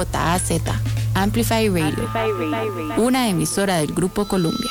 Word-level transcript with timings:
AJAZ, 0.00 0.60
Amplify 1.14 1.68
Radio, 1.68 2.08
una 2.96 3.28
emisora 3.28 3.76
del 3.76 3.92
Grupo 3.92 4.26
Columbia. 4.26 4.70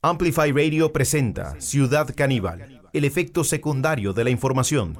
Amplify 0.00 0.52
Radio 0.52 0.90
presenta 0.92 1.60
Ciudad 1.60 2.14
Caníbal, 2.16 2.80
el 2.92 3.04
efecto 3.04 3.44
secundario 3.44 4.12
de 4.14 4.24
la 4.24 4.30
información. 4.30 4.96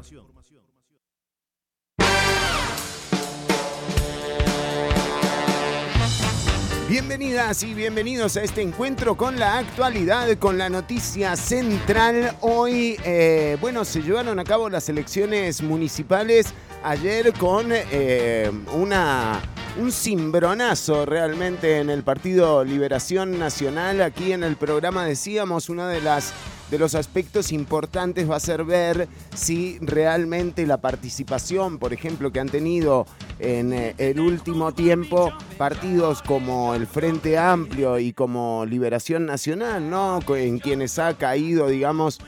Bienvenidas 6.88 7.63
y 7.65 7.75
bienvenidos 7.75 8.37
a 8.37 8.43
este 8.43 8.63
encuentro 8.63 9.17
con 9.17 9.38
la 9.38 9.59
actualidad, 9.59 10.37
con 10.38 10.56
la 10.56 10.71
noticia 10.71 11.37
central. 11.37 12.35
Hoy, 12.40 12.97
eh, 13.04 13.56
bueno, 13.61 13.85
se 13.85 14.03
llevaron 14.03 14.38
a 14.38 14.45
cabo 14.45 14.71
las 14.71 14.88
elecciones 14.88 15.63
municipales 15.63 16.55
ayer 16.83 17.33
con 17.33 17.69
eh, 17.70 18.51
una, 18.73 19.41
un 19.79 19.93
cimbronazo 19.93 21.07
realmente 21.07 21.79
en 21.79 21.91
el 21.91 22.02
Partido 22.02 22.65
Liberación 22.65 23.39
Nacional. 23.39 24.02
Aquí 24.02 24.33
en 24.33 24.45
el 24.45 24.57
programa 24.57 25.05
decíamos 25.05 25.69
una 25.69 25.88
de 25.88 26.01
las 26.01 26.33
de 26.71 26.79
los 26.79 26.95
aspectos 26.95 27.51
importantes 27.52 28.29
va 28.30 28.37
a 28.37 28.41
ser 28.41 28.65
ver 28.65 29.09
si 29.35 29.79
realmente 29.80 30.66
la 30.66 30.79
participación, 30.79 31.79
por 31.79 31.93
ejemplo, 31.93 32.30
que 32.30 32.41
han 32.41 32.49
tenido 32.49 33.07
en 33.38 33.73
eh, 33.73 33.95
el 33.99 34.21
último 34.21 34.73
tiempo 34.73 35.33
partidos 35.57 36.23
como 36.23 36.74
el 36.74 36.87
Frente 36.87 37.38
Amplio 37.38 37.99
y 37.99 38.13
como 38.13 38.66
Liberación 38.66 39.24
Nacional, 39.24 39.88
¿no? 39.88 40.21
En 40.37 40.59
quienes 40.59 40.99
ha 40.99 41.15
caído, 41.15 41.69
digamos, 41.69 42.21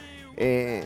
eh, 0.43 0.83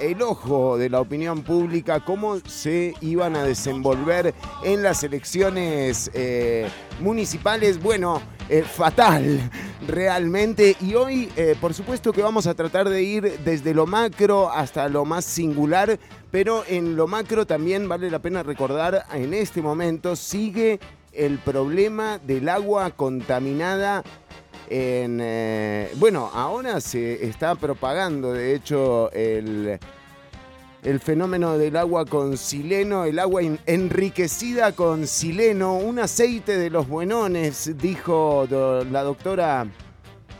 el 0.00 0.22
ojo 0.22 0.78
de 0.78 0.88
la 0.88 1.02
opinión 1.02 1.42
pública, 1.42 2.00
cómo 2.00 2.38
se 2.40 2.94
iban 3.02 3.36
a 3.36 3.44
desenvolver 3.44 4.34
en 4.64 4.82
las 4.82 5.04
elecciones 5.04 6.10
eh, 6.14 6.66
municipales. 7.00 7.82
Bueno, 7.82 8.22
eh, 8.48 8.62
fatal 8.62 9.38
realmente. 9.86 10.76
Y 10.80 10.94
hoy, 10.94 11.28
por 11.60 11.74
supuesto 11.74 12.10
que 12.10 12.22
vamos 12.22 12.46
a 12.46 12.54
tratar 12.54 12.88
de 12.88 13.02
ir 13.02 13.38
desde 13.44 13.74
lo 13.74 13.86
macro 13.86 14.50
hasta 14.50 14.88
lo 14.88 15.04
más 15.04 15.26
singular, 15.26 15.98
pero 16.30 16.64
en 16.66 16.96
lo 16.96 17.06
macro 17.06 17.46
también 17.46 17.90
vale 17.90 18.10
la 18.10 18.20
pena 18.20 18.42
recordar, 18.42 19.04
en 19.12 19.34
este 19.34 19.60
momento 19.60 20.16
sigue 20.16 20.80
el 21.12 21.38
problema 21.38 22.18
del 22.18 22.48
agua 22.48 22.90
contaminada 22.90 24.04
eh, 24.68 25.92
bueno, 25.96 26.30
ahora 26.32 26.80
se 26.80 27.24
está 27.26 27.54
propagando, 27.54 28.32
de 28.32 28.54
hecho, 28.54 29.10
el, 29.12 29.78
el 30.82 31.00
fenómeno 31.00 31.58
del 31.58 31.76
agua 31.76 32.04
con 32.04 32.36
sileno, 32.36 33.04
el 33.04 33.18
agua 33.18 33.42
enriquecida 33.66 34.72
con 34.72 35.06
sileno, 35.06 35.76
un 35.76 35.98
aceite 35.98 36.58
de 36.58 36.70
los 36.70 36.88
buenones, 36.88 37.76
dijo 37.78 38.46
la 38.50 39.02
doctora 39.02 39.66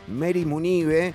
Mary 0.07 0.45
Munive. 0.45 1.13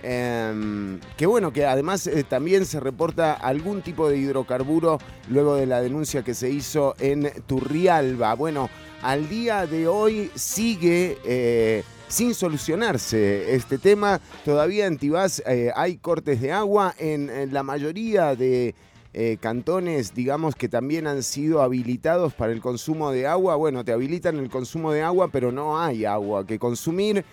Em, 0.00 1.00
que 1.16 1.26
bueno, 1.26 1.52
que 1.52 1.66
además 1.66 2.06
eh, 2.06 2.22
también 2.22 2.66
se 2.66 2.78
reporta 2.78 3.32
algún 3.32 3.82
tipo 3.82 4.08
de 4.08 4.16
hidrocarburo 4.16 5.00
luego 5.28 5.56
de 5.56 5.66
la 5.66 5.80
denuncia 5.80 6.22
que 6.22 6.34
se 6.34 6.50
hizo 6.50 6.94
en 7.00 7.32
Turrialba. 7.46 8.34
Bueno, 8.34 8.70
al 9.02 9.28
día 9.28 9.66
de 9.66 9.88
hoy 9.88 10.30
sigue 10.36 11.18
eh, 11.24 11.82
sin 12.08 12.34
solucionarse 12.34 13.54
este 13.54 13.78
tema. 13.78 14.20
Todavía 14.44 14.86
en 14.86 14.98
Tibás 14.98 15.42
eh, 15.46 15.70
hay 15.76 15.98
cortes 15.98 16.40
de 16.40 16.52
agua 16.52 16.94
en, 16.98 17.52
la 17.52 17.62
mayoría 17.62 18.34
de 18.34 18.74
eh, 19.14 19.36
cantones, 19.40 20.14
digamos 20.14 20.54
que 20.54 20.68
también 20.68 21.06
han 21.06 21.22
sido 21.22 21.62
habilitados 21.62 22.34
para 22.34 22.52
el 22.52 22.60
consumo 22.60 23.10
de 23.10 23.26
agua. 23.26 23.56
Bueno, 23.56 23.84
te 23.84 23.92
habilitan 23.92 24.38
el 24.38 24.50
consumo 24.50 24.92
de 24.92 25.02
agua, 25.02 25.28
pero 25.28 25.52
no 25.52 25.80
hay 25.80 26.04
agua 26.04 26.46
que 26.46 26.58
consumir, 26.58 27.24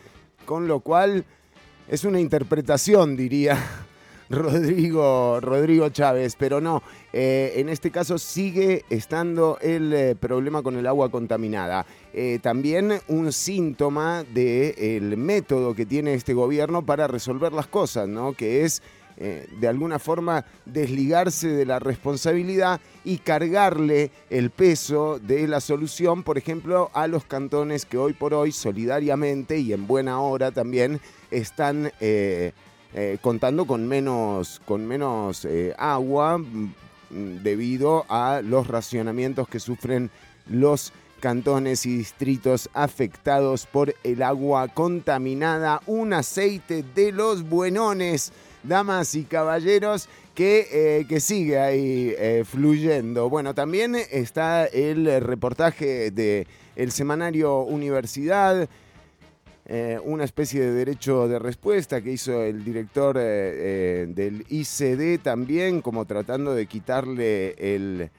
con 0.45 0.67
lo 0.67 0.79
cual 0.81 1.25
es 1.87 2.03
una 2.03 2.19
interpretación, 2.19 3.15
diría 3.15 3.57
Rodrigo, 4.29 5.39
Rodrigo 5.39 5.89
Chávez, 5.89 6.35
pero 6.37 6.59
no, 6.59 6.81
eh, 7.13 7.53
en 7.57 7.69
este 7.69 7.91
caso 7.91 8.17
sigue 8.17 8.83
estando 8.89 9.59
el 9.61 9.93
eh, 9.93 10.15
problema 10.15 10.63
con 10.63 10.77
el 10.77 10.87
agua 10.87 11.09
contaminada. 11.09 11.85
Eh, 12.13 12.39
también 12.41 12.99
un 13.07 13.31
síntoma 13.31 14.23
del 14.23 15.15
método 15.17 15.75
que 15.75 15.85
tiene 15.85 16.15
este 16.15 16.33
gobierno 16.33 16.83
para 16.83 17.07
resolver 17.07 17.53
las 17.53 17.67
cosas, 17.67 18.07
¿no? 18.07 18.33
que 18.33 18.63
es 18.63 18.81
de 19.17 19.69
alguna 19.69 19.97
forma 19.97 20.43
desligarse 20.65 21.47
de 21.47 21.65
la 21.65 21.79
responsabilidad 21.79 22.81
y 23.05 23.19
cargarle 23.19 24.11
el 24.29 24.49
peso 24.49 25.19
de 25.19 25.47
la 25.47 25.61
solución, 25.61 26.21
por 26.21 26.37
ejemplo, 26.37 26.91
a 26.93 27.07
los 27.07 27.23
cantones 27.23 27.85
que 27.85 27.97
hoy 27.97 28.11
por 28.11 28.33
hoy 28.33 28.51
solidariamente 28.51 29.57
y 29.57 29.71
en 29.71 29.87
buena 29.87 30.19
hora 30.19 30.51
también 30.51 30.99
están 31.31 31.93
contando 33.21 33.65
con 33.65 33.85
menos, 33.87 34.61
con 34.65 34.87
menos 34.87 35.43
eh, 35.43 35.73
agua 35.77 36.37
mm, 36.37 37.43
debido 37.43 38.05
a 38.07 38.41
los 38.41 38.67
racionamientos 38.67 39.49
que 39.49 39.59
sufren 39.59 40.09
los 40.47 40.93
cantones 41.19 41.85
y 41.85 41.97
distritos 41.97 42.69
afectados 42.73 43.65
por 43.65 43.93
el 44.05 44.23
agua 44.23 44.69
contaminada, 44.69 45.81
un 45.87 46.13
aceite 46.13 46.83
de 46.95 47.11
los 47.11 47.43
buenones, 47.49 48.31
damas 48.63 49.13
y 49.15 49.25
caballeros, 49.25 50.07
que, 50.33 50.67
eh, 50.71 51.05
que 51.07 51.19
sigue 51.19 51.59
ahí 51.59 52.15
fluyendo. 52.45 53.29
Bueno, 53.29 53.53
también 53.53 53.95
está 53.95 54.65
el 54.65 55.21
reportaje 55.21 56.11
de 56.11 56.47
el 56.75 56.91
semanario 56.91 57.61
Universidad, 57.61 58.69
eh, 59.67 59.99
una 60.03 60.25
especie 60.25 60.61
de 60.61 60.71
derecho 60.71 61.27
de 61.27 61.39
respuesta 61.39 61.99
que 61.99 62.11
hizo 62.11 62.43
el 62.43 62.63
director 62.63 63.17
eh, 63.17 63.23
eh, 63.23 64.05
del 64.07 64.45
ICD 64.47 65.19
también, 65.23 65.81
como 65.81 66.05
tratando 66.05 66.53
de 66.53 66.67
quitarle 66.67 67.55
el, 67.57 68.11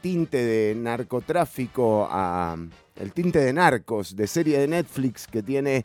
tinte 0.00 0.38
de 0.38 0.74
narcotráfico 0.74 2.08
a 2.10 2.56
el 2.96 3.12
tinte 3.12 3.38
de 3.38 3.52
narcos, 3.52 4.16
de 4.16 4.26
serie 4.26 4.58
de 4.60 4.66
Netflix 4.66 5.26
que 5.26 5.42
tiene 5.42 5.84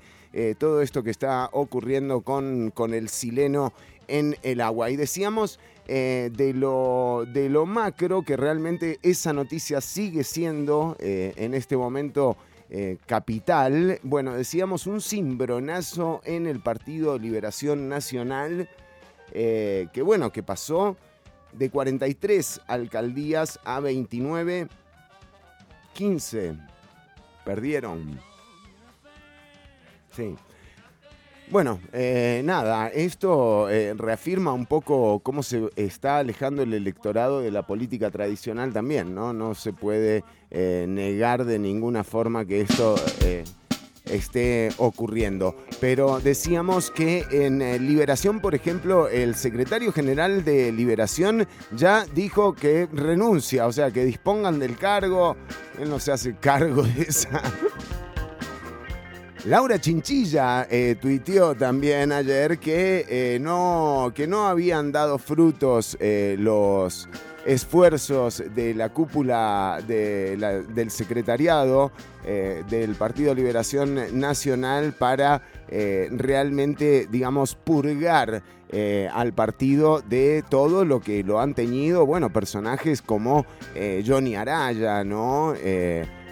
todo 0.58 0.82
esto 0.82 1.04
que 1.04 1.12
está 1.12 1.50
ocurriendo 1.52 2.22
con, 2.22 2.72
con, 2.72 2.94
el 2.94 3.10
sileno 3.10 3.74
en 4.08 4.38
el 4.42 4.62
agua. 4.62 4.90
Y 4.90 4.96
decíamos 4.96 5.60
de, 5.86 6.54
lo, 6.56 7.26
de 7.32 7.50
lo 7.50 7.68
macro 7.68 8.24
que 8.24 8.36
realmente 8.36 9.00
esa 9.04 9.32
noticia 9.32 9.80
sigue 9.80 10.24
siendo 10.24 10.96
en 11.00 11.54
este 11.54 11.78
momento 11.78 12.36
eh, 12.76 12.98
capital. 13.06 14.00
Bueno, 14.02 14.34
decíamos 14.34 14.88
un 14.88 15.00
cimbronazo 15.00 16.22
en 16.26 16.48
el 16.48 16.60
Partido 16.60 17.20
Liberación 17.20 17.88
Nacional, 17.88 18.68
eh, 19.32 19.90
que 19.94 20.02
bueno, 20.02 20.32
que 20.32 20.42
pasó 20.42 20.98
de 21.52 21.70
43 21.70 22.62
alcaldías 22.66 23.60
a 23.64 23.80
29, 23.80 24.70
15 25.94 26.58
perdieron. 27.46 28.20
Sí. 30.16 30.36
Bueno, 31.54 31.80
eh, 31.92 32.42
nada, 32.44 32.88
esto 32.88 33.70
eh, 33.70 33.94
reafirma 33.96 34.54
un 34.54 34.66
poco 34.66 35.20
cómo 35.20 35.44
se 35.44 35.70
está 35.76 36.18
alejando 36.18 36.64
el 36.64 36.74
electorado 36.74 37.42
de 37.42 37.52
la 37.52 37.62
política 37.62 38.10
tradicional 38.10 38.74
también, 38.74 39.14
¿no? 39.14 39.34
No 39.34 39.54
se 39.54 39.72
puede 39.72 40.24
eh, 40.50 40.88
negar 40.90 41.46
de 41.46 41.60
ninguna 41.60 42.04
forma 42.04 42.44
que 42.44 42.62
esto 42.62 42.96
esté 44.06 44.72
ocurriendo. 44.78 45.56
Pero 45.80 46.20
decíamos 46.20 46.90
que 46.90 47.24
en 47.30 47.60
Liberación, 47.88 48.40
por 48.40 48.56
ejemplo, 48.56 49.08
el 49.08 49.36
secretario 49.36 49.92
general 49.92 50.44
de 50.44 50.72
Liberación 50.72 51.48
ya 51.72 52.04
dijo 52.16 52.54
que 52.56 52.88
renuncia, 52.92 53.68
o 53.68 53.72
sea, 53.72 53.92
que 53.92 54.04
dispongan 54.06 54.58
del 54.58 54.76
cargo. 54.76 55.38
Él 55.80 55.88
no 55.88 56.00
se 56.00 56.14
hace 56.14 56.36
cargo 56.36 56.82
de 56.82 57.04
esa 57.04 57.44
Laura 59.46 59.78
Chinchilla 59.78 60.68
eh, 60.70 60.96
tuiteó 61.02 61.54
también 61.54 62.14
ayer 62.14 62.60
que, 62.60 63.06
eh, 63.10 63.40
no, 63.42 64.14
que 64.16 64.26
no 64.26 64.48
habían 64.48 64.94
dado 64.94 65.18
frutos 65.18 65.98
eh, 66.00 66.38
los 66.40 67.10
esfuerzos 67.46 68.42
de 68.56 68.74
la 68.74 68.88
cúpula 68.88 69.82
del 69.86 70.90
secretariado 70.90 71.92
del 72.24 72.96
Partido 72.96 73.36
Liberación 73.36 74.18
Nacional 74.18 74.94
para 74.94 75.42
realmente, 75.68 77.06
digamos, 77.12 77.56
purgar 77.56 78.42
al 79.12 79.34
partido 79.34 80.00
de 80.00 80.42
todo 80.50 80.86
lo 80.86 81.02
que 81.02 81.22
lo 81.22 81.42
han 81.42 81.54
teñido, 81.54 82.06
bueno, 82.06 82.32
personajes 82.32 83.02
como 83.02 83.46
Johnny 84.06 84.38
Araya, 84.38 85.04
¿no? 85.04 85.54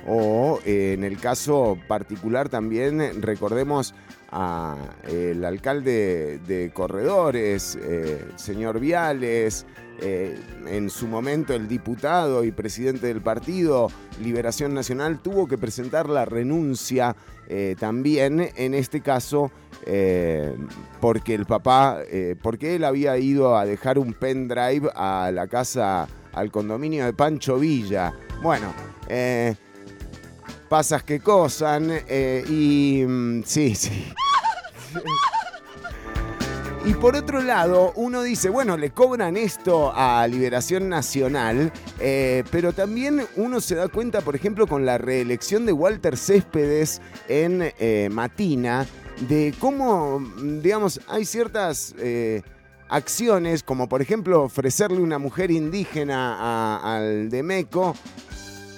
O 0.08 0.60
eh, 0.66 0.94
en 0.94 1.04
el 1.04 1.18
caso 1.20 1.78
particular 1.88 2.50
también 2.50 3.22
recordemos 3.22 3.94
al 4.32 5.44
alcalde 5.44 6.40
de 6.48 6.72
Corredores, 6.74 7.78
eh, 7.82 8.26
señor 8.36 8.80
Viales, 8.80 9.66
en 10.00 10.90
su 10.90 11.06
momento 11.06 11.54
el 11.54 11.68
diputado 11.68 12.44
y 12.44 12.52
presidente 12.52 13.06
del 13.06 13.22
partido 13.22 13.92
Liberación 14.24 14.74
Nacional 14.74 15.20
tuvo 15.22 15.48
que 15.48 15.60
presentar 15.60 16.10
la 16.10 16.26
renuncia 16.26 17.16
también, 17.78 18.50
en 18.56 18.74
este 18.74 19.02
caso 19.02 19.52
porque 21.00 21.36
el 21.36 21.46
papá, 21.46 22.00
porque 22.42 22.74
él 22.74 22.84
había 22.84 23.16
ido 23.20 23.56
a 23.56 23.66
dejar 23.66 24.00
un 24.00 24.14
pendrive 24.14 24.90
a 24.96 25.30
la 25.32 25.46
casa, 25.46 26.08
al 26.34 26.50
condominio 26.50 27.06
de 27.06 27.14
Pancho 27.14 27.60
Villa. 27.60 28.12
Bueno, 28.42 28.74
pasas 30.72 31.04
que 31.04 31.20
cosan 31.20 31.90
eh, 32.08 32.46
y 32.48 33.04
mm, 33.06 33.44
sí, 33.44 33.76
sí. 33.76 34.08
Y 36.86 36.94
por 36.94 37.18
otro 37.18 37.42
lado, 37.42 37.92
uno 37.98 38.22
dice, 38.22 38.50
bueno, 38.50 38.78
le 38.78 38.92
cobran 38.92 39.36
esto 39.36 39.92
a 39.94 40.26
Liberación 40.28 40.88
Nacional, 40.88 41.74
eh, 42.00 42.46
pero 42.52 42.72
también 42.72 43.28
uno 43.36 43.60
se 43.60 43.76
da 43.76 43.90
cuenta, 43.90 44.22
por 44.22 44.34
ejemplo, 44.34 44.66
con 44.66 44.86
la 44.86 44.98
reelección 44.98 45.66
de 45.66 45.74
Walter 45.74 46.16
Céspedes 46.16 47.02
en 47.28 47.74
eh, 47.78 48.08
Matina, 48.10 48.88
de 49.28 49.54
cómo, 49.60 50.26
digamos, 50.62 51.02
hay 51.10 51.26
ciertas 51.26 51.94
acciones, 52.88 53.62
como 53.62 53.90
por 53.90 54.02
ejemplo 54.02 54.44
ofrecerle 54.44 55.02
una 55.02 55.20
mujer 55.20 55.52
indígena 55.52 56.78
al 56.78 57.30
Demeco, 57.30 57.94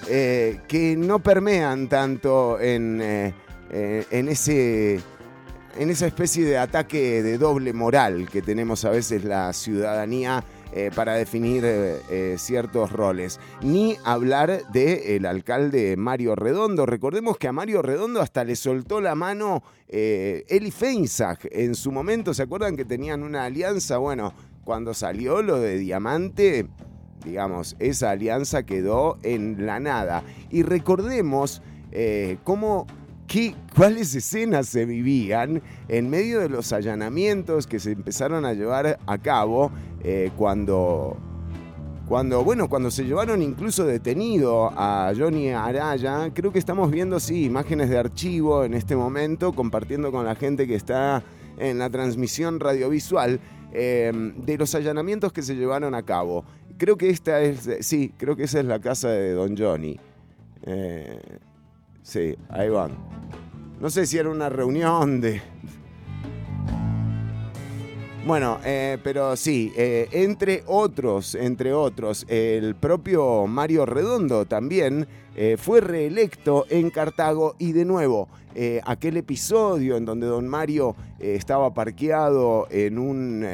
eh, 0.10 0.60
que 0.68 0.96
no 0.96 1.20
permean 1.20 1.88
tanto 1.88 2.60
en, 2.60 3.02
eh, 3.02 3.34
eh, 3.72 4.06
en, 4.12 4.28
ese, 4.28 5.00
en 5.78 5.90
esa 5.90 6.08
especie 6.08 6.46
de 6.46 6.58
ataque 6.58 7.24
de 7.24 7.38
doble 7.38 7.74
moral 7.74 8.30
que 8.30 8.42
tenemos 8.42 8.86
a 8.86 8.90
veces 8.90 9.24
la 9.24 9.54
ciudadanía 9.54 10.44
para 10.96 11.14
definir 11.14 11.64
ciertos 12.38 12.92
roles. 12.92 13.40
Ni 13.62 13.96
hablar 14.04 14.64
del 14.72 15.24
alcalde 15.28 15.96
Mario 15.98 16.36
Redondo. 16.36 16.88
Recordemos 16.88 17.38
que 17.38 17.48
a 17.48 17.52
Mario 17.52 17.84
Redondo 17.84 18.22
hasta 18.22 18.44
le 18.44 18.56
soltó 18.56 19.00
la 19.00 19.14
mano 19.14 19.62
Eli 19.88 20.72
Feinzag. 20.72 21.38
En 21.52 21.76
su 21.76 21.92
momento, 21.92 22.34
¿se 22.34 22.42
acuerdan 22.42 22.76
que 22.76 22.86
tenían 22.86 23.22
una 23.22 23.46
alianza? 23.46 24.00
Bueno, 24.00 24.34
cuando 24.64 24.96
salió 24.96 25.44
lo 25.44 25.60
de 25.60 25.78
Diamante, 25.78 26.66
digamos, 27.24 27.76
esa 27.80 28.12
alianza 28.12 28.64
quedó 28.64 29.18
en 29.24 29.66
la 29.66 29.80
nada. 29.80 30.24
Y 30.50 30.64
recordemos 30.64 31.62
eh, 31.92 32.38
cómo, 32.44 32.88
qué, 33.28 33.56
cuáles 33.76 34.14
escenas 34.16 34.68
se 34.68 34.86
vivían 34.86 35.62
en 35.88 36.10
medio 36.10 36.40
de 36.40 36.50
los 36.50 36.74
allanamientos 36.74 37.68
que 37.68 37.80
se 37.80 37.92
empezaron 37.92 38.46
a 38.46 38.54
llevar 38.54 39.00
a 39.06 39.18
cabo 39.18 39.72
eh, 40.04 40.32
cuando... 40.38 41.18
Cuando, 42.06 42.44
bueno, 42.44 42.68
cuando 42.68 42.92
se 42.92 43.06
llevaron 43.06 43.42
incluso 43.42 43.86
detenido 43.86 44.70
a 44.76 45.14
Johnny 45.18 45.52
Araya, 45.52 46.32
creo 46.34 46.52
que 46.52 46.60
estamos 46.60 46.92
viendo, 46.92 47.18
sí, 47.18 47.46
imágenes 47.46 47.90
de 47.90 47.98
archivo 47.98 48.66
en 48.66 48.74
este 48.74 48.98
momento, 48.98 49.54
compartiendo 49.54 50.12
con 50.12 50.26
la 50.26 50.36
gente 50.36 50.68
que 50.68 50.76
está 50.76 51.24
en 51.58 51.80
la 51.80 51.90
transmisión 51.90 52.60
radiovisual, 52.60 53.40
eh, 53.72 54.12
de 54.14 54.58
los 54.58 54.76
allanamientos 54.76 55.34
que 55.34 55.42
se 55.42 55.56
llevaron 55.56 55.96
a 55.96 56.04
cabo. 56.04 56.46
Creo 56.84 56.98
que 56.98 57.10
esta 57.10 57.40
es, 57.40 57.70
sí, 57.80 58.14
creo 58.18 58.36
que 58.36 58.44
esa 58.44 58.60
es 58.60 58.66
la 58.66 58.82
casa 58.82 59.08
de 59.08 59.32
Don 59.32 59.56
Johnny. 59.56 59.98
Eh, 60.64 61.18
sí, 62.02 62.36
ahí 62.50 62.68
van. 62.68 62.92
No 63.80 63.90
sé 63.90 64.06
si 64.06 64.18
era 64.18 64.30
una 64.30 64.50
reunión 64.50 65.22
de... 65.22 65.42
Bueno, 68.28 68.60
eh, 68.66 68.98
pero 69.02 69.38
sí, 69.38 69.72
eh, 69.78 70.10
entre 70.12 70.66
otros, 70.68 71.36
entre 71.36 71.72
otros, 71.72 72.26
el 72.28 72.76
propio 72.76 73.48
Mario 73.48 73.86
Redondo 73.86 74.44
también 74.44 75.08
fue 75.58 75.80
reelecto 75.80 76.66
en 76.70 76.90
Cartago 76.90 77.56
y 77.60 77.72
de 77.72 77.86
nuevo, 77.86 78.28
aquel 78.84 79.16
episodio 79.16 79.96
en 79.96 80.04
donde 80.04 80.28
don 80.28 80.50
Mario 80.50 80.98
estaba 81.18 81.74
parqueado 81.74 82.68
en 82.70 82.98
un 83.00 83.46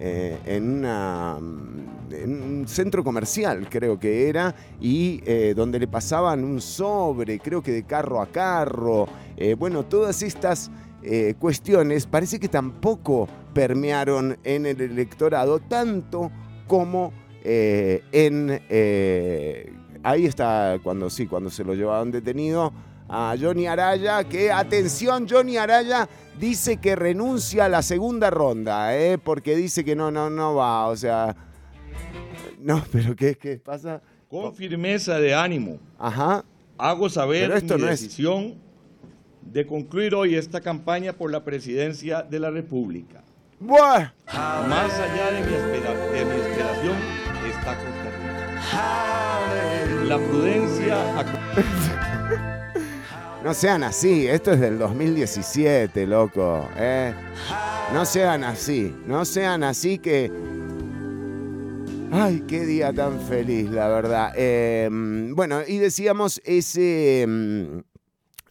eh, 0.00 0.38
en, 0.46 0.78
una, 0.78 1.36
un 1.38 2.64
centro 2.68 3.02
comercial, 3.02 3.68
creo 3.68 3.98
que 3.98 4.28
era, 4.28 4.54
y 4.80 5.20
eh, 5.26 5.54
donde 5.56 5.80
le 5.80 5.88
pasaban 5.88 6.44
un 6.44 6.60
sobre, 6.60 7.40
creo 7.40 7.62
que 7.62 7.72
de 7.72 7.82
carro 7.82 8.20
a 8.20 8.26
carro. 8.26 9.08
Eh, 9.36 9.54
bueno, 9.54 9.84
todas 9.84 10.22
estas 10.22 10.70
cuestiones 11.38 12.06
parece 12.06 12.40
que 12.40 12.48
tampoco 12.48 13.28
permearon 13.54 14.36
en 14.42 14.66
el 14.66 14.80
electorado 14.80 15.60
tanto 15.60 16.30
como 16.66 17.12
en... 17.44 18.60
ahí 20.02 20.26
está 20.26 20.78
cuando 20.82 21.08
sí, 21.08 21.26
cuando 21.26 21.50
se 21.50 21.64
lo 21.64 21.74
llevaban 21.74 22.10
detenido 22.10 22.72
a 23.08 23.34
Johnny 23.40 23.66
Araya, 23.66 24.24
que 24.24 24.52
atención, 24.52 25.26
Johnny 25.28 25.56
Araya 25.56 26.08
dice 26.38 26.76
que 26.76 26.94
renuncia 26.94 27.64
a 27.64 27.68
la 27.68 27.82
segunda 27.82 28.30
ronda, 28.30 28.96
¿eh? 28.96 29.18
porque 29.18 29.56
dice 29.56 29.84
que 29.84 29.96
no, 29.96 30.10
no, 30.10 30.28
no 30.30 30.54
va, 30.54 30.86
o 30.86 30.96
sea, 30.96 31.34
no, 32.58 32.84
pero 32.92 33.16
¿qué, 33.16 33.36
qué 33.36 33.56
pasa? 33.56 34.02
Con 34.28 34.54
firmeza 34.54 35.18
de 35.18 35.34
ánimo. 35.34 35.78
Ajá. 35.98 36.44
Hago 36.76 37.08
saber 37.08 37.50
esto 37.50 37.78
mi 37.78 37.86
decisión 37.86 38.56
de 39.40 39.66
concluir 39.66 40.14
hoy 40.14 40.34
esta 40.34 40.60
campaña 40.60 41.12
por 41.14 41.30
la 41.30 41.42
presidencia 41.44 42.22
de 42.22 42.38
la 42.38 42.50
República. 42.50 43.24
Buah. 43.58 44.12
Más 44.68 44.92
allá 45.00 45.32
de 45.32 45.40
mi, 45.40 45.52
de 45.52 46.24
mi 46.24 46.40
esperación 46.40 46.96
está 47.48 47.74
Costa 47.74 48.08
La 50.04 50.18
prudencia... 50.18 50.96
No 53.42 53.54
sean 53.54 53.84
así, 53.84 54.26
esto 54.26 54.52
es 54.52 54.60
del 54.60 54.78
2017, 54.78 56.06
loco. 56.08 56.68
¿eh? 56.76 57.14
No 57.92 58.04
sean 58.04 58.42
así, 58.42 58.94
no 59.06 59.24
sean 59.24 59.62
así 59.62 59.98
que... 59.98 60.30
Ay, 62.10 62.42
qué 62.48 62.66
día 62.66 62.92
tan 62.92 63.20
feliz, 63.20 63.70
la 63.70 63.86
verdad. 63.88 64.32
Em, 64.34 65.34
bueno, 65.36 65.60
y 65.66 65.78
decíamos 65.78 66.40
ese, 66.44 67.22
em, 67.22 67.82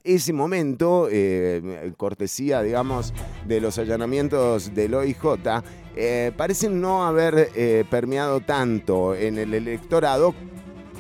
ese 0.04 0.32
momento, 0.32 1.10
eh, 1.12 1.92
cortesía, 1.98 2.62
digamos, 2.62 3.14
de 3.46 3.60
los 3.60 3.78
allanamientos 3.80 4.74
del 4.74 4.94
OIJ, 4.94 5.64
eh, 5.98 6.32
parecen 6.38 6.80
no 6.80 7.06
haber 7.06 7.50
eh, 7.56 7.84
permeado 7.90 8.40
tanto 8.40 9.16
en 9.16 9.38
el 9.38 9.54
electorado 9.54 10.34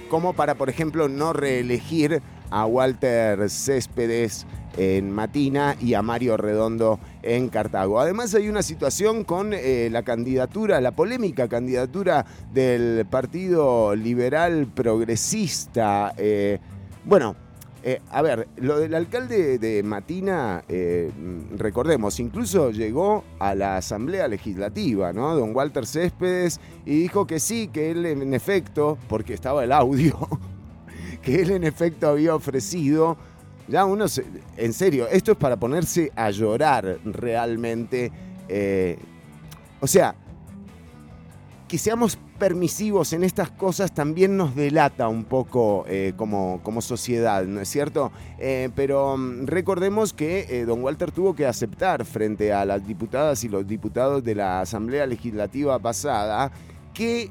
como 0.09 0.33
para, 0.33 0.55
por 0.55 0.69
ejemplo, 0.69 1.07
no 1.07 1.31
reelegir 1.31 2.21
a 2.49 2.65
Walter 2.65 3.49
Céspedes 3.49 4.45
en 4.77 5.11
Matina 5.11 5.75
y 5.81 5.95
a 5.95 6.01
Mario 6.01 6.37
Redondo 6.37 6.99
en 7.23 7.49
Cartago. 7.49 7.99
Además 7.99 8.33
hay 8.35 8.47
una 8.47 8.61
situación 8.61 9.23
con 9.23 9.53
eh, 9.53 9.89
la 9.91 10.03
candidatura, 10.03 10.79
la 10.79 10.91
polémica 10.91 11.47
candidatura 11.47 12.25
del 12.53 13.05
Partido 13.09 13.95
Liberal 13.95 14.67
Progresista. 14.67 16.13
Eh, 16.17 16.59
bueno, 17.03 17.35
eh, 17.83 18.01
a 18.11 18.21
ver, 18.21 18.47
lo 18.57 18.79
del 18.79 18.93
alcalde 18.93 19.57
de 19.59 19.81
Matina, 19.81 20.63
recordemos, 21.55 22.19
incluso 22.19 22.71
llegó 22.71 23.23
a 23.39 23.55
la 23.55 23.77
Asamblea 23.77 24.27
Legislativa, 24.27 25.13
¿no? 25.13 25.35
Don 25.35 25.55
Walter 25.55 25.85
Céspedes, 25.85 26.59
y 26.85 26.99
dijo 26.99 27.25
que 27.25 27.39
sí, 27.39 27.69
que 27.69 27.91
él 27.91 28.05
en 28.05 28.33
efecto, 28.33 28.97
porque 29.07 29.33
estaba 29.33 29.63
el 29.63 29.71
audio, 29.71 30.17
que 31.27 31.41
él 31.41 31.51
en 31.51 31.65
efecto 31.65 32.07
había 32.07 32.33
ofrecido. 32.33 33.17
Ya 33.67 33.83
uno, 33.83 34.05
en 34.55 34.71
serio, 34.71 35.09
esto 35.09 35.33
es 35.33 35.37
para 35.37 35.57
ponerse 35.57 36.09
a 36.15 36.31
llorar 36.31 36.99
realmente. 37.03 38.13
Eh, 38.47 38.97
o 39.81 39.87
sea, 39.87 40.15
que 41.67 41.77
seamos 41.77 42.17
permisivos 42.39 43.11
en 43.11 43.25
estas 43.25 43.51
cosas 43.51 43.93
también 43.93 44.37
nos 44.37 44.55
delata 44.55 45.09
un 45.09 45.25
poco 45.25 45.83
eh, 45.89 46.13
como, 46.15 46.61
como, 46.63 46.81
sociedad, 46.81 47.43
¿no 47.43 47.59
es 47.59 47.67
cierto? 47.67 48.13
Eh, 48.39 48.69
pero 48.73 49.17
mm, 49.17 49.47
recordemos 49.47 50.13
que 50.13 50.63
don 50.65 50.81
Walter 50.81 51.11
tuvo 51.11 51.35
que 51.35 51.45
aceptar 51.45 52.05
frente 52.05 52.53
a 52.53 52.63
las 52.63 52.87
diputadas 52.87 53.43
y 53.43 53.49
los 53.49 53.67
diputados 53.67 54.23
de 54.23 54.33
la 54.33 54.61
Asamblea 54.61 55.05
Legislativa 55.05 55.77
pasada 55.77 56.53
que, 56.93 57.29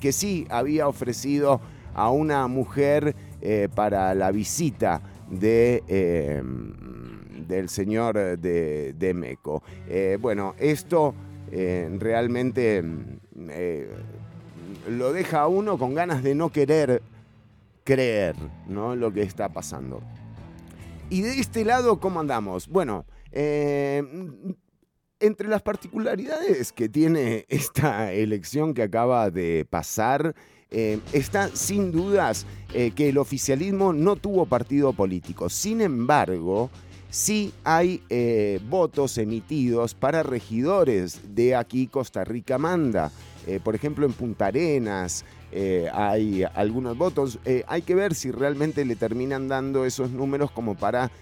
que 0.00 0.12
sí 0.12 0.46
había 0.50 0.86
ofrecido 0.86 1.62
a 1.94 2.10
una 2.10 2.46
mujer 2.48 3.14
eh, 3.40 3.68
para 3.74 4.14
la 4.14 4.30
visita 4.30 5.00
de, 5.30 5.82
em, 5.86 7.46
del 7.46 7.68
señor 7.68 8.16
de, 8.38 8.92
de 8.92 9.14
Meco. 9.14 9.62
Eh, 9.88 10.18
bueno, 10.20 10.54
esto 10.58 11.14
eh, 11.50 11.88
realmente 11.98 12.82
lo 14.88 15.12
deja 15.12 15.42
a 15.42 15.46
uno 15.46 15.78
con 15.78 15.94
ganas 15.94 16.22
de 16.22 16.34
no 16.34 16.50
querer 16.50 17.02
creer 17.84 18.34
¿no? 18.66 18.96
lo 18.96 19.12
que 19.12 19.22
está 19.22 19.48
pasando. 19.48 20.02
Y 21.10 21.22
de 21.22 21.38
este 21.38 21.64
lado, 21.64 22.00
¿cómo 22.00 22.20
andamos? 22.20 22.66
Bueno, 22.68 23.04
entre 25.20 25.48
las 25.48 25.62
particularidades 25.62 26.72
que 26.72 26.88
tiene 26.88 27.46
esta 27.48 28.12
elección 28.12 28.74
que 28.74 28.82
acaba 28.82 29.30
de 29.30 29.66
pasar, 29.68 30.34
eh, 30.76 30.98
está 31.12 31.50
sin 31.54 31.92
dudas 31.92 32.46
eh, 32.72 32.90
que 32.90 33.10
el 33.10 33.18
oficialismo 33.18 33.92
no 33.92 34.16
tuvo 34.16 34.44
partido 34.44 34.92
político. 34.92 35.48
Sin 35.48 35.80
embargo, 35.80 36.68
sí 37.10 37.52
hay 37.62 38.02
eh, 38.10 38.58
votos 38.68 39.16
emitidos 39.16 39.94
para 39.94 40.24
regidores 40.24 41.20
de 41.32 41.54
aquí 41.54 41.86
Costa 41.86 42.24
Rica 42.24 42.58
Manda. 42.58 43.12
por 43.62 43.76
ejemplo, 43.76 44.04
en 44.04 44.14
Punta 44.14 44.46
Arenas 44.46 45.24
hay 45.92 46.42
algunos 46.54 46.98
votos. 46.98 47.38
hay 47.68 47.82
que 47.82 47.94
ver 47.94 48.14
si 48.14 48.32
realmente 48.32 48.84
le 48.84 48.96
terminan 48.96 49.46
dando 49.46 49.84
esos 49.84 50.10
números 50.10 50.50
como 50.50 50.74
para 50.74 51.12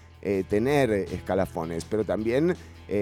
tener 0.49 0.89
escalafones. 0.89 1.85
Pero 1.85 2.05
también 2.05 2.55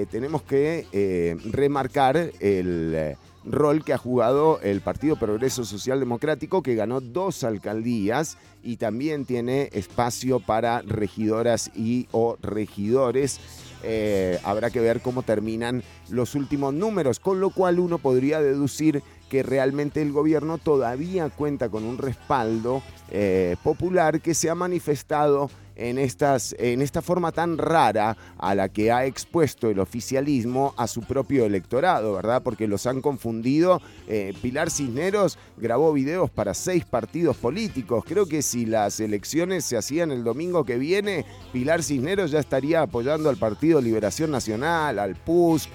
tenemos 0.10 0.42
que 0.42 1.38
remarcar 1.52 2.32
el 2.40 3.16
rol 3.46 3.84
que 3.84 3.94
ha 3.94 3.98
jugado 3.98 4.60
el 4.62 4.82
Partido 4.82 5.16
Progreso 5.16 5.66
Social 5.66 6.00
Democrático, 6.00 6.62
que 6.62 6.76
ganó 6.76 7.02
dos 7.02 7.44
alcaldías 7.44 8.38
y 8.64 8.78
también 8.78 9.26
tiene 9.26 9.70
espacio 9.74 10.40
para 10.40 10.82
regidoras 10.82 11.72
y 11.76 12.08
o 12.12 12.38
regidores. 12.42 13.40
Eh, 13.84 14.40
habrá 14.44 14.70
que 14.70 14.80
ver 14.80 15.02
cómo 15.02 15.24
terminan 15.24 15.84
los 16.10 16.36
últimos 16.36 16.74
números, 16.74 17.20
con 17.20 17.40
lo 17.40 17.50
cual 17.50 17.80
uno 17.80 17.98
podría 17.98 18.40
deducir 18.42 19.02
que 19.30 19.44
realmente 19.44 20.02
el 20.02 20.12
gobierno 20.12 20.58
todavía 20.58 21.30
cuenta 21.30 21.70
con 21.70 21.84
un 21.84 21.98
respaldo 21.98 22.84
eh, 23.10 23.56
popular 23.64 24.22
que 24.22 24.34
se 24.34 24.50
ha 24.50 24.56
manifestado 24.56 25.50
en, 25.90 25.98
estas, 25.98 26.56
en 26.60 26.82
esta 26.82 27.02
forma 27.02 27.32
tan 27.32 27.58
rara 27.58 28.16
a 28.38 28.56
la 28.56 28.70
que 28.70 28.92
ha 28.92 29.06
expuesto 29.06 29.70
el 29.70 29.80
oficialismo 29.80 30.74
a 30.78 30.88
su 30.88 31.02
propio 31.02 31.46
electorado, 31.46 32.14
¿verdad? 32.14 32.44
Porque 32.44 32.68
los 32.68 32.86
han 32.86 33.02
confundido. 33.02 33.82
Eh, 34.08 34.34
Pilar 34.42 34.70
Cisneros 34.70 35.38
grabó 35.58 35.92
videos 35.94 36.30
para 36.30 36.54
seis 36.54 36.86
partidos 36.86 37.38
políticos. 37.38 38.04
Creo 38.08 38.26
que 38.28 38.42
si 38.42 38.66
las 38.66 39.00
elecciones 39.00 39.66
se 39.66 39.78
hacían 39.78 40.12
el 40.12 40.24
domingo 40.24 40.64
que 40.64 40.78
viene, 40.78 41.26
Pilar 41.52 41.84
Cisneros 41.84 42.32
ya 42.32 42.40
estaría 42.40 42.82
apoyando 42.82 43.30
al 43.30 43.38
Partido 43.38 43.82
Liberación 43.82 44.32
Nacional, 44.32 45.00
al 45.00 45.16
PUS 45.16 45.68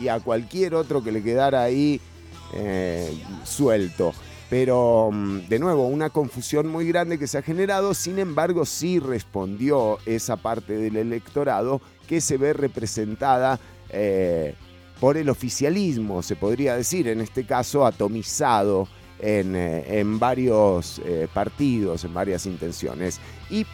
y 0.00 0.08
a 0.08 0.20
cualquier 0.20 0.74
otro 0.74 1.02
que 1.02 1.12
le 1.12 1.22
quedara 1.22 1.62
ahí 1.62 2.00
eh, 2.54 3.12
suelto. 3.44 4.12
Pero, 4.52 5.08
mm, 5.10 5.48
de 5.48 5.58
nuevo, 5.58 5.86
una 5.86 6.10
confusión 6.10 6.68
muy 6.68 6.86
grande 6.86 7.18
que 7.18 7.26
se 7.26 7.38
ha 7.38 7.42
generado, 7.42 7.94
sin 7.94 8.18
embargo, 8.18 8.66
sí 8.66 8.98
respondió 8.98 9.96
esa 10.04 10.36
parte 10.36 10.76
del 10.76 10.96
electorado 10.96 11.80
que 12.06 12.20
se 12.20 12.36
ve 12.36 12.52
representada 12.52 13.58
eh, 13.88 14.54
por 15.00 15.16
el 15.16 15.30
oficialismo, 15.30 16.22
se 16.22 16.36
podría 16.36 16.76
decir, 16.76 17.08
en 17.08 17.22
este 17.22 17.46
caso 17.46 17.86
atomizado 17.86 18.88
en, 19.20 19.54
eh, 19.56 20.02
varios 20.04 21.00
eh, 21.02 21.28
partidos, 21.32 22.04
en 22.04 22.12
varias 22.12 22.44
intenciones. 22.44 23.20
Y 23.48 23.64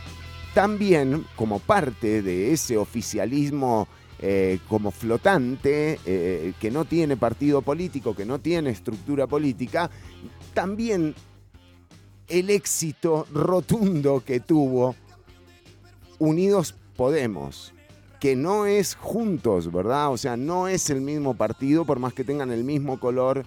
también, 0.54 1.26
como 1.34 1.58
parte 1.58 2.22
de 2.22 2.52
ese 2.52 2.76
oficialismo 2.76 3.88
como 4.66 4.90
flotante, 4.90 6.00
que 6.04 6.70
no 6.72 6.84
tiene 6.86 7.16
partido 7.16 7.62
político, 7.62 8.16
que 8.16 8.26
no 8.26 8.40
tiene 8.40 8.70
estructura 8.70 9.28
política, 9.28 9.92
también 10.54 11.14
el 12.28 12.50
éxito 12.50 13.26
rotundo 13.32 14.22
que 14.24 14.40
tuvo 14.40 14.94
Unidos 16.18 16.74
Podemos, 16.96 17.72
que 18.18 18.34
no 18.34 18.66
es 18.66 18.96
juntos, 18.96 19.70
¿verdad? 19.72 20.10
O 20.10 20.16
sea, 20.16 20.36
no 20.36 20.66
es 20.66 20.90
el 20.90 21.00
mismo 21.00 21.34
partido, 21.34 21.84
por 21.84 22.00
más 22.00 22.12
que 22.12 22.24
tengan 22.24 22.50
el 22.50 22.64
mismo 22.64 22.98
color 22.98 23.44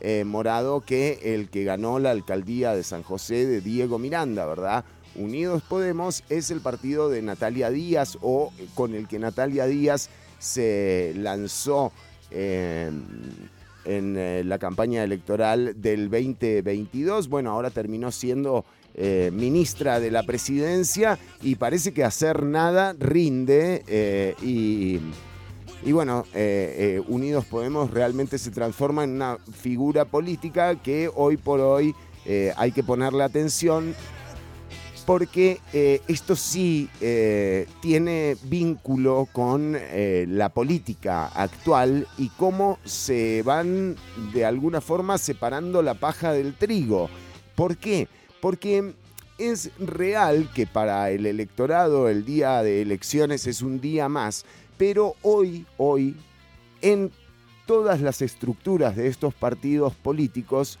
eh, 0.00 0.24
morado 0.24 0.80
que 0.80 1.20
el 1.34 1.50
que 1.50 1.64
ganó 1.64 1.98
la 1.98 2.10
alcaldía 2.10 2.74
de 2.74 2.82
San 2.82 3.02
José 3.02 3.46
de 3.46 3.60
Diego 3.60 3.98
Miranda, 3.98 4.46
¿verdad? 4.46 4.84
Unidos 5.14 5.62
Podemos 5.68 6.24
es 6.28 6.50
el 6.50 6.60
partido 6.60 7.08
de 7.08 7.22
Natalia 7.22 7.70
Díaz 7.70 8.18
o 8.20 8.52
con 8.74 8.94
el 8.94 9.06
que 9.06 9.18
Natalia 9.18 9.66
Díaz 9.66 10.08
se 10.38 11.12
lanzó 11.16 11.92
eh, 12.30 12.90
en 13.84 14.16
eh, 14.16 14.42
la 14.44 14.58
campaña 14.58 15.02
electoral 15.04 15.74
del 15.76 16.10
2022. 16.10 17.28
Bueno, 17.28 17.50
ahora 17.50 17.70
terminó 17.70 18.10
siendo 18.10 18.64
eh, 18.94 19.30
ministra 19.32 20.00
de 20.00 20.10
la 20.10 20.22
presidencia 20.22 21.18
y 21.42 21.56
parece 21.56 21.92
que 21.92 22.04
hacer 22.04 22.42
nada 22.42 22.94
rinde 22.98 23.84
eh, 23.86 24.34
y, 24.42 25.00
y, 25.84 25.92
bueno, 25.92 26.24
Unidos 27.08 27.44
Podemos 27.44 27.90
realmente 27.90 28.38
se 28.38 28.50
transforma 28.50 29.04
en 29.04 29.10
una 29.10 29.38
figura 29.52 30.04
política 30.04 30.76
que 30.76 31.10
hoy 31.14 31.36
por 31.36 31.60
hoy 31.60 31.94
hay 32.56 32.72
que 32.72 32.82
ponerle 32.82 33.22
atención 33.22 33.94
porque 35.06 35.60
eh, 35.72 36.00
esto 36.08 36.34
sí 36.34 36.88
eh, 37.00 37.66
tiene 37.80 38.36
vínculo 38.44 39.28
con 39.32 39.76
eh, 39.76 40.24
la 40.28 40.48
política 40.48 41.26
actual 41.26 42.06
y 42.16 42.28
cómo 42.30 42.78
se 42.84 43.42
van 43.42 43.96
de 44.32 44.44
alguna 44.44 44.80
forma 44.80 45.18
separando 45.18 45.82
la 45.82 45.94
paja 45.94 46.32
del 46.32 46.54
trigo. 46.54 47.10
¿Por 47.54 47.76
qué? 47.76 48.08
Porque 48.40 48.94
es 49.36 49.70
real 49.78 50.50
que 50.54 50.66
para 50.66 51.10
el 51.10 51.26
electorado 51.26 52.08
el 52.08 52.24
día 52.24 52.62
de 52.62 52.80
elecciones 52.80 53.46
es 53.46 53.60
un 53.60 53.80
día 53.80 54.08
más, 54.08 54.46
pero 54.78 55.16
hoy, 55.22 55.66
hoy, 55.76 56.16
en 56.80 57.10
todas 57.66 58.00
las 58.00 58.22
estructuras 58.22 58.96
de 58.96 59.08
estos 59.08 59.34
partidos 59.34 59.94
políticos, 59.94 60.78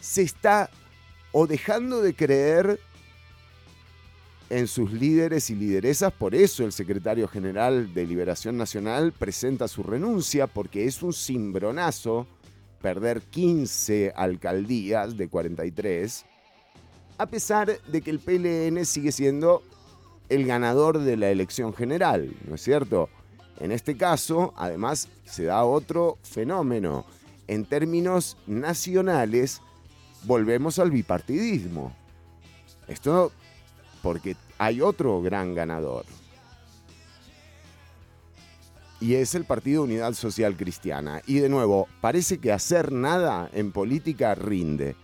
se 0.00 0.22
está 0.22 0.70
o 1.32 1.46
dejando 1.46 2.00
de 2.00 2.14
creer 2.14 2.80
en 4.50 4.66
sus 4.66 4.92
líderes 4.92 5.50
y 5.50 5.54
lideresas. 5.54 6.12
Por 6.12 6.34
eso 6.34 6.64
el 6.64 6.72
secretario 6.72 7.28
general 7.28 7.92
de 7.94 8.06
Liberación 8.06 8.56
Nacional 8.56 9.12
presenta 9.12 9.68
su 9.68 9.82
renuncia, 9.82 10.46
porque 10.46 10.86
es 10.86 11.02
un 11.02 11.12
cimbronazo 11.12 12.26
perder 12.80 13.22
15 13.22 14.12
alcaldías 14.14 15.16
de 15.16 15.28
43, 15.28 16.24
a 17.18 17.26
pesar 17.26 17.80
de 17.82 18.00
que 18.02 18.10
el 18.10 18.20
PLN 18.20 18.84
sigue 18.86 19.10
siendo 19.10 19.62
el 20.28 20.46
ganador 20.46 20.98
de 20.98 21.16
la 21.16 21.30
elección 21.30 21.74
general, 21.74 22.34
¿no 22.46 22.54
es 22.54 22.62
cierto? 22.62 23.08
En 23.58 23.72
este 23.72 23.96
caso, 23.96 24.54
además, 24.56 25.08
se 25.24 25.44
da 25.44 25.64
otro 25.64 26.18
fenómeno. 26.22 27.04
En 27.48 27.64
términos 27.64 28.36
nacionales, 28.46 29.60
volvemos 30.24 30.78
al 30.78 30.92
bipartidismo. 30.92 31.92
Esto 32.86 33.32
porque 34.02 34.36
hay 34.58 34.80
otro 34.80 35.20
gran 35.22 35.54
ganador. 35.54 36.04
Y 39.00 39.14
es 39.14 39.34
el 39.34 39.44
Partido 39.44 39.84
Unidad 39.84 40.12
Social 40.14 40.56
Cristiana. 40.56 41.22
Y 41.26 41.38
de 41.38 41.48
nuevo, 41.48 41.86
parece 42.00 42.38
que 42.38 42.52
hacer 42.52 42.90
nada 42.90 43.48
en 43.52 43.70
política 43.70 44.34
rinde. 44.34 44.96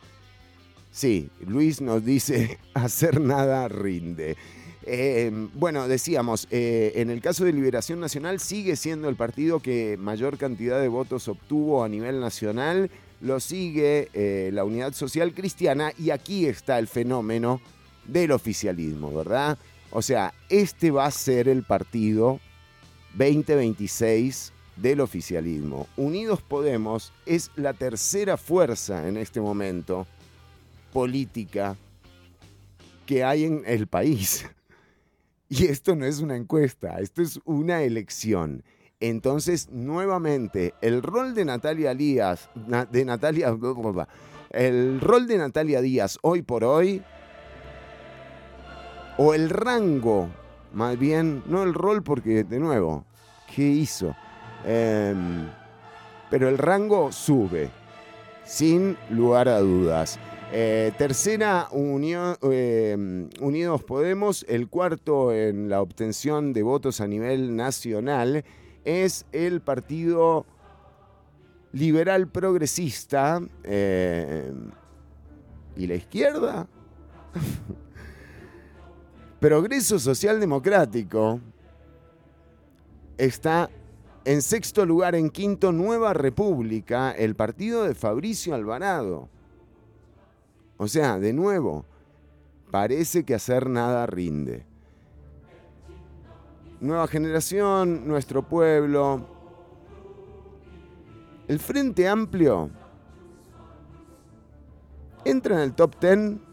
Sí, 0.91 1.31
Luis 1.47 1.81
nos 1.81 2.05
dice, 2.05 2.59
hacer 2.75 3.21
nada 3.21 3.69
rinde. 3.69 4.37
Eh, 4.87 5.31
bueno, 5.55 5.89
decíamos, 5.89 6.47
eh, 6.51 6.93
en 6.97 7.09
el 7.09 7.21
caso 7.21 7.45
de 7.45 7.53
Liberación 7.53 8.01
Nacional 8.01 8.39
sigue 8.39 8.77
siendo 8.77 9.09
el 9.09 9.17
partido 9.17 9.61
que 9.61 9.97
mayor 9.99 10.37
cantidad 10.37 10.81
de 10.81 10.89
votos 10.89 11.27
obtuvo 11.29 11.85
a 11.85 11.89
nivel 11.89 12.21
nacional, 12.21 12.91
lo 13.21 13.41
sigue 13.41 14.09
eh, 14.13 14.51
la 14.53 14.65
Unidad 14.65 14.93
Social 14.93 15.33
Cristiana 15.33 15.93
y 15.99 16.11
aquí 16.11 16.47
está 16.47 16.79
el 16.79 16.87
fenómeno 16.87 17.61
del 18.07 18.33
oficialismo, 18.33 19.13
¿verdad? 19.13 19.59
O 19.91 20.03
sea, 20.03 20.35
este 20.49 20.91
va 20.91 21.07
a 21.07 21.11
ser 21.11 21.49
el 21.49 21.63
partido 21.63 22.41
2026 23.17 24.53
del 24.77 25.01
oficialismo. 25.01 25.87
Unidos 25.97 26.43
Podemos 26.43 27.13
es 27.27 27.51
la 27.57 27.73
tercera 27.75 28.37
fuerza 28.37 29.07
en 29.07 29.17
este 29.17 29.41
momento 29.41 30.07
política 30.93 31.77
que 33.07 33.23
hay 33.23 33.45
en 33.45 33.63
el 33.67 33.87
país. 33.87 34.47
Y 35.47 35.67
esto 35.67 35.95
no 35.95 36.07
es 36.07 36.21
una 36.21 36.37
encuesta, 36.37 36.99
esto 36.99 37.23
es 37.23 37.39
una 37.45 37.83
elección. 37.83 38.65
Entonces, 38.99 39.69
nuevamente, 39.71 40.75
el 40.81 41.03
rol 41.03 41.35
de 41.35 41.45
Natalia 41.45 41.95
Díaz, 41.95 42.49
de 42.91 43.05
Natalia, 43.05 43.55
el 44.51 45.01
rol 45.01 45.27
de 45.29 45.39
Natalia 45.39 45.83
Díaz 45.83 46.19
hoy 46.23 46.43
por 46.43 46.65
hoy 46.65 47.03
o 49.17 49.35
el 49.35 49.51
rango, 49.51 50.29
más 50.73 50.99
bien, 50.99 51.43
no 51.47 51.63
el 51.63 51.75
rol 51.75 52.03
porque, 52.03 52.45
de 52.45 52.59
nuevo, 52.59 53.05
¿qué 53.55 53.63
hizo? 53.63 54.15
Em, 54.65 55.49
pero 56.31 56.49
el 56.49 56.59
rango 56.59 57.13
sube, 57.13 57.71
sin 58.45 58.97
lugar 59.11 59.49
a 59.49 59.61
dudas. 59.61 60.19
Eh, 60.53 60.93
tercera, 60.99 61.69
unión, 61.73 62.37
em, 62.43 63.29
Unidos 63.41 63.83
Podemos, 63.83 64.45
el 64.49 64.69
cuarto 64.69 65.33
en 65.33 65.69
la 65.69 65.81
obtención 65.81 66.53
de 66.53 66.63
votos 66.63 67.01
a 67.01 67.07
nivel 67.07 67.57
nacional, 67.57 68.45
es 68.85 69.27
el 69.33 69.61
partido 69.61 70.47
liberal 71.73 72.29
progresista 72.29 73.41
eh, 73.65 74.53
y 75.77 75.87
la 75.87 75.95
izquierda. 75.95 76.69
Progreso 79.45 79.99
Social 79.99 80.41
Democrático 80.41 81.39
está 83.19 83.69
en 84.25 84.41
sexto 84.41 84.87
lugar, 84.87 85.15
en 85.15 85.29
quinto, 85.29 85.71
Nueva 85.71 86.15
República, 86.15 87.11
el 87.11 87.37
partido 87.37 87.85
de 87.85 87.95
Fabricio 87.95 88.55
Alvarado. 88.55 89.29
O 90.79 90.89
sea, 90.89 91.19
de 91.19 91.35
nuevo, 91.35 91.85
parece 92.71 93.25
que 93.25 93.35
hacer 93.35 93.69
nada 93.69 94.07
rinde. 94.07 94.65
Nueva 96.81 97.07
generación, 97.07 98.09
nuestro 98.09 98.49
pueblo. 98.49 99.27
El 101.49 101.59
Frente 101.59 102.09
Amplio 102.09 102.71
entra 105.23 105.57
en 105.57 105.61
el 105.61 105.75
top 105.75 106.01
10. 106.01 106.44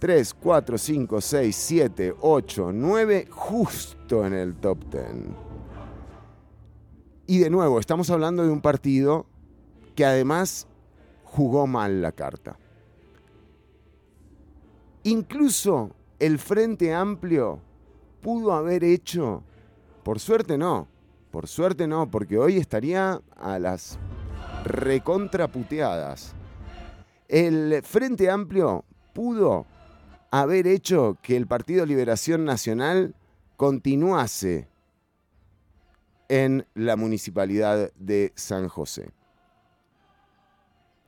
3, 0.00 0.34
4, 0.34 0.78
5, 0.78 1.20
6, 1.20 1.56
7, 1.56 2.14
8, 2.22 2.70
9, 2.72 3.28
justo 3.30 4.26
en 4.26 4.32
el 4.32 4.54
top 4.56 4.78
10. 4.90 5.04
Y 7.26 7.38
de 7.38 7.50
nuevo, 7.50 7.78
estamos 7.78 8.08
hablando 8.08 8.42
de 8.42 8.48
un 8.48 8.62
partido 8.62 9.26
que 9.94 10.06
además 10.06 10.66
jugó 11.22 11.66
mal 11.66 12.00
la 12.00 12.12
carta. 12.12 12.56
Incluso 15.02 15.90
el 16.18 16.38
Frente 16.38 16.94
Amplio 16.94 17.60
pudo 18.22 18.54
haber 18.54 18.84
hecho, 18.84 19.42
por 20.02 20.18
suerte 20.18 20.56
no, 20.56 20.88
por 21.30 21.46
suerte 21.46 21.86
no, 21.86 22.10
porque 22.10 22.38
hoy 22.38 22.56
estaría 22.56 23.20
a 23.36 23.58
las 23.58 23.98
recontraputeadas. 24.64 26.34
El 27.28 27.82
Frente 27.82 28.30
Amplio 28.30 28.84
pudo 29.12 29.66
haber 30.30 30.66
hecho 30.66 31.18
que 31.22 31.36
el 31.36 31.46
Partido 31.46 31.84
Liberación 31.86 32.44
Nacional 32.44 33.14
continuase 33.56 34.68
en 36.28 36.64
la 36.74 36.96
municipalidad 36.96 37.92
de 37.98 38.32
San 38.36 38.68
José. 38.68 39.10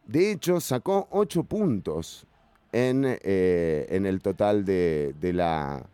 De 0.07 0.33
hecho, 0.33 0.61
sacó 0.61 1.07
ocho 1.11 1.45
puntos 1.45 2.26
en, 2.73 3.05
eh, 3.07 3.87
en 3.88 4.05
el 4.05 4.21
total 4.21 4.64
de, 4.64 5.14
de, 5.21 5.33
la, 5.33 5.87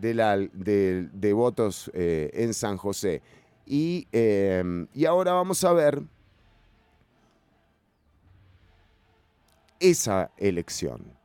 de, 0.00 1.32
votos 1.32 1.90
eh, 1.94 2.30
en 2.34 2.52
San 2.52 2.76
José. 2.76 3.22
Y, 3.66 4.08
em, 4.10 4.88
y 4.92 5.04
ahora 5.04 5.32
vamos 5.32 5.62
a 5.62 5.72
ver 5.72 6.02
esa 9.78 10.30
elección. 10.36 11.15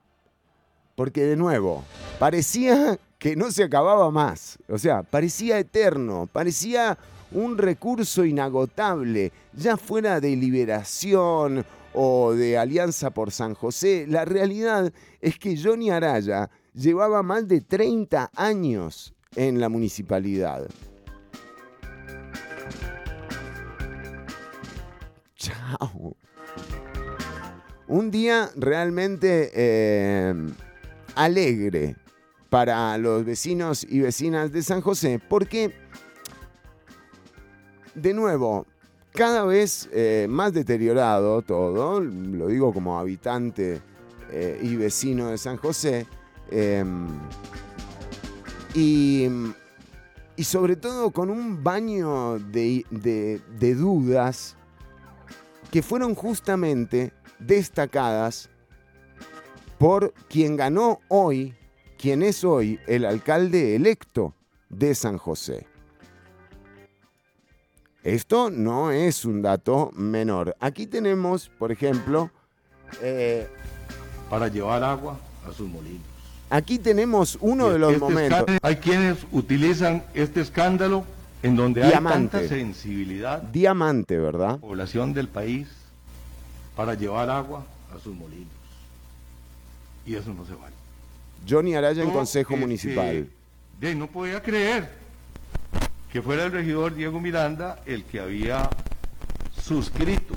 Porque 0.95 1.23
de 1.23 1.35
nuevo, 1.35 1.83
parecía 2.19 2.99
que 3.17 3.35
no 3.35 3.51
se 3.51 3.63
acababa 3.63 4.09
más. 4.11 4.57
O 4.67 4.77
sea, 4.77 5.03
parecía 5.03 5.59
eterno, 5.59 6.27
parecía 6.31 6.97
un 7.31 7.57
recurso 7.57 8.25
inagotable, 8.25 9.31
ya 9.53 9.77
fuera 9.77 10.19
de 10.19 10.35
liberación 10.35 11.65
o 11.93 12.33
de 12.33 12.57
Alianza 12.57 13.09
por 13.11 13.31
San 13.31 13.53
José, 13.53 14.05
la 14.07 14.25
realidad 14.25 14.91
es 15.19 15.37
que 15.37 15.57
Johnny 15.61 15.89
Araya 15.89 16.49
llevaba 16.73 17.21
más 17.23 17.47
de 17.47 17.61
30 17.61 18.31
años 18.35 19.13
en 19.35 19.59
la 19.59 19.69
municipalidad. 19.69 20.67
Chao. 25.35 26.15
Un 27.87 28.11
día 28.11 28.49
realmente 28.55 29.51
eh, 29.53 30.33
alegre 31.15 31.95
para 32.49 32.97
los 32.97 33.23
vecinos 33.23 33.85
y 33.89 34.01
vecinas 34.01 34.51
de 34.51 34.61
San 34.61 34.81
José, 34.81 35.21
porque, 35.29 35.73
de 37.95 38.13
nuevo, 38.13 38.65
cada 39.13 39.45
vez 39.45 39.89
eh, 39.93 40.27
más 40.29 40.53
deteriorado 40.53 41.41
todo, 41.41 42.01
lo 42.01 42.47
digo 42.47 42.73
como 42.73 42.99
habitante 42.99 43.81
eh, 44.31 44.59
y 44.61 44.75
vecino 44.75 45.29
de 45.29 45.37
San 45.37 45.57
José, 45.57 46.05
em, 46.49 47.07
y, 48.73 49.29
sobre 50.43 50.75
todo 50.75 51.11
con 51.11 51.29
un 51.29 51.63
baño 51.63 52.39
de, 52.39 52.83
de 52.89 53.75
dudas 53.75 54.57
que 55.71 55.81
fueron 55.81 56.15
justamente 56.15 57.13
destacadas 57.39 58.50
por 59.81 60.13
quien 60.29 60.57
ganó 60.57 60.99
hoy, 61.07 61.55
quien 61.97 62.21
es 62.21 62.43
hoy 62.43 62.79
el 62.85 63.03
alcalde 63.03 63.75
electo 63.75 64.35
de 64.69 64.93
San 64.93 65.17
José. 65.17 65.65
Esto 68.03 68.51
no 68.51 68.91
es 68.91 69.25
un 69.25 69.41
dato 69.41 69.89
menor. 69.95 70.55
Aquí 70.59 70.85
tenemos, 70.85 71.49
por 71.49 71.71
ejemplo... 71.71 72.29
Eh, 73.01 73.47
para 74.29 74.49
llevar 74.49 74.83
agua 74.83 75.19
a 75.49 75.51
sus 75.51 75.67
molinos. 75.67 76.03
Aquí 76.51 76.77
tenemos 76.77 77.39
uno 77.41 77.71
de 77.71 77.79
los 77.79 77.93
este 77.93 77.99
momentos. 77.99 78.45
Hay 78.61 78.75
quienes 78.75 79.17
utilizan 79.31 80.03
este 80.13 80.41
escándalo 80.41 81.05
en 81.41 81.55
donde 81.55 81.83
hay 81.83 81.91
tanta 81.91 82.47
sensibilidad. 82.47 83.41
Diamante, 83.41 84.19
¿verdad? 84.19 84.59
Población 84.59 85.11
del 85.15 85.27
país 85.27 85.67
para 86.75 86.93
llevar 86.93 87.31
agua 87.31 87.65
a 87.95 87.97
sus 87.97 88.15
molinos. 88.15 88.60
Y 90.05 90.15
eso 90.15 90.33
no 90.33 90.45
se 90.45 90.55
vale. 90.55 90.75
Johnny 91.47 91.75
Araya 91.75 92.03
en 92.03 92.11
Consejo 92.11 92.53
este, 92.53 92.61
Municipal. 92.61 93.29
De, 93.79 93.95
no 93.95 94.07
podía 94.07 94.41
creer 94.41 94.89
que 96.11 96.21
fuera 96.21 96.45
el 96.45 96.51
regidor 96.51 96.93
Diego 96.93 97.19
Miranda 97.19 97.81
el 97.85 98.03
que 98.03 98.19
había 98.19 98.69
suscrito 99.59 100.35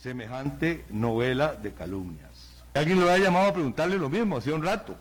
semejante 0.00 0.84
novela 0.90 1.54
de 1.54 1.72
calumnias. 1.72 2.30
Alguien 2.74 3.00
lo 3.00 3.10
había 3.10 3.24
llamado 3.24 3.48
a 3.48 3.52
preguntarle 3.52 3.98
lo 3.98 4.08
mismo 4.08 4.36
hace 4.36 4.52
un 4.52 4.64
rato, 4.64 4.96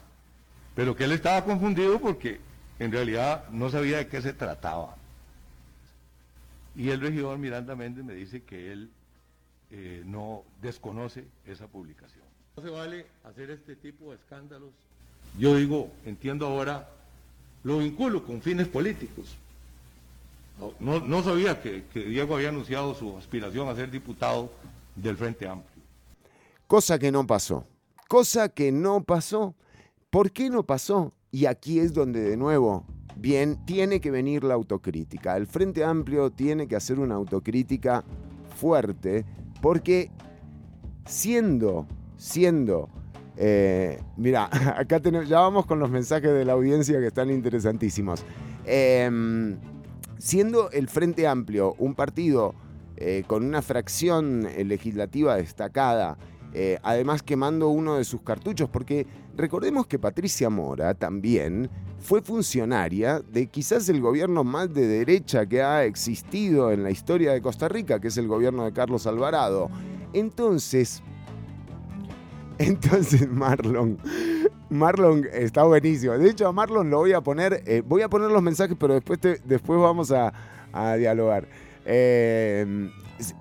pero 0.76 0.96
que 0.96 1.06
él 1.06 1.12
estaba 1.14 1.44
confundido 1.44 2.00
porque 2.00 2.40
en 2.80 2.92
realidad 2.92 3.48
no 3.50 3.70
sabía 3.70 3.98
de 3.98 4.08
qué 4.08 4.22
se 4.22 4.34
trataba. 4.34 4.96
Y 6.76 6.90
el 6.90 7.02
regidor 7.02 7.38
Miranda 7.38 7.76
Méndez 7.76 8.04
me 8.04 8.14
dice 8.14 8.44
que 8.44 8.72
él 8.72 8.90
eh, 9.72 10.02
no 10.06 10.44
desconoce 10.62 11.26
esa 11.46 11.68
publicación. 11.68 12.19
No 12.60 12.66
se 12.66 12.72
vale 12.72 13.06
hacer 13.24 13.52
este 13.52 13.78
tipo 13.78 14.10
de 14.10 14.18
escándalos. 14.18 14.72
Yo 15.38 15.56
digo, 15.56 15.90
entiendo 16.06 16.46
ahora 16.46 16.90
lo 17.64 17.78
vinculo 17.78 18.26
con 18.26 18.42
fines 18.42 18.68
políticos. 18.68 19.38
No, 20.82 21.24
sabía 21.24 21.62
que, 21.62 21.86
Diego 21.94 22.36
había 22.36 22.50
anunciado 22.50 22.94
su 22.96 23.18
aspiración 23.18 23.70
a 23.70 23.76
ser 23.76 23.90
diputado 23.90 24.52
del 24.94 25.16
Frente 25.16 25.48
Amplio. 25.48 25.82
Cosa 26.68 27.00
que 27.00 27.14
no 27.14 27.26
pasó. 27.26 27.66
Cosa 28.10 28.50
que 28.50 28.74
no 28.74 29.06
pasó. 29.06 29.56
¿Por 30.10 30.34
qué 30.34 30.50
no 30.50 30.64
pasó? 30.64 31.14
Y 31.32 31.46
aquí 31.46 31.80
es 31.80 31.94
donde 31.94 32.20
de 32.20 32.36
nuevo 32.36 32.86
bien 33.16 33.66
tiene 33.66 34.02
que 34.02 34.12
venir 34.12 34.44
la 34.44 34.56
autocrítica. 34.56 35.38
El 35.38 35.48
Frente 35.48 35.86
Amplio 35.86 36.30
tiene 36.30 36.68
que 36.68 36.76
hacer 36.76 37.00
una 37.00 37.16
autocrítica 37.16 38.04
fuerte 38.58 39.24
porque 39.62 40.12
siendo, 41.06 41.88
siendo 42.20 42.90
eh, 43.42 43.98
mira, 44.18 44.50
acá 44.78 45.00
tenemos, 45.00 45.30
ya 45.30 45.40
vamos 45.40 45.66
con 45.66 45.80
los 45.80 45.90
mensajes 45.90 46.32
de 46.32 46.44
la 46.44 46.54
audiencia 46.54 47.00
que 47.00 47.08
están 47.08 47.32
interesantísimos. 47.32 48.24
Em, 48.66 49.58
siendo 50.18 50.70
el 50.72 50.90
Frente 50.90 51.26
Amplio 51.26 51.74
un 51.80 51.96
partido 51.96 52.54
eh, 52.98 53.24
con 53.26 53.46
una 53.46 53.62
fracción 53.62 54.46
eh, 54.46 54.66
legislativa 54.66 55.38
destacada, 55.38 56.18
además 56.82 57.22
quemando 57.22 57.70
uno 57.70 57.98
de 57.98 58.04
sus 58.04 58.24
cartuchos, 58.24 58.68
porque 58.70 59.06
recordemos 59.38 59.86
que 59.86 60.00
Patricia 60.00 60.50
Mora 60.50 60.96
también 60.96 61.70
fue 62.00 62.24
funcionaria 62.24 63.20
de 63.20 63.46
quizás 63.46 63.88
el 63.88 64.02
gobierno 64.02 64.44
más 64.44 64.74
de 64.74 64.88
derecha 64.88 65.46
que 65.46 65.62
ha 65.62 65.86
existido 65.86 66.72
en 66.72 66.82
la 66.82 66.90
historia 66.90 67.34
de 67.34 67.42
Costa 67.42 67.70
Rica, 67.70 68.00
que 68.00 68.08
es 68.08 68.18
el 68.18 68.28
gobierno 68.28 68.66
de 68.66 68.74
Carlos 68.74 69.06
Alvarado. 69.06 69.70
Entonces, 70.12 71.04
entonces, 72.66 73.30
Marlon. 73.30 73.98
Marlon 74.70 75.26
está 75.32 75.64
buenísimo. 75.64 76.18
De 76.18 76.30
hecho, 76.30 76.48
a 76.48 76.52
Marlon 76.52 76.90
lo 76.90 76.98
voy 76.98 77.14
a 77.14 77.22
poner. 77.22 77.64
Eh, 77.66 77.82
voy 77.86 78.02
a 78.02 78.10
poner 78.10 78.30
los 78.30 78.44
mensajes, 78.44 78.76
pero 78.80 78.96
después, 78.96 79.20
después 79.46 79.80
vamos 79.80 80.12
a, 80.12 80.34
dialogar. 80.98 81.48
Eh, 81.86 82.92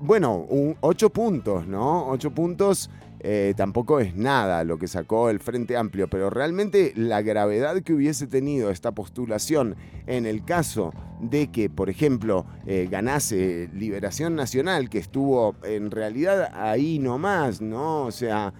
bueno, 0.00 0.46
ocho 0.80 1.10
puntos, 1.10 1.66
¿no? 1.66 2.08
Ocho 2.08 2.30
puntos 2.30 2.88
eh, 3.20 3.54
tampoco 3.56 3.98
es 3.98 4.14
nada 4.14 4.62
lo 4.62 4.78
que 4.78 4.86
sacó 4.86 5.28
el 5.28 5.40
Frente 5.40 5.76
Amplio, 5.76 6.08
pero 6.08 6.30
realmente 6.30 6.92
la 6.94 7.20
gravedad 7.20 7.82
que 7.82 7.92
hubiese 7.92 8.26
tenido 8.28 8.70
esta 8.70 8.92
postulación 8.92 9.76
en 10.06 10.24
el 10.24 10.44
caso 10.44 10.92
de 11.20 11.50
que, 11.50 11.68
por 11.68 11.90
ejemplo, 11.90 12.46
eh, 12.66 12.86
ganase 12.90 13.68
Liberación 13.74 14.36
Nacional, 14.36 14.88
que 14.88 14.98
estuvo 14.98 15.56
en 15.64 15.90
realidad 15.90 16.52
ahí 16.54 17.00
nomás, 17.00 17.60
¿no? 17.60 18.04
O 18.04 18.12
sea, 18.12 18.52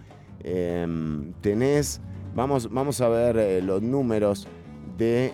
em, 0.42 1.33
tenés, 1.40 2.01
vamos, 2.35 2.70
vamos 2.70 3.01
a 3.01 3.09
ver 3.09 3.37
eh, 3.37 3.62
los 3.62 3.83
números 3.83 4.46
de 4.96 5.33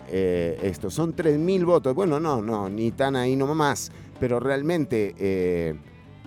esto, 0.62 0.90
son 0.90 1.16
3.000 1.16 1.64
votos, 1.64 1.94
bueno, 1.94 2.20
no, 2.20 2.42
no, 2.42 2.68
ni 2.68 2.90
tan 2.90 3.16
ahí 3.16 3.34
nomás, 3.34 3.90
pero 4.20 4.38
realmente 4.38 5.14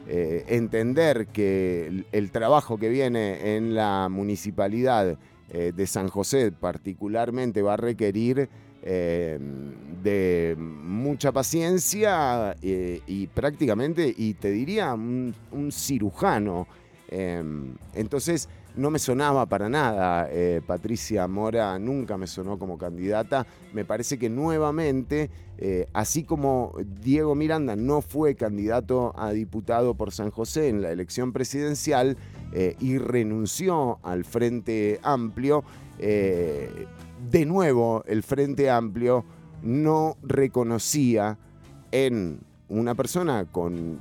eh, 0.10 0.46
entender 0.48 1.28
que 1.28 2.06
el, 2.14 2.32
trabajo 2.32 2.78
que 2.78 2.88
viene 2.88 3.58
en 3.58 3.76
la 3.76 4.08
municipalidad 4.10 5.18
eh, 5.50 5.74
de 5.76 5.86
San 5.86 6.08
José 6.08 6.54
particularmente 6.54 7.62
va 7.62 7.74
a 7.74 7.78
requerir 7.78 8.48
eh, 8.84 9.38
de 10.02 10.56
mucha 10.58 11.34
paciencia 11.34 12.56
y 12.62 13.28
prácticamente, 13.28 14.14
y 14.18 14.36
te 14.36 14.50
diría, 14.50 14.94
un 14.94 15.34
cirujano. 15.74 16.68
entonces, 17.10 18.48
no 18.78 18.92
me 18.92 19.00
sonaba 19.00 19.46
para 19.48 19.70
nada. 19.70 20.30
Eh, 20.32 20.62
Patricia 20.66 21.28
Mora 21.28 21.78
nunca 21.80 22.18
me 22.18 22.28
sonó 22.28 22.58
como 22.58 22.78
candidata. 22.78 23.46
Me 23.74 23.84
parece 23.84 24.18
que 24.18 24.30
nuevamente, 24.30 25.30
eh, 25.58 25.88
así 25.94 26.24
como 26.24 26.74
Diego 27.02 27.36
Miranda 27.36 27.76
no 27.76 28.02
fue 28.02 28.36
candidato 28.36 29.14
a 29.18 29.32
diputado 29.32 29.96
por 29.96 30.12
San 30.12 30.32
José 30.32 30.70
en 30.70 30.82
la 30.82 30.92
elección 30.92 31.34
presidencial 31.34 32.18
eh, 32.54 32.76
y 32.80 32.98
renunció 32.98 34.00
al 34.04 34.24
Frente 34.24 35.00
Amplio, 35.04 35.64
de 35.98 37.46
nuevo 37.48 38.04
el 38.06 38.22
Frente 38.22 38.70
Amplio 38.70 39.26
no 39.64 40.16
reconocía 40.22 41.40
en 41.92 42.42
una 42.70 42.96
persona 42.96 43.46
con, 43.46 44.00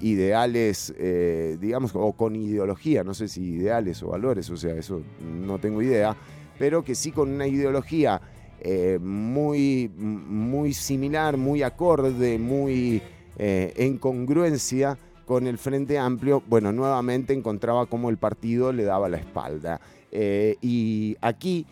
ideales, 0.00 0.94
eh, 0.98 1.56
digamos, 1.60 1.92
o 1.94 2.12
con 2.12 2.36
ideología, 2.36 3.02
no 3.02 3.14
sé 3.14 3.28
si 3.28 3.42
ideales 3.42 4.02
o 4.02 4.08
valores, 4.08 4.50
o 4.50 4.56
sea, 4.56 4.74
eso 4.74 5.02
no 5.22 5.58
tengo 5.58 5.80
idea, 5.80 6.16
pero 6.58 6.84
que 6.84 6.94
sí 6.94 7.12
con 7.12 7.30
una 7.30 7.46
ideología 7.46 8.20
eh, 8.60 8.98
muy, 9.00 9.90
muy 9.96 10.74
similar, 10.74 11.36
muy 11.36 11.62
acorde, 11.62 12.38
muy 12.38 13.00
eh, 13.38 13.72
en 13.76 13.98
congruencia 13.98 14.98
con 15.24 15.46
el 15.46 15.56
Frente 15.56 15.98
Amplio, 15.98 16.42
bueno, 16.46 16.72
nuevamente 16.72 17.32
encontraba 17.32 17.86
cómo 17.86 18.10
el 18.10 18.18
partido 18.18 18.72
le 18.72 18.84
daba 18.84 19.08
la 19.08 19.16
espalda. 19.16 19.80
y 20.12 21.16
aquí 21.22 21.66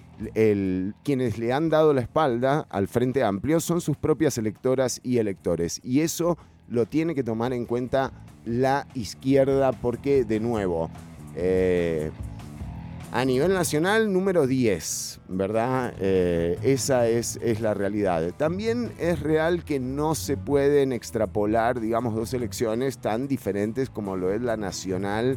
quienes 1.03 1.39
le 1.39 1.53
han 1.53 1.69
dado 1.69 1.93
la 1.93 2.01
espalda 2.01 2.67
al 2.71 2.89
Frente 2.89 3.23
Amplio 3.23 3.61
son 3.61 3.81
sus 3.81 3.97
propias 3.97 4.39
electoras 4.39 5.01
y 5.03 5.19
electores. 5.19 5.81
Y 5.83 6.01
eso 6.01 6.39
lo 6.69 6.87
tiene 6.87 7.15
que 7.15 7.23
tomar 7.23 7.53
en 7.53 7.67
cuenta 7.67 8.13
la 8.45 8.87
izquierda 8.95 9.73
porque, 9.73 10.25
de 10.25 10.41
nuevo, 10.41 10.91
eh, 11.37 12.11
a 13.13 13.25
nivel 13.27 13.53
nacional, 13.53 14.11
número 14.11 14.47
10, 14.47 15.21
¿verdad? 15.29 15.93
Eh, 15.99 16.59
esa 16.63 17.09
es, 17.09 17.39
es, 17.43 17.61
la 17.61 17.75
realidad. 17.75 18.33
También 18.37 18.93
es 18.99 19.21
real 19.21 19.65
que 19.65 19.79
no 19.79 20.15
se 20.15 20.39
pueden 20.39 20.93
extrapolar, 20.93 21.79
digamos, 21.81 22.15
dos 22.15 22.33
elecciones 22.33 22.99
tan 22.99 23.29
diferentes 23.29 23.91
como 23.91 24.17
lo 24.17 24.33
es 24.33 24.41
la 24.41 24.57
nacional 24.57 25.37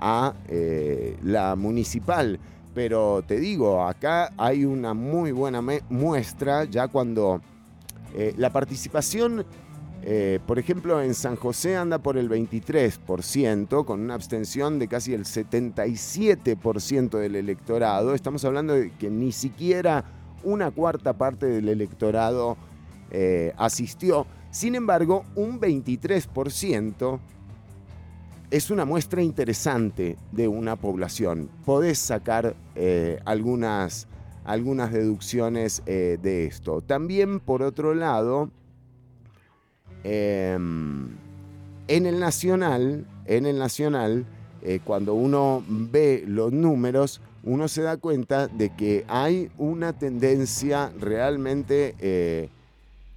a 0.00 0.34
eh, 0.48 1.16
la 1.22 1.54
municipal. 1.54 2.40
Pero 2.74 3.22
te 3.26 3.38
digo, 3.38 3.84
acá 3.84 4.32
hay 4.38 4.64
una 4.64 4.94
muy 4.94 5.32
buena 5.32 5.62
muestra 5.90 6.64
ya 6.64 6.88
cuando 6.88 7.40
eh, 8.14 8.34
la 8.36 8.50
participación, 8.50 9.44
eh, 10.02 10.40
por 10.46 10.58
ejemplo, 10.58 11.02
en 11.02 11.14
San 11.14 11.36
José 11.36 11.76
anda 11.76 11.98
por 11.98 12.16
el 12.16 12.30
23%, 12.30 13.84
con 13.84 14.00
una 14.00 14.14
abstención 14.14 14.78
de 14.78 14.88
casi 14.88 15.12
el 15.12 15.24
77% 15.24 17.18
del 17.18 17.36
electorado. 17.36 18.14
Estamos 18.14 18.44
hablando 18.44 18.74
de 18.74 18.90
que 18.92 19.10
ni 19.10 19.32
siquiera 19.32 20.04
una 20.42 20.70
cuarta 20.70 21.12
parte 21.12 21.46
del 21.46 21.68
electorado 21.68 22.56
eh, 23.10 23.52
asistió. 23.58 24.26
Sin 24.50 24.74
embargo, 24.74 25.24
un 25.34 25.60
23% 25.60 27.20
es 28.52 28.70
una 28.70 28.84
muestra 28.84 29.22
interesante 29.22 30.18
de 30.30 30.46
una 30.46 30.76
población. 30.76 31.48
Podés 31.64 31.98
sacar 31.98 32.54
eh, 32.74 33.18
algunas, 33.24 34.06
algunas 34.44 34.92
deducciones 34.92 35.82
eh, 35.86 36.18
de 36.20 36.44
esto. 36.44 36.82
También, 36.82 37.40
por 37.40 37.62
otro 37.62 37.94
lado, 37.94 38.50
em, 40.04 41.16
en 41.88 42.04
el 42.04 42.20
nacional, 42.20 43.06
en 43.24 43.46
el 43.46 43.58
nacional, 43.58 44.26
eh, 44.60 44.80
cuando 44.84 45.14
uno 45.14 45.64
ve 45.66 46.22
los 46.26 46.52
números, 46.52 47.22
uno 47.44 47.68
se 47.68 47.80
da 47.80 47.96
cuenta 47.96 48.48
de 48.48 48.68
que 48.76 49.06
hay 49.08 49.50
una 49.56 49.94
tendencia 49.94 50.92
realmente 51.00 52.50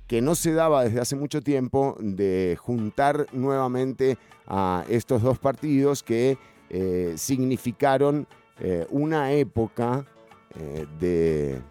que 0.07 0.21
no 0.21 0.35
se 0.35 0.53
daba 0.53 0.83
desde 0.83 0.99
hace 0.99 1.15
mucho 1.15 1.41
tiempo 1.41 1.95
de 1.99 2.57
juntar 2.59 3.25
nuevamente 3.31 4.17
a 4.47 4.85
estos 4.87 5.21
dos 5.21 5.39
partidos 5.39 6.03
que 6.03 6.37
eh, 6.69 7.13
significaron 7.17 8.27
eh, 8.59 8.85
una 8.89 9.31
época 9.31 10.05
eh, 10.57 10.85
de... 10.99 11.61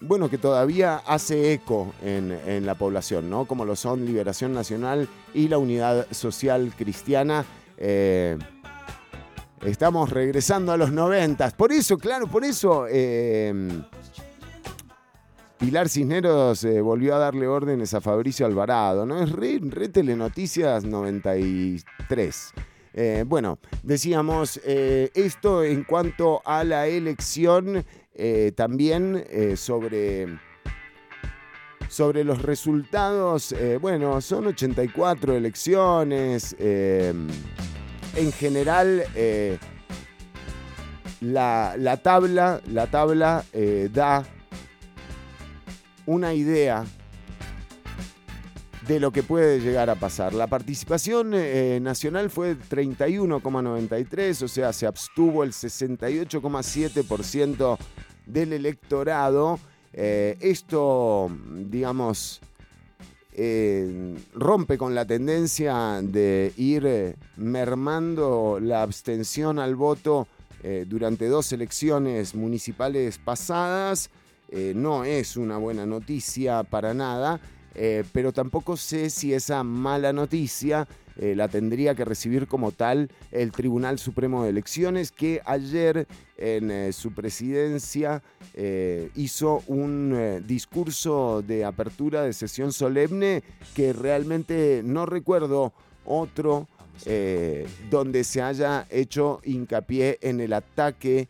Bueno, 0.00 0.30
que 0.30 0.38
todavía 0.38 1.02
hace 1.06 1.52
eco 1.52 1.92
en, 2.02 2.64
la 2.64 2.76
población, 2.76 3.28
¿no? 3.28 3.46
Como 3.46 3.64
lo 3.64 3.74
son 3.74 4.06
Liberación 4.06 4.52
Nacional 4.52 5.08
y 5.34 5.48
la 5.48 5.58
Unidad 5.58 6.06
Social 6.12 6.72
Cristiana. 6.78 7.44
estamos 9.60 10.10
regresando 10.10 10.70
a 10.70 10.76
los 10.76 10.92
noventas. 10.92 11.52
Por 11.52 11.72
eso, 11.72 11.98
claro, 11.98 12.28
por 12.28 12.44
eso 12.44 12.86
Pilar 15.58 15.88
Cisneros 15.88 16.62
eh, 16.62 16.80
volvió 16.80 17.16
a 17.16 17.18
darle 17.18 17.48
órdenes 17.48 17.92
a 17.92 18.00
Fabricio 18.00 18.46
Alvarado, 18.46 19.04
¿no? 19.04 19.20
Es 19.20 19.32
re, 19.32 19.58
Telenoticias 19.88 20.84
93. 20.84 22.52
Eh, 22.94 23.24
bueno, 23.26 23.58
decíamos 23.82 24.60
eh, 24.64 25.10
esto 25.14 25.64
en 25.64 25.82
cuanto 25.82 26.42
a 26.44 26.62
la 26.62 26.86
elección, 26.86 27.84
también 28.56 29.24
sobre, 29.54 30.40
sobre 31.88 32.24
los 32.24 32.42
resultados. 32.42 33.54
bueno, 33.80 34.20
son 34.20 34.48
84 34.48 35.36
elecciones. 35.36 36.56
en 36.58 37.28
general, 38.32 39.04
la, 41.20 41.76
la, 41.78 41.96
tabla, 41.98 42.60
la 42.66 42.88
tabla 42.88 43.44
da 43.92 44.24
una 46.08 46.32
idea 46.32 46.86
de 48.86 48.98
lo 48.98 49.12
que 49.12 49.22
puede 49.22 49.60
llegar 49.60 49.90
a 49.90 49.94
pasar. 49.94 50.32
La 50.32 50.46
participación 50.46 51.32
eh, 51.34 51.78
nacional 51.82 52.30
fue 52.30 52.56
31,93, 52.56 54.42
o 54.42 54.48
sea, 54.48 54.72
se 54.72 54.86
abstuvo 54.86 55.44
el 55.44 55.52
68,7% 55.52 57.76
del 58.24 58.54
electorado. 58.54 59.60
Eh, 59.92 60.38
esto, 60.40 61.30
digamos, 61.66 62.40
eh, 63.34 64.16
rompe 64.32 64.78
con 64.78 64.94
la 64.94 65.04
tendencia 65.04 66.00
de 66.02 66.54
ir 66.56 67.18
mermando 67.36 68.58
la 68.62 68.80
abstención 68.80 69.58
al 69.58 69.76
voto 69.76 70.26
durante 70.86 71.28
dos 71.28 71.52
elecciones 71.52 72.34
municipales 72.34 73.18
pasadas. 73.18 74.10
Eh, 74.50 74.72
no 74.74 75.04
es 75.04 75.36
una 75.36 75.58
buena 75.58 75.84
noticia 75.84 76.62
para 76.62 76.94
nada, 76.94 77.38
eh, 77.74 78.02
pero 78.12 78.32
tampoco 78.32 78.76
sé 78.78 79.10
si 79.10 79.34
esa 79.34 79.62
mala 79.62 80.12
noticia 80.12 80.88
eh, 81.16 81.34
la 81.36 81.48
tendría 81.48 81.94
que 81.94 82.06
recibir 82.06 82.46
como 82.46 82.72
tal 82.72 83.10
el 83.30 83.52
Tribunal 83.52 83.98
Supremo 83.98 84.42
de 84.42 84.50
Elecciones, 84.50 85.12
que 85.12 85.42
ayer 85.44 86.06
en 86.38 86.92
su 86.92 87.12
presidencia 87.12 88.22
hizo 89.16 89.62
un 89.66 90.44
discurso 90.46 91.42
de 91.42 91.64
apertura 91.64 92.22
de 92.22 92.32
sesión 92.32 92.72
solemne 92.72 93.42
que 93.74 93.92
realmente 93.92 94.82
no 94.84 95.04
recuerdo 95.04 95.72
otro 96.04 96.68
donde 97.90 98.22
se 98.22 98.40
haya 98.40 98.86
hecho 98.88 99.40
hincapié 99.42 100.18
en 100.22 100.40
el 100.40 100.52
ataque 100.52 101.28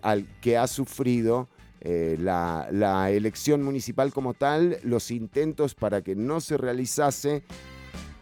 al 0.00 0.26
que 0.40 0.56
ha 0.56 0.66
sufrido 0.66 1.48
eh, 1.86 2.16
la, 2.18 3.10
elección 3.10 3.62
municipal 3.62 4.10
como 4.10 4.32
tal, 4.32 4.78
los 4.84 5.10
intentos 5.10 5.74
para 5.74 6.00
que 6.00 6.16
no 6.16 6.40
se 6.40 6.56
realizase 6.56 7.42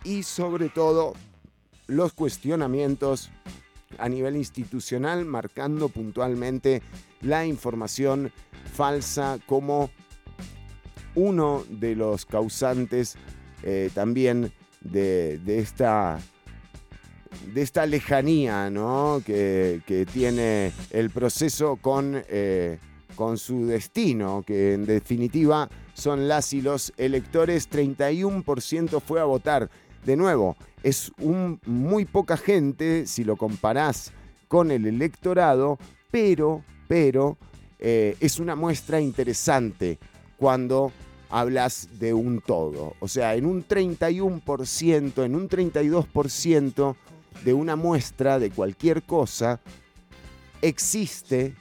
y 0.03 0.25
sobre 0.25 0.68
todo 0.68 1.12
los 1.87 2.12
cuestionamientos 2.12 3.31
a 3.98 4.09
nivel 4.09 4.35
institucional, 4.35 5.25
marcando 5.27 5.88
puntualmente 5.90 6.83
la 7.20 7.46
información 7.46 8.33
falsa 8.72 9.38
como 9.46 9.90
uno 11.14 11.62
de 11.68 11.94
los 11.94 12.27
causantes 12.27 13.16
eh, 13.62 13.90
también 13.94 14.53
de, 14.81 15.40
esta 15.46 16.18
de 17.55 17.62
esta 17.62 17.87
lejanía 17.87 18.70
¿no? 18.70 19.22
que, 19.25 20.07
tiene 20.12 20.72
el 20.90 21.11
proceso 21.11 21.77
con, 21.77 22.25
eh, 22.29 22.81
con 23.14 23.38
su 23.38 23.66
destino, 23.66 24.42
que 24.46 24.75
en 24.75 24.87
definitiva 24.87 25.68
son 25.94 26.29
las 26.29 26.53
y 26.53 26.62
los 26.62 26.92
electores, 26.96 27.70
31% 27.70 29.01
fue 29.01 29.20
a 29.20 29.25
votar. 29.25 29.70
De 30.05 30.16
nuevo, 30.16 30.57
es 30.83 31.12
muy 31.18 32.05
poca 32.05 32.37
gente 32.37 33.07
si 33.07 33.25
lo 33.25 33.37
comparás 33.37 34.12
con 34.48 34.70
el 34.70 34.87
electorado, 34.87 35.79
pero, 36.11 36.64
pero 36.88 37.38
eh, 37.79 38.16
es 38.20 38.38
una 38.38 38.57
muestra 38.57 39.01
interesante 39.01 39.98
cuando 40.37 40.92
hablas 41.31 41.88
de 41.98 42.12
un 42.12 42.40
todo. 42.40 42.94
O 43.01 43.09
sea, 43.09 43.35
en 43.35 43.46
un 43.46 43.66
31%, 43.66 45.25
en 45.25 45.35
un 45.35 45.48
32% 45.48 46.96
de 47.44 47.55
una 47.55 47.77
muestra 47.77 48.38
de 48.38 48.51
cualquier 48.51 49.03
cosa, 49.03 49.61
existe 50.61 51.55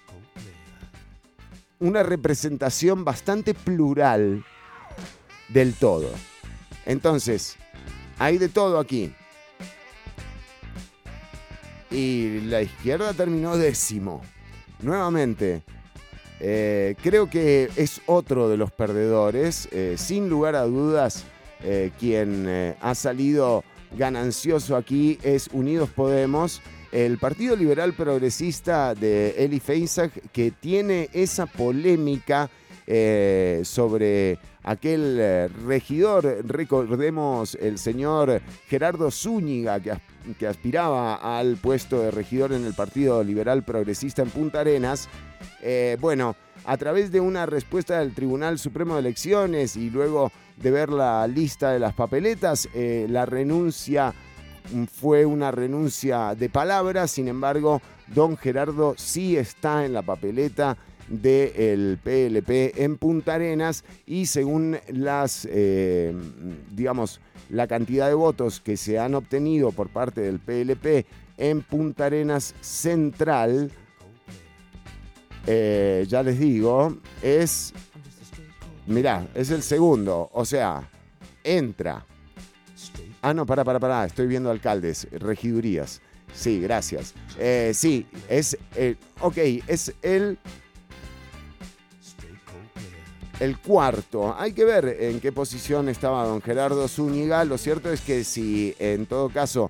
una 1.81 2.03
representación 2.03 3.03
bastante 3.03 3.53
plural 3.53 4.45
del 5.49 5.73
todo. 5.73 6.09
Entonces, 6.85 7.57
hay 8.17 8.37
de 8.37 8.47
todo 8.47 8.79
aquí. 8.79 9.13
Y 11.89 12.39
la 12.41 12.61
izquierda 12.61 13.13
terminó 13.13 13.57
décimo. 13.57 14.21
Nuevamente, 14.79 15.63
eh, 16.39 16.95
creo 17.01 17.29
que 17.29 17.69
es 17.75 18.01
otro 18.05 18.47
de 18.47 18.57
los 18.57 18.71
perdedores. 18.71 19.67
Eh, 19.71 19.95
sin 19.97 20.29
lugar 20.29 20.55
a 20.55 20.63
dudas, 20.63 21.25
eh, 21.63 21.91
quien 21.99 22.75
ha 22.79 22.95
salido 22.95 23.63
ganancioso 23.97 24.75
aquí 24.75 25.19
es 25.23 25.49
Unidos 25.51 25.89
Podemos, 25.89 26.61
el 26.91 27.17
Partido 27.17 27.55
Liberal 27.55 27.93
Progresista 27.93 28.95
de 28.95 29.31
Eli 29.37 29.59
Feisach, 29.59 30.11
que 30.31 30.51
tiene 30.51 31.09
esa 31.13 31.45
polémica 31.45 32.49
sobre 33.63 34.37
aquel 34.63 35.49
regidor, 35.65 36.43
recordemos 36.45 37.55
el 37.55 37.77
señor 37.77 38.41
Gerardo 38.67 39.09
Zúñiga, 39.11 39.79
que, 39.79 39.93
que 40.37 40.47
aspiraba 40.47 41.15
al 41.15 41.57
puesto 41.57 42.01
de 42.01 42.11
regidor 42.11 42.53
en 42.53 42.65
el 42.65 42.73
Partido 42.73 43.23
Liberal 43.23 43.63
Progresista 43.63 44.21
en 44.21 44.29
Punta 44.29 44.59
Arenas. 44.59 45.09
Eh, 45.61 45.97
bueno, 45.99 46.35
a 46.65 46.77
través 46.77 47.11
de 47.11 47.19
una 47.19 47.45
respuesta 47.45 47.99
del 47.99 48.13
Tribunal 48.13 48.59
Supremo 48.59 48.95
de 48.95 49.01
Elecciones 49.01 49.75
y 49.75 49.89
luego 49.89 50.31
de 50.57 50.71
ver 50.71 50.89
la 50.89 51.27
lista 51.27 51.71
de 51.71 51.79
las 51.79 51.93
papeletas, 51.93 52.69
eh, 52.73 53.07
la 53.09 53.25
renuncia 53.25 54.13
fue 54.91 55.25
una 55.25 55.51
renuncia 55.51 56.35
de 56.35 56.49
palabras, 56.49 57.11
sin 57.11 57.27
embargo, 57.27 57.81
don 58.07 58.37
Gerardo 58.37 58.95
sí 58.97 59.37
está 59.37 59.85
en 59.85 59.93
la 59.93 60.01
papeleta 60.01 60.77
del 61.07 61.97
PLP 61.97 62.79
en 62.81 62.97
Punta 62.97 63.35
Arenas 63.35 63.83
y 64.05 64.25
según 64.27 64.77
las, 64.87 65.47
eh, 65.49 66.13
digamos, 66.71 67.19
la 67.49 67.67
cantidad 67.67 68.07
de 68.07 68.13
votos 68.13 68.61
que 68.61 68.77
se 68.77 68.97
han 68.97 69.13
obtenido 69.15 69.71
por 69.71 69.89
parte 69.89 70.21
del 70.21 70.39
PLP 70.39 71.05
en 71.37 71.61
Punta 71.61 72.05
Arenas 72.05 72.55
Central, 72.61 73.71
eh, 75.47 76.05
ya 76.07 76.23
les 76.23 76.39
digo, 76.39 76.97
es, 77.21 77.73
mirá, 78.87 79.27
es 79.35 79.49
el 79.51 79.63
segundo, 79.63 80.29
o 80.33 80.45
sea, 80.45 80.89
entra. 81.43 82.05
Ah, 83.21 83.33
no, 83.33 83.45
para, 83.45 83.63
para, 83.63 83.79
para, 83.79 84.05
estoy 84.05 84.27
viendo 84.27 84.49
alcaldes, 84.49 85.07
regidurías. 85.11 86.01
Sí, 86.33 86.59
gracias. 86.59 87.13
Eh, 87.37 87.71
sí, 87.73 88.05
es, 88.29 88.57
el, 88.75 88.97
ok, 89.19 89.37
es 89.67 89.93
el 90.01 90.39
el 93.41 93.57
cuarto. 93.57 94.35
Hay 94.37 94.53
que 94.53 94.63
ver 94.63 94.97
en 94.99 95.19
qué 95.19 95.31
posición 95.31 95.89
estaba 95.89 96.25
don 96.25 96.41
Gerardo 96.43 96.87
Zúñiga. 96.87 97.43
Lo 97.43 97.57
cierto 97.57 97.91
es 97.91 98.01
que 98.01 98.23
si 98.23 98.75
en 98.77 99.07
todo 99.07 99.29
caso 99.29 99.67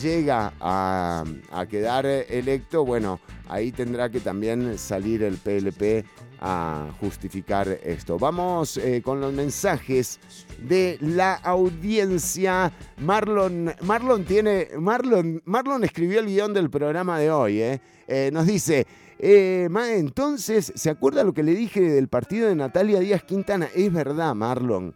llega 0.00 0.52
a, 0.60 1.24
quedar 1.70 2.04
electo, 2.04 2.84
bueno, 2.84 3.20
ahí 3.48 3.72
tendrá 3.72 4.10
que 4.10 4.20
también 4.20 4.76
salir 4.76 5.22
el 5.22 5.38
PLP 5.38 6.04
a 6.40 6.90
justificar 7.00 7.66
esto. 7.82 8.18
Vamos 8.18 8.76
eh, 8.76 9.00
con 9.02 9.22
los 9.22 9.32
mensajes 9.32 10.20
de 10.68 10.98
la 11.00 11.34
audiencia. 11.34 12.72
Marlon, 12.98 13.72
Marlon 13.82 14.24
tiene, 14.24 14.68
Marlon, 14.78 15.42
Marlon 15.44 15.84
escribió 15.84 16.20
el 16.20 16.26
guion 16.26 16.52
del 16.52 16.70
programa 16.70 17.18
de 17.18 17.30
hoy. 17.30 17.60
Eh. 17.60 17.80
Eh, 18.06 18.30
nos 18.32 18.46
dice, 18.46 18.86
entonces, 19.18 20.72
¿se 20.74 20.90
acuerda 20.90 21.24
lo 21.24 21.32
que 21.32 21.42
le 21.42 21.54
dije 21.54 21.80
del 21.80 22.08
partido 22.08 22.48
de 22.48 22.54
Natalia 22.54 23.00
Díaz 23.00 23.22
Quintana? 23.22 23.68
Es 23.74 23.92
verdad, 23.92 24.34
Marlon, 24.34 24.94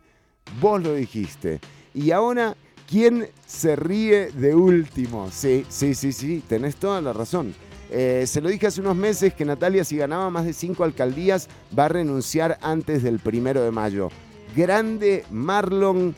vos 0.61 0.83
lo 0.83 0.95
dijiste. 0.95 1.61
Y 1.95 2.11
ahora 2.11 2.55
¿Quién 2.89 3.29
se 3.45 3.77
ríe 3.77 4.31
de 4.31 4.55
último? 4.55 5.31
Sí, 5.31 5.67
sí, 5.69 5.95
sí, 5.95 6.11
sí, 6.11 6.43
tenés 6.49 6.77
toda 6.77 7.03
la 7.03 7.13
razón. 7.13 7.55
Eh, 7.91 8.25
se 8.27 8.41
lo 8.41 8.49
dije 8.49 8.67
hace 8.67 8.81
unos 8.81 8.97
meses 8.97 9.35
que 9.35 9.45
Natalia, 9.45 9.85
si 9.85 9.99
ganaba 9.99 10.31
más 10.31 10.47
de 10.47 10.55
cinco 10.55 10.85
alcaldías, 10.85 11.51
va 11.79 11.85
a 11.85 11.89
renunciar 11.89 12.59
antes 12.63 13.03
del 13.03 13.19
primero 13.19 13.63
de 13.63 13.71
mayo. 13.71 14.09
Grande 14.59 15.25
Marlon, 15.31 16.17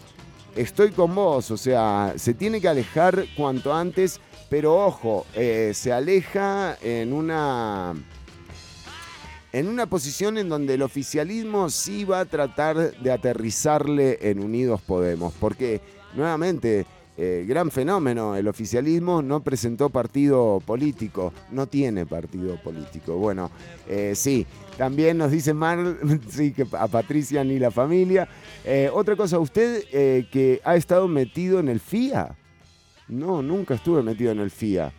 estoy 0.57 0.93
con 0.93 1.15
vos, 1.15 1.51
o 1.51 1.59
sea, 1.59 2.15
se 2.17 2.33
tiene 2.33 2.59
que 2.59 2.69
alejar 2.69 3.27
cuanto 3.37 3.75
antes, 3.75 4.19
pero 4.49 4.83
ojo, 4.83 5.27
eh, 5.35 5.73
se 5.75 5.93
aleja 5.93 6.79
en 6.81 7.13
una 7.13 7.93
en 9.53 9.69
una 9.69 9.85
posición 9.85 10.39
en 10.39 10.49
donde 10.49 10.73
el 10.73 10.81
oficialismo 10.81 11.69
sí 11.69 12.05
va 12.05 12.21
a 12.21 12.25
tratar 12.25 12.99
de 12.99 13.13
aterrizarle 13.13 14.17
en 14.23 14.43
Unidos 14.43 14.81
Podemos, 14.81 15.35
porque 15.39 15.83
nuevamente, 16.15 16.87
eh, 17.23 17.45
gran 17.47 17.71
fenómeno, 17.71 18.35
el 18.35 18.49
oficialismo 18.49 19.21
no 19.21 19.43
presentó 19.43 19.91
partido 19.91 20.59
político, 20.65 21.35
no 21.51 21.67
tiene 21.67 22.07
partido 22.07 22.57
político. 22.63 23.19
Bueno, 23.19 23.51
eh, 23.87 24.15
sí, 24.17 24.47
también 24.79 25.19
nos 25.19 25.31
dice 25.31 25.53
Mar, 25.53 25.99
sí, 26.31 26.55
que 26.55 26.67
a 26.73 26.89
Patricia 26.89 27.45
ni 27.45 27.59
la 27.59 27.71
familia. 27.71 28.27
Eh, 28.65 28.91
otra 28.91 29.17
cosa, 29.17 29.39
usted 29.39 29.85
que 30.31 30.63
ha 30.65 30.77
estado 30.77 31.09
metido 31.09 31.61
en 31.61 31.69
el 31.69 31.81
FIA. 31.81 32.35
No, 33.09 33.43
nunca 33.43 33.75
estuve 33.75 34.03
metido 34.03 34.33
en 34.33 34.41
el 34.41 34.51
FIA. 34.51 34.91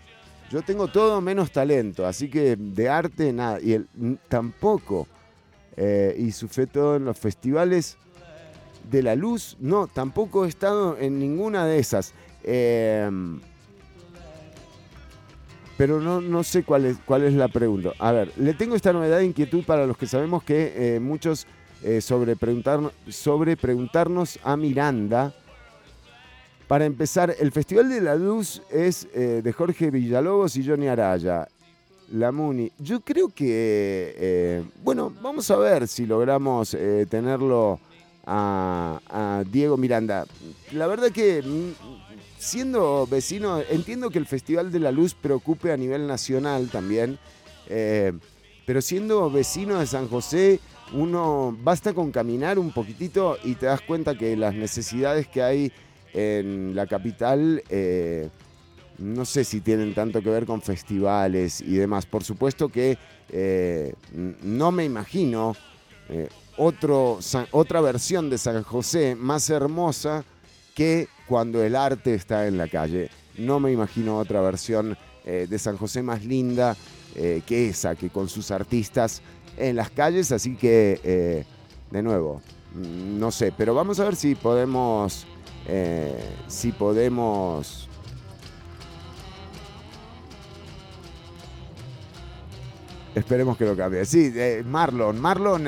Yo 0.51 0.61
tengo 0.61 0.89
todo 0.89 1.21
menos 1.21 1.51
talento, 1.51 2.05
así 2.05 2.29
que 2.29 2.55
de 2.55 2.87
arte 2.87 3.33
nada. 3.33 3.59
Y 3.59 3.73
él 3.73 3.87
tampoco. 4.29 5.07
y 5.75 6.31
su 6.33 6.47
fe 6.47 6.67
todo 6.67 6.97
en 6.97 7.05
los 7.05 7.17
festivales 7.17 7.97
de 8.89 9.03
la 9.03 9.15
luz, 9.15 9.57
no, 9.59 9.87
tampoco 9.87 10.45
he 10.45 10.49
estado 10.49 10.97
en 10.97 11.19
ninguna 11.19 11.65
de 11.65 11.79
esas. 11.79 12.13
Em, 12.43 13.39
pero 15.81 15.99
no, 15.99 16.21
no 16.21 16.43
sé 16.43 16.63
cuál 16.63 16.85
es, 16.85 16.97
cuál 17.05 17.23
es 17.23 17.33
la 17.33 17.47
pregunta. 17.47 17.91
A 17.97 18.11
ver, 18.11 18.31
le 18.37 18.53
tengo 18.53 18.75
esta 18.75 18.93
novedad 18.93 19.17
de 19.17 19.25
inquietud 19.25 19.63
para 19.63 19.87
los 19.87 19.97
que 19.97 20.05
sabemos 20.05 20.43
que 20.43 20.73
eh, 20.75 20.99
muchos 20.99 21.47
eh, 21.81 22.01
sobre, 22.01 22.35
preguntar, 22.35 22.79
sobre 23.07 23.57
preguntarnos 23.57 24.37
a 24.43 24.55
Miranda. 24.55 25.33
Para 26.67 26.85
empezar, 26.85 27.35
el 27.37 27.51
Festival 27.51 27.89
de 27.89 27.99
la 27.99 28.15
Luz 28.15 28.61
es 28.69 29.07
eh, 29.15 29.41
de 29.43 29.53
Jorge 29.53 29.89
Villalobos 29.89 30.55
y 30.55 30.63
Johnny 30.63 30.87
Araya. 30.87 31.47
La 32.11 32.31
Muni. 32.31 32.71
Yo 32.77 32.99
creo 32.99 33.29
que, 33.29 34.63
bueno, 34.83 35.11
vamos 35.21 35.49
a 35.49 35.55
ver 35.55 35.87
si 35.87 36.05
logramos 36.05 36.77
tenerlo 37.09 37.79
a, 38.25 39.43
Diego 39.51 39.77
Miranda. 39.77 40.25
La 40.71 40.87
verdad 40.87 41.11
que 41.11 41.41
mm, 41.41 41.71
siendo 42.37 43.07
vecino, 43.07 43.61
entiendo 43.69 44.09
que 44.09 44.19
el 44.19 44.25
Festival 44.25 44.71
de 44.71 44.79
la 44.79 44.91
Luz 44.91 45.13
preocupe 45.13 45.71
a 45.71 45.77
nivel 45.77 46.07
nacional 46.07 46.69
también, 46.69 47.19
eh, 47.67 48.13
pero 48.65 48.81
siendo 48.81 49.29
vecino 49.29 49.79
de 49.79 49.87
San 49.87 50.07
José, 50.07 50.59
uno 50.93 51.57
basta 51.61 51.93
con 51.93 52.11
caminar 52.11 52.59
un 52.59 52.71
poquitito 52.71 53.37
y 53.43 53.55
te 53.55 53.65
das 53.65 53.81
cuenta 53.81 54.17
que 54.17 54.35
las 54.35 54.53
necesidades 54.53 55.27
que 55.27 55.41
hay 55.41 55.71
en 56.13 56.75
la 56.75 56.85
capital, 56.87 57.63
eh, 57.69 58.29
no 58.97 59.25
sé 59.25 59.45
si 59.45 59.61
tienen 59.61 59.93
tanto 59.93 60.21
que 60.21 60.29
ver 60.29 60.45
con 60.45 60.61
festivales 60.61 61.61
y 61.61 61.75
demás. 61.75 62.05
Por 62.05 62.23
supuesto 62.23 62.69
que 62.69 62.97
eh, 63.29 63.93
no 64.43 64.71
me 64.71 64.83
imagino 64.83 65.55
otro, 66.63 67.17
otra 67.49 67.81
versión 67.81 68.29
de 68.29 68.37
San 68.37 68.61
José 68.61 69.15
más 69.15 69.49
hermosa 69.49 70.23
que 70.75 71.07
cuando 71.27 71.63
el 71.63 71.75
arte 71.75 72.13
está 72.13 72.47
en 72.47 72.57
la 72.57 72.67
calle. 72.67 73.09
no 73.39 73.59
me 73.59 73.71
imagino 73.71 74.19
otra 74.19 74.41
versión 74.41 74.95
eh, 75.25 75.47
de 75.49 75.57
San 75.57 75.77
José 75.77 76.03
más 76.03 76.23
linda 76.23 76.77
eh, 77.15 77.41
que 77.47 77.69
esa, 77.69 77.95
que 77.95 78.11
con 78.11 78.29
sus 78.29 78.51
artistas 78.51 79.23
en 79.57 79.75
las 79.75 79.89
calles, 79.89 80.31
así 80.31 80.55
que 80.55 81.01
eh, 81.03 81.45
de 81.89 82.03
nuevo, 82.03 82.43
mm, 82.75 83.19
no 83.19 83.31
sé, 83.31 83.51
pero 83.57 83.73
vamos 83.73 83.99
a 83.99 84.03
ver 84.03 84.15
si 84.15 84.35
podemos, 84.35 85.25
si 86.47 86.71
podemos... 86.73 87.87
Esperemos 93.15 93.57
que 93.57 93.65
lo 93.65 93.75
cambie. 93.75 94.05
Sí, 94.05 94.31
Marlon, 94.65 95.19
Marlon, 95.19 95.67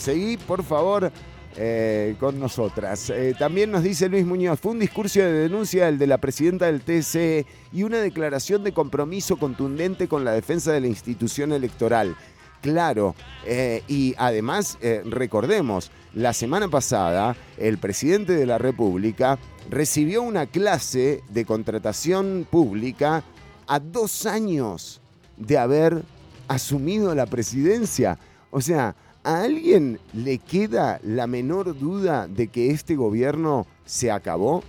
seguí 0.00 0.36
por 0.36 0.64
favor 0.64 1.12
eh, 1.56 2.14
con 2.18 2.38
nosotras. 2.38 3.10
Eh, 3.10 3.34
también 3.38 3.70
nos 3.70 3.82
dice 3.82 4.08
Luis 4.08 4.24
Muñoz, 4.24 4.60
fue 4.60 4.72
un 4.72 4.78
discurso 4.78 5.18
de 5.18 5.32
denuncia 5.32 5.88
el 5.88 5.98
de 5.98 6.06
la 6.06 6.18
presidenta 6.18 6.66
del 6.66 6.80
TCE 6.80 7.44
y 7.72 7.82
una 7.82 7.98
declaración 7.98 8.62
de 8.62 8.72
compromiso 8.72 9.36
contundente 9.36 10.08
con 10.08 10.24
la 10.24 10.32
defensa 10.32 10.72
de 10.72 10.80
la 10.80 10.86
institución 10.86 11.52
electoral. 11.52 12.16
Claro, 12.62 13.14
eh, 13.46 13.82
y 13.88 14.14
además 14.18 14.78
recordemos, 15.06 15.90
la 16.14 16.34
semana 16.34 16.68
pasada 16.68 17.34
el 17.56 17.78
presidente 17.78 18.34
de 18.34 18.46
la 18.46 18.58
República 18.58 19.38
recibió 19.70 20.22
una 20.22 20.46
clase 20.46 21.22
de 21.30 21.44
contratación 21.44 22.46
pública 22.48 23.24
a 23.66 23.80
dos 23.80 24.26
años 24.26 25.00
de 25.36 25.58
haber 25.58 26.02
asumido 26.48 27.14
la 27.14 27.26
presidencia. 27.26 28.18
O 28.50 28.60
sea, 28.60 28.94
¿A 29.22 29.42
alguien 29.42 29.98
le 30.14 30.38
queda 30.38 30.98
la 31.02 31.26
menor 31.26 31.78
duda 31.78 32.26
de 32.26 32.48
que 32.48 32.70
este 32.70 32.96
gobierno 32.96 33.66
se 33.84 34.10
acabó? 34.10 34.56
O 34.58 34.64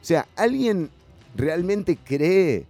sea, 0.00 0.26
¿alguien 0.34 0.90
realmente 1.36 1.96
cree, 1.96 2.66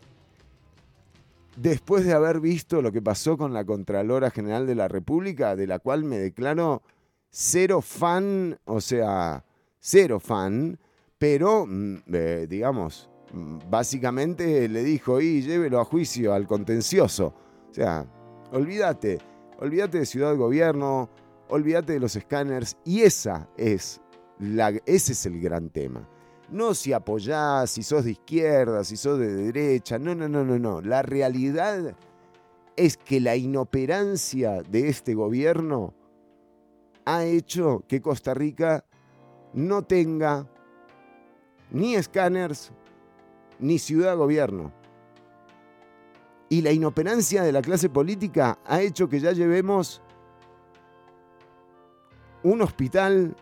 después 1.57 2.05
de 2.05 2.13
haber 2.13 2.41
visto 2.41 2.83
lo 2.83 2.93
que 2.93 3.01
pasó 3.01 3.39
con 3.39 3.55
la 3.55 3.65
Contralora 3.65 4.31
General 4.31 4.67
de 4.67 4.75
la 4.75 4.89
República, 4.89 5.57
de 5.57 5.67
la 5.67 5.79
cual 5.79 6.05
me 6.05 6.19
declaro 6.19 6.83
cero 7.31 7.81
fan, 7.81 8.59
o 8.67 8.81
sea, 8.83 9.43
cero 9.81 10.21
fan, 10.21 10.79
pero, 11.17 11.65
mm, 11.67 11.97
eh, 12.13 12.47
digamos, 12.49 13.09
mm, 13.33 13.71
básicamente 13.71 14.69
le 14.69 14.85
dijo, 14.85 15.19
y 15.21 15.41
llévelo 15.41 15.81
a 15.81 15.85
juicio, 15.85 16.35
al 16.35 16.47
contencioso. 16.47 17.35
O 17.71 17.75
sea, 17.75 18.07
olvídate 18.53 19.19
olvídate 19.59 19.99
de 19.99 20.07
ciudad 20.07 20.37
gobierno, 20.37 21.09
olvídate 21.49 21.95
de 21.95 22.01
los 22.01 22.17
escáneres 22.17 22.77
y 22.85 23.03
esa 23.03 23.49
es 23.57 24.01
la, 24.39 24.71
ese 24.87 25.13
es 25.13 25.27
el 25.27 25.41
gran 25.41 25.71
tema. 25.71 26.09
No 26.51 26.75
si 26.75 26.93
apoyás, 26.93 27.71
si 27.71 27.83
sos 27.83 28.05
de 28.05 28.13
izquierda, 28.13 28.85
si 28.85 28.97
sos 28.97 29.19
de 29.19 29.33
derecha, 29.33 29.99
no, 29.99 30.15
no, 30.15 30.29
no, 30.29 30.45
no, 30.45 30.59
no. 30.59 30.81
La 30.83 31.03
realidad 31.03 31.97
es 32.77 32.97
que 32.97 33.21
la 33.21 33.37
inoperancia 33.37 34.63
de 34.63 34.89
este 34.89 35.15
gobierno 35.15 35.95
ha 37.05 37.25
hecho 37.25 37.85
que 37.89 38.01
Costa 38.01 38.35
Rica 38.35 38.85
no 39.53 39.83
tenga 39.83 40.49
ni 41.71 41.95
escáneres 41.95 42.73
ni 43.59 43.79
ciudad 43.79 44.17
gobierno. 44.17 44.73
Y 46.49 46.63
la 46.63 46.73
inoperancia 46.73 47.43
de 47.43 47.53
la 47.53 47.63
clase 47.63 47.89
política 47.89 48.59
ha 48.65 48.81
hecho 48.81 49.09
que 49.09 49.21
ya 49.21 49.33
llevemos 49.33 50.03
un 52.43 52.61
hospital 52.63 53.35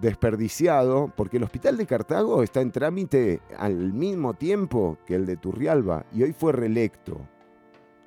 desperdiciado, 0.00 1.10
porque 1.16 1.38
el 1.38 1.44
hospital 1.44 1.76
de 1.76 1.86
Cartago 1.86 2.42
está 2.42 2.60
en 2.60 2.72
trámite 2.72 3.40
al 3.56 3.92
mismo 3.92 4.34
tiempo 4.34 4.98
que 5.06 5.14
el 5.14 5.26
de 5.26 5.36
Turrialba 5.36 6.04
y 6.12 6.22
hoy 6.22 6.32
fue 6.32 6.52
reelecto. 6.52 7.20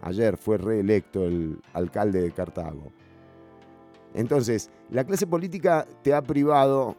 Ayer 0.02 0.38
fue 0.38 0.58
reelecto 0.58 1.26
el 1.26 1.60
alcalde 1.74 2.22
de 2.22 2.32
Cartago. 2.32 2.92
Entonces, 4.14 4.70
la 4.90 5.04
clase 5.04 5.28
política 5.28 5.88
te 6.04 6.14
ha 6.14 6.22
privado 6.22 6.96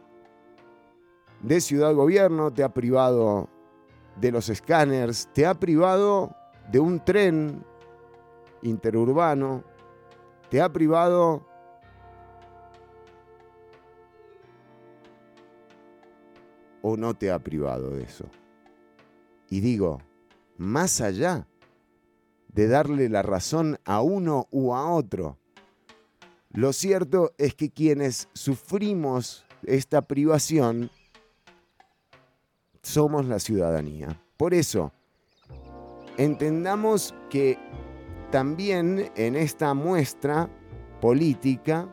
de 1.41 1.61
ciudad 1.61 1.93
gobierno, 1.93 2.51
te 2.51 2.63
ha 2.63 2.69
privado 2.69 3.49
de 4.19 4.31
los 4.31 4.49
escáneres, 4.49 5.29
te 5.33 5.45
ha 5.45 5.55
privado 5.55 6.35
de 6.71 6.79
un 6.79 7.03
tren 7.03 7.65
interurbano 8.61 9.63
te 10.49 10.61
ha 10.61 10.71
privado 10.71 11.45
o 16.81 16.95
no 16.95 17.13
te 17.13 17.29
ha 17.29 17.39
privado 17.39 17.91
de 17.91 18.03
eso. 18.03 18.25
Y 19.49 19.59
digo, 19.59 20.01
más 20.57 21.01
allá 21.01 21.45
de 22.47 22.67
darle 22.67 23.09
la 23.09 23.21
razón 23.21 23.77
a 23.83 24.01
uno 24.01 24.47
u 24.51 24.73
a 24.73 24.89
otro, 24.89 25.37
lo 26.51 26.71
cierto 26.71 27.33
es 27.37 27.53
que 27.53 27.69
quienes 27.69 28.29
sufrimos 28.33 29.45
esta 29.63 30.01
privación 30.03 30.89
somos 32.81 33.25
la 33.25 33.39
ciudadanía. 33.39 34.21
Por 34.37 34.53
eso, 34.53 34.93
entendamos 36.23 37.15
que 37.29 37.57
también 38.31 39.11
en 39.15 39.35
esta 39.35 39.73
muestra 39.73 40.49
política 40.99 41.87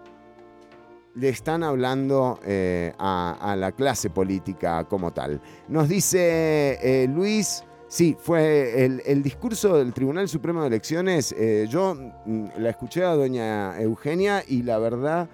le 1.15 1.31
están 1.31 1.63
hablando 1.65 2.39
eh, 2.45 2.93
a, 2.99 3.57
la 3.59 3.73
clase 3.73 4.11
política 4.11 4.85
como 4.85 5.13
tal. 5.13 5.41
Nos 5.67 5.89
dice 5.89 6.79
eh, 6.81 7.09
Luis, 7.09 7.65
sí, 7.89 8.17
fue 8.21 8.85
el, 8.85 9.23
discurso 9.23 9.79
del 9.79 9.93
Tribunal 9.93 10.29
Supremo 10.29 10.61
de 10.61 10.69
Elecciones, 10.69 11.35
eh, 11.37 11.67
yo 11.69 11.95
mm, 11.95 12.49
la 12.59 12.71
escuché 12.71 13.05
a 13.05 13.15
doña 13.15 13.81
Eugenia 13.81 14.45
y 14.47 14.63
la 14.63 14.79
verdad 14.79 15.29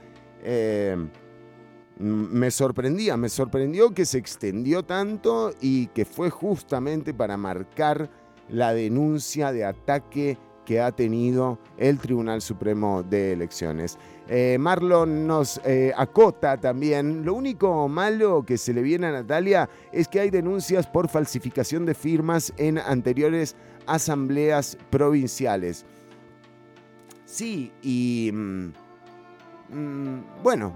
me 1.99 2.51
sorprendía, 2.51 3.17
me 3.17 3.31
sorprendió 3.31 3.95
que 3.95 4.05
se 4.05 4.19
extendió 4.19 4.85
tanto 4.85 5.55
y 5.61 5.87
que 5.89 6.05
fue 6.05 6.29
justamente 6.29 7.15
para 7.15 7.39
marcar 7.39 8.11
la 8.49 8.75
denuncia 8.75 9.53
de 9.53 9.65
ataque 9.65 10.39
que 10.65 10.81
ha 10.81 10.93
tenido 10.93 11.59
el 11.77 11.99
Tribunal 11.99 12.41
Supremo 12.41 13.03
de 13.03 13.33
Elecciones. 13.33 13.99
Eh, 14.29 14.57
Marlon 14.59 15.27
nos 15.27 15.61
eh, 15.65 15.93
acota 15.97 16.57
también, 16.57 17.25
lo 17.25 17.35
único 17.35 17.87
malo 17.89 18.43
que 18.43 18.57
se 18.57 18.73
le 18.73 18.83
viene 18.83 19.09
a 19.09 19.13
Natalia 19.13 19.69
es 19.93 20.09
que 20.09 20.21
hay 20.21 20.31
denuncias 20.31 20.87
por 20.87 21.09
falsificación 21.09 21.85
de 21.85 21.95
firmas 21.95 22.53
en 22.57 22.79
anteriores 22.79 23.57
asambleas 23.87 24.79
provinciales. 24.91 25.85
Sí, 27.27 27.73
y 27.83 28.31
mm, 28.33 28.73
mm, 29.71 30.43
bueno, 30.43 30.73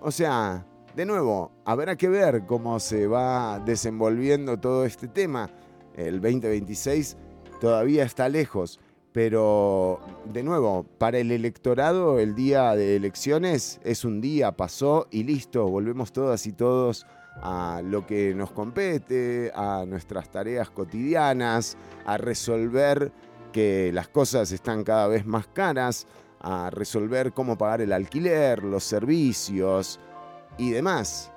o 0.00 0.10
sea, 0.10 0.66
de 0.94 1.06
nuevo, 1.06 1.50
habrá 1.64 1.96
que 1.96 2.08
ver 2.08 2.44
cómo 2.44 2.78
se 2.78 3.06
va 3.06 3.58
desenvolviendo 3.60 4.58
todo 4.58 4.84
este 4.84 5.08
tema 5.08 5.50
el 5.96 6.20
2026 6.20 7.16
todavía 7.60 8.04
está 8.04 8.28
lejos, 8.28 8.80
pero 9.12 10.00
de 10.24 10.42
nuevo, 10.42 10.84
para 10.98 11.18
el 11.18 11.30
electorado 11.30 12.18
el 12.18 12.34
día 12.34 12.74
de 12.74 12.96
elecciones 12.96 13.80
es 13.84 14.04
un 14.04 14.20
día, 14.20 14.52
pasó 14.52 15.06
y 15.10 15.22
listo, 15.22 15.68
volvemos 15.68 16.12
todas 16.12 16.46
y 16.46 16.52
todos 16.52 17.06
a 17.42 17.80
lo 17.84 18.06
que 18.06 18.34
nos 18.34 18.50
compete, 18.50 19.52
a 19.54 19.84
nuestras 19.86 20.30
tareas 20.30 20.70
cotidianas, 20.70 21.76
a 22.04 22.16
resolver 22.16 23.12
que 23.52 23.92
las 23.92 24.08
cosas 24.08 24.50
están 24.50 24.82
cada 24.82 25.06
vez 25.06 25.24
más 25.24 25.46
caras, 25.46 26.06
a 26.40 26.70
resolver 26.70 27.32
cómo 27.32 27.56
pagar 27.56 27.80
el 27.80 27.92
alquiler, 27.92 28.64
los 28.64 28.84
servicios 28.84 30.00
y 30.58 30.70
demás. 30.70 31.30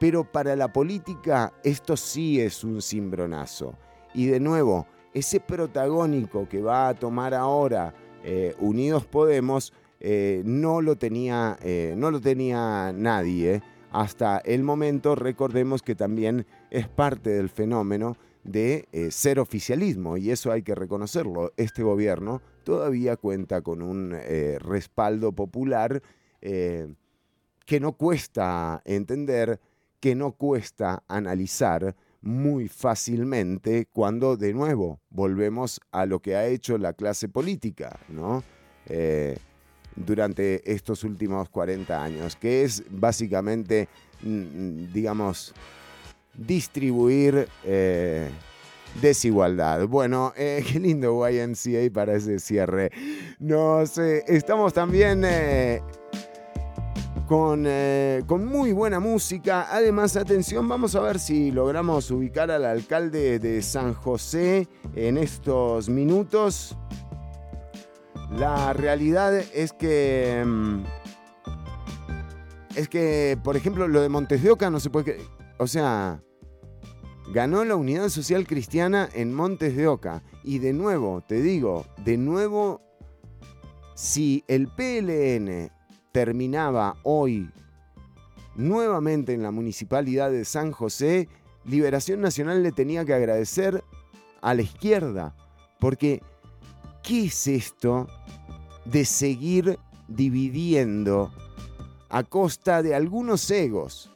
Pero 0.00 0.24
para 0.24 0.56
la 0.56 0.72
política 0.72 1.52
esto 1.62 1.94
sí 1.94 2.40
es 2.40 2.64
un 2.64 2.80
cimbronazo. 2.80 3.76
Y 4.14 4.26
de 4.26 4.40
nuevo, 4.40 4.86
ese 5.12 5.40
protagónico 5.40 6.48
que 6.48 6.62
va 6.62 6.88
a 6.88 6.94
tomar 6.94 7.34
ahora 7.34 7.94
eh, 8.24 8.54
Unidos 8.58 9.04
Podemos 9.04 9.74
eh, 10.00 10.42
no, 10.46 10.80
lo 10.80 10.96
tenía, 10.96 11.58
eh, 11.62 11.94
no 11.98 12.10
lo 12.10 12.18
tenía 12.18 12.92
nadie. 12.94 13.62
Hasta 13.92 14.38
el 14.38 14.62
momento, 14.62 15.16
recordemos 15.16 15.82
que 15.82 15.94
también 15.94 16.46
es 16.70 16.88
parte 16.88 17.28
del 17.28 17.50
fenómeno 17.50 18.16
de 18.42 18.88
ser 19.10 19.38
oficialismo 19.38 20.16
y 20.16 20.30
eso 20.30 20.50
hay 20.50 20.62
que 20.62 20.74
reconocerlo. 20.74 21.52
Este 21.58 21.82
gobierno 21.82 22.40
todavía 22.64 23.18
cuenta 23.18 23.60
con 23.60 23.82
un 23.82 24.16
respaldo 24.60 25.32
popular 25.32 26.00
que 26.40 27.80
no 27.80 27.92
cuesta 27.92 28.80
entender, 28.86 29.60
que 30.00 30.14
no 30.14 30.32
cuesta 30.32 31.04
analizar 31.06 31.94
muy 32.22 32.68
fácilmente 32.68 33.86
cuando 33.92 34.36
de 34.36 34.52
nuevo 34.52 35.00
volvemos 35.10 35.80
a 35.90 36.06
lo 36.06 36.20
que 36.20 36.36
ha 36.36 36.46
hecho 36.46 36.76
la 36.78 36.92
clase 36.92 37.28
política, 37.28 37.98
¿no? 38.08 38.42
Eh, 38.86 39.38
durante 39.96 40.70
estos 40.70 41.04
últimos 41.04 41.48
40 41.48 42.02
años, 42.02 42.36
que 42.36 42.64
es 42.64 42.84
básicamente, 42.90 43.88
mm, 44.22 44.92
digamos, 44.92 45.54
distribuir 46.34 47.48
eh, 47.64 48.30
desigualdad. 49.00 49.86
Bueno, 49.86 50.32
eh, 50.36 50.64
qué 50.72 50.80
lindo 50.80 51.28
YMCA 51.28 51.92
para 51.92 52.14
ese 52.14 52.38
cierre. 52.38 52.90
No 53.38 53.86
sé, 53.86 54.24
estamos 54.26 54.72
también 54.72 55.24
con, 57.30 57.64
con, 58.26 58.44
muy 58.44 58.72
buena 58.72 58.98
música. 58.98 59.68
Además, 59.70 60.16
atención, 60.16 60.66
vamos 60.66 60.96
a 60.96 61.00
ver 61.00 61.20
si 61.20 61.52
logramos 61.52 62.10
ubicar 62.10 62.50
al 62.50 62.64
alcalde 62.64 63.38
de 63.38 63.62
San 63.62 63.94
José 63.94 64.66
en 64.96 65.16
estos 65.16 65.88
minutos. 65.88 66.76
La 68.36 68.72
realidad 68.72 69.32
es 69.54 69.72
que... 69.72 70.42
Mm, 70.44 70.82
es 72.74 72.88
que, 72.88 73.38
por 73.44 73.56
ejemplo, 73.56 73.86
lo 73.86 74.00
de 74.00 74.08
Montes 74.08 74.42
de 74.42 74.50
Oca 74.50 74.68
no 74.68 74.80
se 74.80 74.90
puede... 74.90 75.20
O 75.58 75.68
sea, 75.68 76.20
ganó 77.32 77.64
la 77.64 77.76
Unidad 77.76 78.08
Social 78.08 78.44
Cristiana 78.44 79.08
en 79.14 79.32
Montes 79.32 79.76
de 79.76 79.86
Oca. 79.86 80.24
Y 80.42 80.58
de 80.58 80.72
nuevo, 80.72 81.20
te 81.20 81.40
digo, 81.40 81.86
de 82.04 82.16
nuevo, 82.16 82.82
si 83.94 84.42
el 84.48 84.66
PLN 84.66 85.70
terminaba 86.12 86.96
hoy 87.02 87.50
nuevamente 88.56 89.32
en 89.32 89.42
la 89.42 89.50
Municipalidad 89.50 90.30
de 90.30 90.44
San 90.44 90.72
José, 90.72 91.28
Liberación 91.64 92.20
Nacional 92.20 92.62
le 92.62 92.72
tenía 92.72 93.04
que 93.04 93.14
agradecer 93.14 93.84
a 94.40 94.54
la 94.54 94.62
izquierda. 94.62 95.34
Porque, 95.78 96.22
¿qué 97.02 97.24
es 97.26 97.46
esto 97.46 98.06
de 98.84 99.04
seguir 99.04 99.78
dividiendo 100.08 101.32
a 102.10 102.24
costa 102.24 102.82
de 102.82 102.94
algunos 102.94 103.50
egos. 103.50 104.10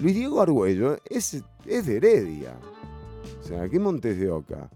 Luis 0.00 0.14
Diego 0.14 0.40
Argüello 0.40 0.98
es, 1.04 1.42
es 1.66 1.86
de 1.86 1.96
Heredia. 1.96 2.56
O 3.42 3.46
sea, 3.46 3.68
¿qué 3.68 3.78
Montes 3.78 4.18
de 4.18 4.30
Oca? 4.30 4.70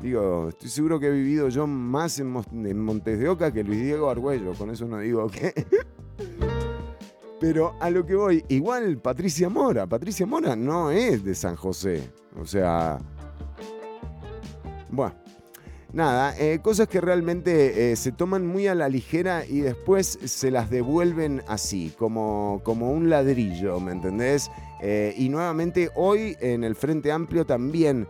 Digo, 0.00 0.50
estoy 0.50 0.68
seguro 0.68 1.00
que 1.00 1.06
he 1.06 1.10
vivido 1.10 1.48
yo 1.48 1.66
más 1.66 2.18
en, 2.18 2.28
Montes 2.28 3.18
de 3.18 3.28
Oca 3.28 3.52
que 3.52 3.64
Luis 3.64 3.80
Diego 3.80 4.10
Argüello. 4.10 4.54
Con 4.54 4.70
eso 4.70 4.86
no 4.86 4.98
digo 4.98 5.26
que. 5.28 5.52
Pero 7.40 7.74
a 7.80 7.90
lo 7.90 8.06
que 8.06 8.14
voy, 8.14 8.44
igual 8.48 8.98
Patricia 8.98 9.48
Mora. 9.48 9.86
Patricia 9.86 10.26
Mora 10.26 10.56
no 10.56 10.90
es 10.90 11.24
de 11.24 11.34
San 11.34 11.56
José. 11.56 12.10
O 12.38 12.44
sea. 12.46 12.98
Bueno 14.90 15.25
nada, 15.96 16.34
eh, 16.38 16.58
cosas 16.62 16.88
que 16.88 17.00
realmente 17.00 17.90
eh, 17.90 17.96
se 17.96 18.12
toman 18.12 18.46
muy 18.46 18.66
a 18.66 18.74
la 18.74 18.86
ligera 18.86 19.46
y 19.46 19.60
después 19.60 20.18
se 20.22 20.50
las 20.50 20.68
devuelven 20.68 21.42
así, 21.48 21.90
como, 21.96 22.60
como 22.64 22.92
un 22.92 23.08
ladrillo, 23.08 23.80
¿me 23.80 23.92
entendés? 23.92 24.50
Eh, 24.82 25.14
y 25.16 25.30
nuevamente 25.30 25.90
hoy 25.94 26.36
en 26.40 26.64
el 26.64 26.74
Frente 26.76 27.10
Amplio 27.10 27.46
también 27.46 28.06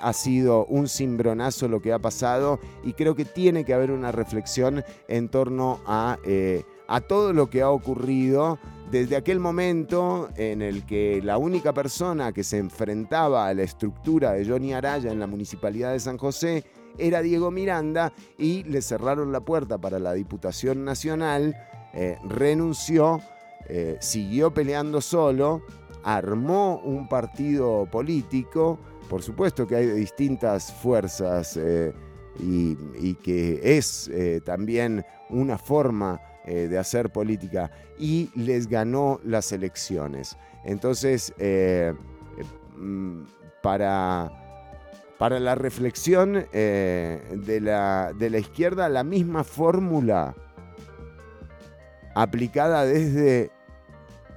ha 0.00 0.12
sido 0.12 0.66
un 0.66 0.86
cimbronazo 0.86 1.66
lo 1.66 1.82
que 1.82 1.92
ha 1.92 1.98
pasado 1.98 2.60
y 2.84 2.92
creo 2.92 3.16
que 3.16 3.24
tiene 3.24 3.64
que 3.64 3.74
haber 3.74 3.90
una 3.90 4.12
reflexión 4.12 4.84
en 5.08 5.28
torno 5.28 5.80
a, 5.84 6.16
a 6.86 7.00
todo 7.00 7.32
lo 7.32 7.50
que 7.50 7.62
ha 7.62 7.70
ocurrido 7.70 8.60
desde 8.92 9.16
aquel 9.16 9.40
momento 9.40 10.28
en 10.36 10.62
el 10.62 10.86
que 10.86 11.20
la 11.24 11.38
única 11.38 11.72
persona 11.72 12.30
que 12.32 12.44
se 12.44 12.58
enfrentaba 12.58 13.48
a 13.48 13.54
la 13.54 13.64
estructura 13.64 14.34
de 14.34 14.46
Johnny 14.46 14.74
Araya 14.74 15.10
en 15.10 15.18
la 15.18 15.26
Municipalidad 15.26 15.90
de 15.90 15.98
San 15.98 16.18
José 16.18 16.64
era 16.98 17.22
Diego 17.22 17.50
Miranda 17.50 18.12
y 18.38 18.64
le 18.64 18.82
cerraron 18.82 19.32
la 19.32 19.40
puerta 19.40 19.78
para 19.78 19.98
la 19.98 20.12
Diputación 20.12 20.84
Nacional, 20.84 21.56
eh, 21.92 22.18
renunció, 22.28 23.20
eh, 23.68 23.96
siguió 24.00 24.52
peleando 24.52 25.00
solo, 25.00 25.62
armó 26.02 26.80
un 26.84 27.08
partido 27.08 27.86
político, 27.90 28.78
por 29.08 29.22
supuesto 29.22 29.66
que 29.66 29.76
hay 29.76 29.86
distintas 29.88 30.72
fuerzas 30.72 31.56
eh, 31.56 31.92
y, 32.40 33.14
que 33.16 33.60
es 33.62 34.10
también 34.44 35.04
una 35.30 35.56
forma 35.56 36.20
de 36.44 36.76
hacer 36.76 37.10
política 37.10 37.70
y 37.96 38.28
les 38.34 38.66
ganó 38.66 39.20
las 39.22 39.52
elecciones. 39.52 40.36
Entonces, 40.64 41.32
mm, 42.76 43.22
para 43.62 44.43
para 45.24 45.40
la 45.40 45.54
reflexión 45.54 46.44
eh, 46.52 47.18
de, 47.46 47.58
la, 47.58 48.12
de 48.12 48.28
la 48.28 48.38
izquierda 48.38 48.90
la 48.90 49.02
misma 49.02 49.42
fórmula 49.42 50.34
aplicada 52.14 52.84
desde 52.84 53.50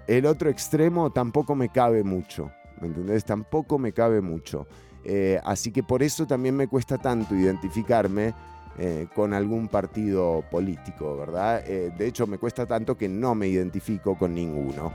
el 0.08 0.26
otro 0.26 0.50
extremo 0.50 1.10
tampoco 1.10 1.56
me 1.56 1.68
cabe 1.68 2.06
mucho. 2.06 2.54
¿Me 2.80 2.88
entendés? 2.88 3.26
Tampoco 3.26 3.78
me 3.78 3.92
cabe 3.92 4.22
mucho. 4.22 4.66
Eh, 5.04 5.42
así 5.44 5.74
que 5.74 5.84
por 5.84 6.04
eso 6.04 6.26
también 6.26 6.56
me 6.56 6.70
cuesta 6.70 6.98
tanto 6.98 7.36
identificarme 7.36 8.34
eh, 8.78 9.08
con 9.14 9.34
algún 9.34 9.68
partido 9.68 10.42
político, 10.50 11.18
¿verdad? 11.18 11.66
de 11.66 12.08
hecho, 12.08 12.26
me 12.28 12.38
cuesta 12.38 12.66
tanto 12.66 12.96
que 12.96 13.10
no 13.10 13.36
me 13.36 13.50
identifico 13.50 14.18
con 14.18 14.34
ninguno. 14.34 14.94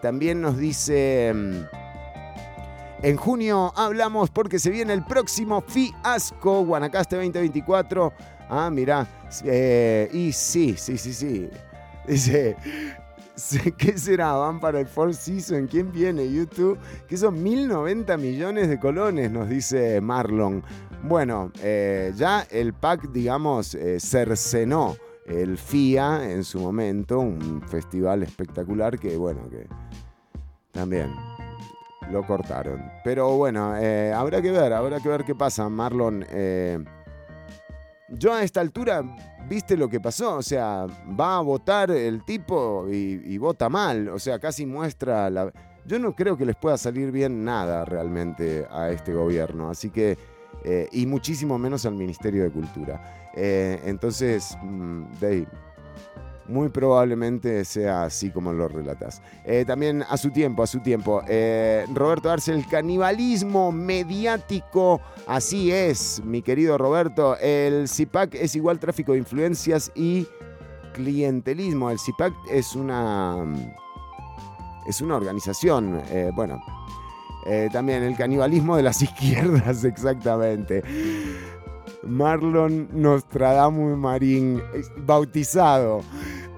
también 0.00 0.40
nos 0.40 0.56
dice... 0.56 1.34
En 3.02 3.16
junio 3.16 3.72
hablamos 3.76 4.30
porque 4.30 4.58
se 4.58 4.68
viene 4.68 4.92
el 4.92 5.02
próximo 5.02 5.62
Fiasco 5.62 6.64
Guanacaste 6.66 7.16
2024. 7.16 8.12
Ah, 8.50 8.68
mira. 8.70 9.06
Eh, 9.44 10.10
y 10.12 10.32
sí, 10.32 10.74
sí, 10.76 10.98
sí, 10.98 11.14
sí. 11.14 11.48
Dice, 12.06 12.56
¿qué 13.78 13.96
será? 13.96 14.32
Van 14.32 14.60
para 14.60 14.80
el 14.80 14.86
Four 14.86 15.14
Season. 15.14 15.66
¿Quién 15.66 15.90
viene? 15.90 16.30
YouTube. 16.30 16.78
Que 17.08 17.16
son 17.16 17.42
1090 17.42 18.18
millones 18.18 18.68
de 18.68 18.78
colones, 18.78 19.30
nos 19.30 19.48
dice 19.48 20.02
Marlon. 20.02 20.62
Bueno, 21.02 21.52
eh, 21.62 22.12
ya 22.14 22.46
el 22.50 22.74
pack, 22.74 23.10
digamos, 23.12 23.74
eh, 23.74 23.98
cercenó 23.98 24.96
el 25.24 25.56
FIA 25.56 26.30
en 26.30 26.44
su 26.44 26.60
momento, 26.60 27.20
un 27.20 27.62
festival 27.62 28.22
espectacular 28.24 28.98
que, 28.98 29.16
bueno, 29.16 29.48
que 29.48 29.66
también 30.72 31.29
lo 32.10 32.26
cortaron. 32.26 32.90
Pero 33.04 33.36
bueno, 33.36 33.76
eh, 33.76 34.12
habrá 34.12 34.42
que 34.42 34.50
ver, 34.50 34.72
habrá 34.72 35.00
que 35.00 35.08
ver 35.08 35.24
qué 35.24 35.34
pasa, 35.34 35.68
Marlon. 35.68 36.24
Eh, 36.30 36.78
yo 38.08 38.34
a 38.34 38.42
esta 38.42 38.60
altura, 38.60 39.02
viste 39.48 39.76
lo 39.76 39.88
que 39.88 40.00
pasó, 40.00 40.36
o 40.36 40.42
sea, 40.42 40.86
va 41.18 41.38
a 41.38 41.40
votar 41.40 41.90
el 41.90 42.24
tipo 42.24 42.86
y, 42.90 43.38
vota 43.38 43.68
mal, 43.68 44.08
o 44.08 44.18
sea, 44.18 44.38
casi 44.38 44.66
muestra 44.66 45.30
la... 45.30 45.52
Yo 45.86 45.98
no 45.98 46.14
creo 46.14 46.36
que 46.36 46.44
les 46.44 46.56
pueda 46.56 46.76
salir 46.76 47.10
bien 47.10 47.44
nada 47.44 47.84
realmente 47.84 48.66
a 48.70 48.90
este 48.90 49.12
gobierno, 49.12 49.70
así 49.70 49.90
que... 49.90 50.18
Eh, 50.62 50.88
y 50.92 51.06
muchísimo 51.06 51.58
menos 51.58 51.86
al 51.86 51.94
Ministerio 51.94 52.42
de 52.42 52.50
Cultura. 52.50 53.00
entonces, 53.34 54.58
mm, 54.62 55.04
Dave, 55.18 55.46
muy 56.50 56.68
probablemente 56.68 57.64
sea 57.64 58.04
así 58.04 58.30
como 58.30 58.52
lo 58.52 58.68
relatas. 58.68 59.22
Eh, 59.44 59.64
también 59.66 60.04
a 60.08 60.16
su 60.16 60.30
tiempo, 60.30 60.62
a 60.62 60.66
su 60.66 60.80
tiempo. 60.80 61.22
Eh, 61.28 61.86
Roberto 61.94 62.30
Arce, 62.30 62.52
el 62.52 62.66
canibalismo 62.66 63.72
mediático. 63.72 65.00
Así 65.26 65.72
es, 65.72 66.20
mi 66.24 66.42
querido 66.42 66.76
Roberto. 66.76 67.36
El 67.38 67.88
CIPAC 67.88 68.34
es 68.34 68.56
igual 68.56 68.78
tráfico 68.78 69.12
de 69.12 69.18
influencias 69.18 69.90
y 69.94 70.26
clientelismo. 70.92 71.90
El 71.90 71.98
CIPAC 71.98 72.34
es 72.50 72.74
una. 72.74 73.36
Es 74.86 75.00
una 75.00 75.16
organización. 75.16 76.02
Eh, 76.10 76.30
bueno. 76.34 76.60
también 77.72 78.02
el 78.02 78.16
canibalismo 78.16 78.76
de 78.76 78.82
las 78.82 79.00
izquierdas, 79.08 79.84
exactamente. 79.84 80.82
Marlon 82.02 82.88
Nostradamus 82.92 83.96
Marín, 83.96 84.62
bautizado. 84.96 86.02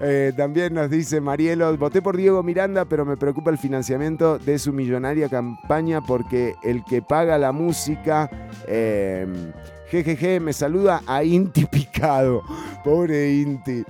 Eh, 0.04 0.32
también 0.36 0.74
nos 0.74 0.90
dice 0.90 1.20
Marielo, 1.20 1.76
voté 1.76 2.02
por 2.02 2.16
Diego 2.16 2.42
Miranda, 2.42 2.84
pero 2.84 3.04
me 3.04 3.16
preocupa 3.16 3.50
el 3.50 3.58
financiamiento 3.58 4.36
de 4.36 4.58
su 4.58 4.72
millonaria 4.72 5.28
campaña 5.28 6.00
porque 6.00 6.56
el 6.64 6.82
que 6.84 7.02
paga 7.02 7.38
la 7.38 7.52
música, 7.52 8.28
jejeje, 8.66 10.34
eh, 10.34 10.40
me 10.40 10.52
saluda 10.52 11.02
a 11.06 11.22
Inti 11.22 11.66
Picado. 11.70 12.42
Pobre 12.82 13.32
Inti. 13.32 13.84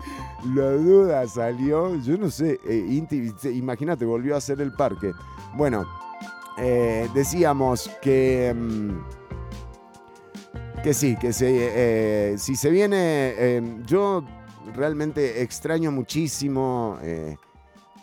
La 0.55 0.73
duda 0.73 1.27
salió, 1.27 1.97
yo 2.03 2.19
no 2.19 2.29
sé, 2.29 2.61
eh, 2.69 2.87
Inti, 2.91 3.33
imagínate, 3.55 4.05
volvió 4.05 4.35
a 4.35 4.39
hacer 4.39 4.61
el 4.61 4.73
parque. 4.75 5.13
Bueno, 5.57 5.87
decíamos 7.15 7.91
que... 8.03 8.55
Mm, 8.55 8.99
que 10.83 10.93
sí, 10.93 11.17
que 11.17 11.33
si 12.37 12.57
se 12.57 12.71
viene, 12.71 13.63
yo 13.87 14.25
realmente 14.75 15.43
extraño 15.43 15.91
muchísimo 15.91 16.99
eh, 17.03 17.37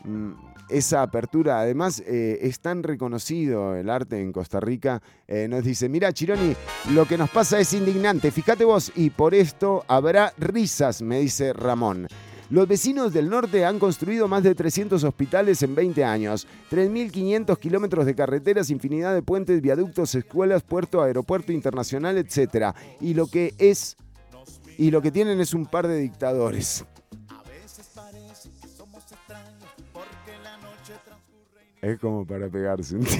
mm, 0.03 0.32
esa 0.70 1.01
apertura. 1.01 1.60
Además, 1.60 2.01
eh, 2.05 2.39
es 2.41 2.60
tan 2.60 2.84
reconocido 2.84 3.76
el 3.76 3.89
arte 3.89 4.22
en 4.22 4.32
Costa 4.32 4.60
Rica. 4.60 5.01
Eh, 5.28 5.47
nos 5.49 5.64
dice, 5.64 5.89
mira 5.89 6.14
Chironi, 6.14 6.55
lo 6.93 7.05
que 7.05 7.18
nos 7.18 7.30
pasa 7.30 7.60
es 7.60 7.74
indignante. 7.74 8.32
Fíjate 8.32 8.66
vos, 8.66 8.91
y 8.95 9.10
por 9.10 9.34
esto 9.34 9.84
habrá 9.88 10.34
risas, 10.38 11.01
me 11.01 11.20
dice 11.20 11.53
Ramón. 11.53 12.07
Los 12.51 12.68
vecinos 12.68 13.14
del 13.14 13.30
norte 13.30 13.64
han 13.64 13.78
construido 13.78 14.28
más 14.28 14.41
de 14.41 14.55
300 14.55 15.03
hospitales 15.03 15.62
en 15.62 15.76
20 15.76 16.03
años, 16.03 16.47
3.500 16.72 17.60
kilómetros 17.60 18.07
de 18.07 18.16
carreteras, 18.16 18.72
infinidad 18.72 19.14
de 19.14 19.22
puentes, 19.22 19.62
viaductos, 19.62 20.16
escuelas, 20.16 20.64
puerto, 20.64 21.03
aeropuerto 21.03 21.51
internacional, 21.51 22.18
etc. 22.18 22.74
Y 23.01 23.14
lo 23.14 23.28
que 23.28 23.53
es 23.60 23.97
y 24.80 24.89
lo 24.91 25.01
que 25.01 25.11
tienen 25.11 25.41
es 25.41 25.53
un 25.53 25.65
par 25.65 25.89
de 25.89 25.97
dictadores. 25.97 26.86
Es 31.82 31.99
como 31.99 32.25
para 32.25 32.47
pegarse 32.47 32.95
un. 32.95 33.05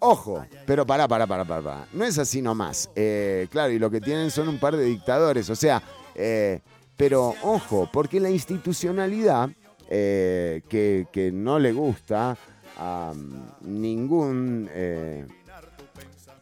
Ojo, 0.00 0.44
pero 0.66 0.84
pará, 0.84 1.06
pará, 1.06 1.24
pará, 1.24 1.44
pará. 1.44 1.86
No 1.92 2.04
es 2.04 2.18
así 2.18 2.42
nomás. 2.42 2.90
Eh, 2.96 3.46
claro, 3.50 3.72
y 3.72 3.78
lo 3.78 3.90
que 3.90 4.00
tienen 4.00 4.28
son 4.32 4.48
un 4.48 4.58
par 4.58 4.76
de 4.76 4.82
dictadores. 4.84 5.48
O 5.50 5.54
sea, 5.54 5.80
eh, 6.16 6.60
pero 6.96 7.36
ojo, 7.42 7.88
porque 7.92 8.18
la 8.18 8.30
institucionalidad 8.30 9.50
eh, 9.88 10.62
que, 10.68 11.30
no 11.32 11.60
le 11.60 11.72
gusta 11.72 12.36
a 12.76 13.12
ningún 13.60 14.68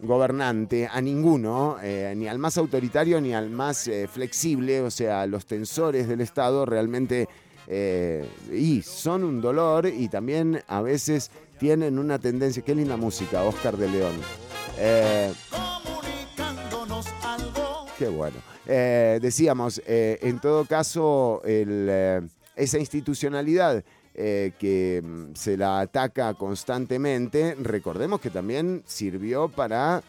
gobernante, 0.00 0.88
a 0.90 1.00
ninguno, 1.00 1.76
ni 2.16 2.28
al 2.28 2.38
más 2.38 2.58
autoritario 2.58 3.20
ni 3.20 3.34
al 3.34 3.50
más 3.50 3.90
flexible, 4.10 4.80
o 4.80 4.90
sea, 4.90 5.26
los 5.26 5.46
tensores 5.46 6.08
del 6.08 6.20
Estado 6.20 6.64
realmente 6.66 7.28
y 8.52 8.82
son 8.82 9.24
un 9.24 9.40
dolor 9.40 9.86
y 9.86 10.08
también 10.08 10.62
a 10.68 10.80
veces 10.80 11.30
tienen 11.58 11.98
una 11.98 12.18
tendencia. 12.18 12.62
Qué 12.62 12.74
linda 12.74 12.96
música, 12.96 13.42
Oscar 13.42 13.76
de 13.76 13.88
León. 13.88 14.14
Eh, 14.78 15.32
qué 17.98 18.08
bueno. 18.08 18.36
Eh, 18.66 19.18
decíamos, 19.20 19.82
eh, 19.86 20.18
en 20.22 20.40
todo 20.40 20.64
caso, 20.64 21.42
esa 21.44 22.78
institucionalidad 22.78 23.84
que 24.18 25.00
mm, 25.04 25.34
se 25.34 25.56
la 25.56 25.78
ataca 25.78 26.34
constantemente, 26.34 27.54
recordemos 27.54 28.20
que 28.20 28.30
también 28.30 28.82
sirvió 28.84 29.48
para, 29.48 30.02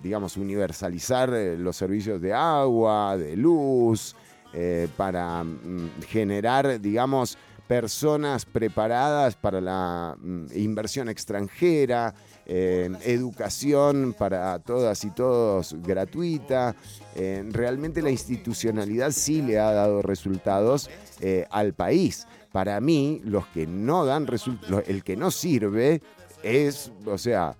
digamos, 0.00 0.36
universalizar 0.36 1.28
los 1.58 1.76
servicios 1.76 2.20
de 2.20 2.32
agua, 2.32 3.16
de 3.16 3.36
luz, 3.36 4.14
para 4.96 5.42
mm, 5.42 6.02
generar, 6.06 6.80
digamos, 6.80 7.36
personas 7.66 8.44
preparadas 8.44 9.34
para 9.34 9.60
la 9.60 10.14
mm, 10.16 10.46
inversión 10.54 11.08
extranjera, 11.08 12.14
educación 12.44 14.14
para 14.18 14.58
todas 14.58 15.04
y 15.04 15.10
todos 15.10 15.76
gratuita. 15.80 16.74
realmente 17.14 18.02
la 18.02 18.10
institucionalidad 18.10 19.12
sí 19.12 19.40
le 19.42 19.60
ha 19.60 19.72
dado 19.72 20.02
resultados 20.02 20.90
eh, 21.24 21.46
al 21.50 21.72
país. 21.72 22.26
Para 22.52 22.80
mí, 22.80 23.20
los 23.24 23.46
que 23.46 23.66
no 23.66 24.04
dan 24.04 24.26
resultados, 24.26 24.84
el 24.86 25.02
que 25.02 25.16
no 25.16 25.30
sirve 25.30 26.02
es, 26.42 26.92
o 27.06 27.16
sea, 27.16 27.56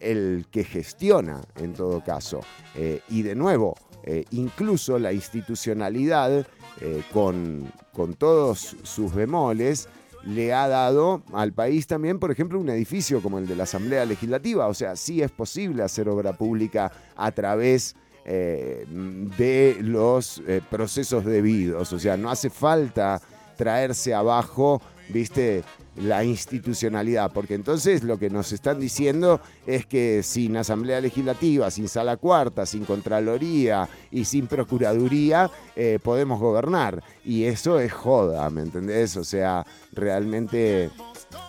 el 0.00 0.46
que 0.50 0.64
gestiona 0.64 1.42
en 1.56 1.74
todo 1.74 2.02
caso. 2.02 2.40
Eh, 2.74 3.02
y 3.10 3.22
de 3.22 3.34
nuevo, 3.34 3.76
eh, 4.02 4.24
incluso 4.30 4.98
la 4.98 5.12
institucionalidad 5.12 6.46
eh, 6.80 7.02
con, 7.12 7.70
con 7.92 8.14
todos 8.14 8.76
sus 8.82 9.14
bemoles, 9.14 9.88
le 10.24 10.52
ha 10.52 10.68
dado 10.68 11.22
al 11.32 11.52
país 11.52 11.86
también, 11.86 12.18
por 12.18 12.30
ejemplo, 12.30 12.58
un 12.58 12.68
edificio 12.68 13.22
como 13.22 13.38
el 13.38 13.46
de 13.46 13.56
la 13.56 13.62
Asamblea 13.62 14.04
Legislativa. 14.04 14.66
O 14.66 14.74
sea, 14.74 14.96
sí 14.96 15.22
es 15.22 15.30
posible 15.30 15.82
hacer 15.82 16.08
obra 16.08 16.34
pública 16.34 16.92
a 17.16 17.32
través 17.32 17.94
de 18.22 19.78
los 19.80 20.42
procesos 20.70 21.24
debidos. 21.24 21.92
O 21.94 21.98
sea, 21.98 22.18
no 22.18 22.30
hace 22.30 22.50
falta 22.50 23.20
traerse 23.60 24.14
abajo, 24.14 24.80
viste, 25.10 25.62
la 25.96 26.24
institucionalidad, 26.24 27.30
porque 27.30 27.52
entonces 27.52 28.02
lo 28.02 28.18
que 28.18 28.30
nos 28.30 28.52
están 28.52 28.80
diciendo 28.80 29.38
es 29.66 29.84
que 29.84 30.22
sin 30.22 30.56
Asamblea 30.56 30.98
Legislativa, 31.02 31.70
sin 31.70 31.86
Sala 31.86 32.16
Cuarta, 32.16 32.64
sin 32.64 32.86
Contraloría 32.86 33.86
y 34.10 34.24
sin 34.24 34.46
Procuraduría 34.46 35.50
eh, 35.76 35.98
podemos 36.02 36.40
gobernar. 36.40 37.04
Y 37.22 37.44
eso 37.44 37.78
es 37.78 37.92
joda, 37.92 38.48
¿me 38.48 38.62
entendés? 38.62 39.18
O 39.18 39.24
sea, 39.24 39.66
realmente, 39.92 40.88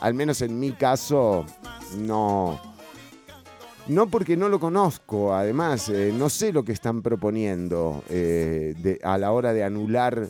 al 0.01 0.13
menos 0.13 0.41
en 0.41 0.59
mi 0.59 0.73
caso, 0.73 1.45
no... 1.97 2.59
No 3.87 4.07
porque 4.07 4.37
no 4.37 4.47
lo 4.47 4.59
conozco, 4.59 5.33
además, 5.33 5.89
eh, 5.89 6.13
no 6.15 6.29
sé 6.29 6.53
lo 6.53 6.63
que 6.63 6.71
están 6.71 7.01
proponiendo 7.01 8.03
eh, 8.09 8.99
a 9.03 9.17
la 9.17 9.31
hora 9.31 9.53
de 9.53 9.63
anular 9.63 10.29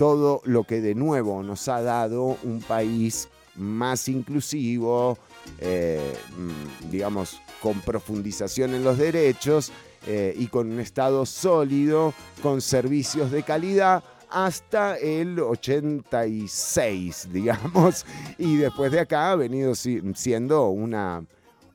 todo 0.00 0.40
lo 0.46 0.64
que 0.64 0.80
de 0.80 0.94
nuevo 0.94 1.42
nos 1.42 1.68
ha 1.68 1.82
dado 1.82 2.38
un 2.42 2.62
país 2.66 3.28
más 3.56 4.08
inclusivo, 4.08 5.18
eh, 5.58 6.14
mm, 6.38 6.90
digamos, 6.90 7.38
con 7.60 7.78
profundización 7.82 8.72
en 8.72 8.82
los 8.82 8.96
derechos 8.96 9.70
eh, 10.06 10.34
y 10.38 10.46
con 10.46 10.72
un 10.72 10.80
Estado 10.80 11.26
sólido, 11.26 12.14
con 12.42 12.62
servicios 12.62 13.30
de 13.30 13.42
calidad 13.42 14.02
hasta 14.30 14.96
el 14.96 15.38
86, 15.38 17.28
digamos, 17.32 18.06
y 18.38 18.56
después 18.56 18.92
de 18.92 19.00
acá 19.00 19.32
ha 19.32 19.36
venido 19.36 19.74
siendo 19.74 20.70
una, 20.70 21.22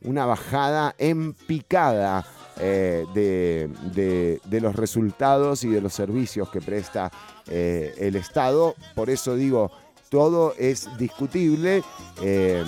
una 0.01 0.25
bajada 0.25 0.95
en 0.97 1.33
picada 1.33 2.25
eh, 2.57 3.05
de, 3.13 4.39
de, 4.43 4.61
los 4.61 4.75
resultados 4.75 5.63
y 5.63 5.69
de 5.69 5.81
los 5.81 5.93
servicios 5.93 6.49
que 6.49 6.61
presta 6.61 7.11
el 7.47 8.15
Estado. 8.15 8.75
Por 8.95 9.09
eso 9.09 9.35
digo, 9.35 9.71
todo 10.09 10.53
es 10.57 10.87
discutible, 10.97 11.83
eh, 12.21 12.63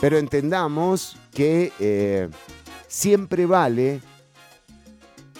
pero 0.00 0.18
entendamos 0.18 1.16
que 1.32 1.72
eh, 1.78 2.28
siempre 2.88 3.46
vale 3.46 4.00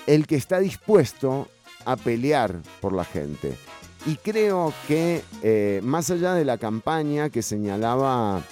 el 0.07 0.27
que 0.27 0.37
está 0.37 0.59
dispuesto 0.59 1.49
a 1.85 1.97
pelear 1.97 2.61
por 2.81 2.93
la 2.93 3.05
gente. 3.05 3.57
Y 4.07 4.17
creo 4.17 4.75
que 4.87 5.23
eh, 5.43 5.81
más 5.83 6.11
allá 6.11 6.35
de 6.35 6.45
la 6.45 6.59
campaña 6.59 7.31
que 7.31 7.41
señalaba, 7.41 8.43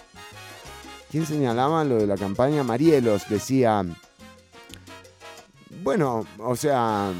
¿quién 1.11 1.27
señalaba 1.27 1.85
lo 1.85 1.97
de 1.97 2.07
la 2.07 2.17
campaña? 2.17 2.63
Marielos 2.63 3.29
decía, 3.29 3.85
bueno, 5.83 6.24
o 6.39 6.57
sea, 6.57 7.12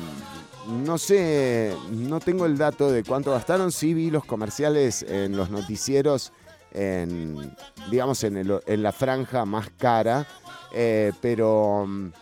no 0.68 0.98
sé, 0.98 1.74
no 1.90 2.20
tengo 2.20 2.46
el 2.46 2.56
dato 2.56 2.90
de 2.90 3.02
cuánto 3.02 3.32
gastaron. 3.32 3.72
Sí 3.72 3.94
vi 3.94 4.10
los 4.10 4.24
comerciales 4.24 5.02
en 5.02 5.36
los 5.36 5.50
noticieros, 5.50 6.32
en, 6.72 7.54
digamos, 7.90 8.22
en, 8.24 8.82
la 8.82 8.92
franja 8.92 9.44
más 9.44 9.70
cara. 9.76 10.26
Eh, 10.74 11.12
pero, 11.20 11.86
mm, 11.86 12.12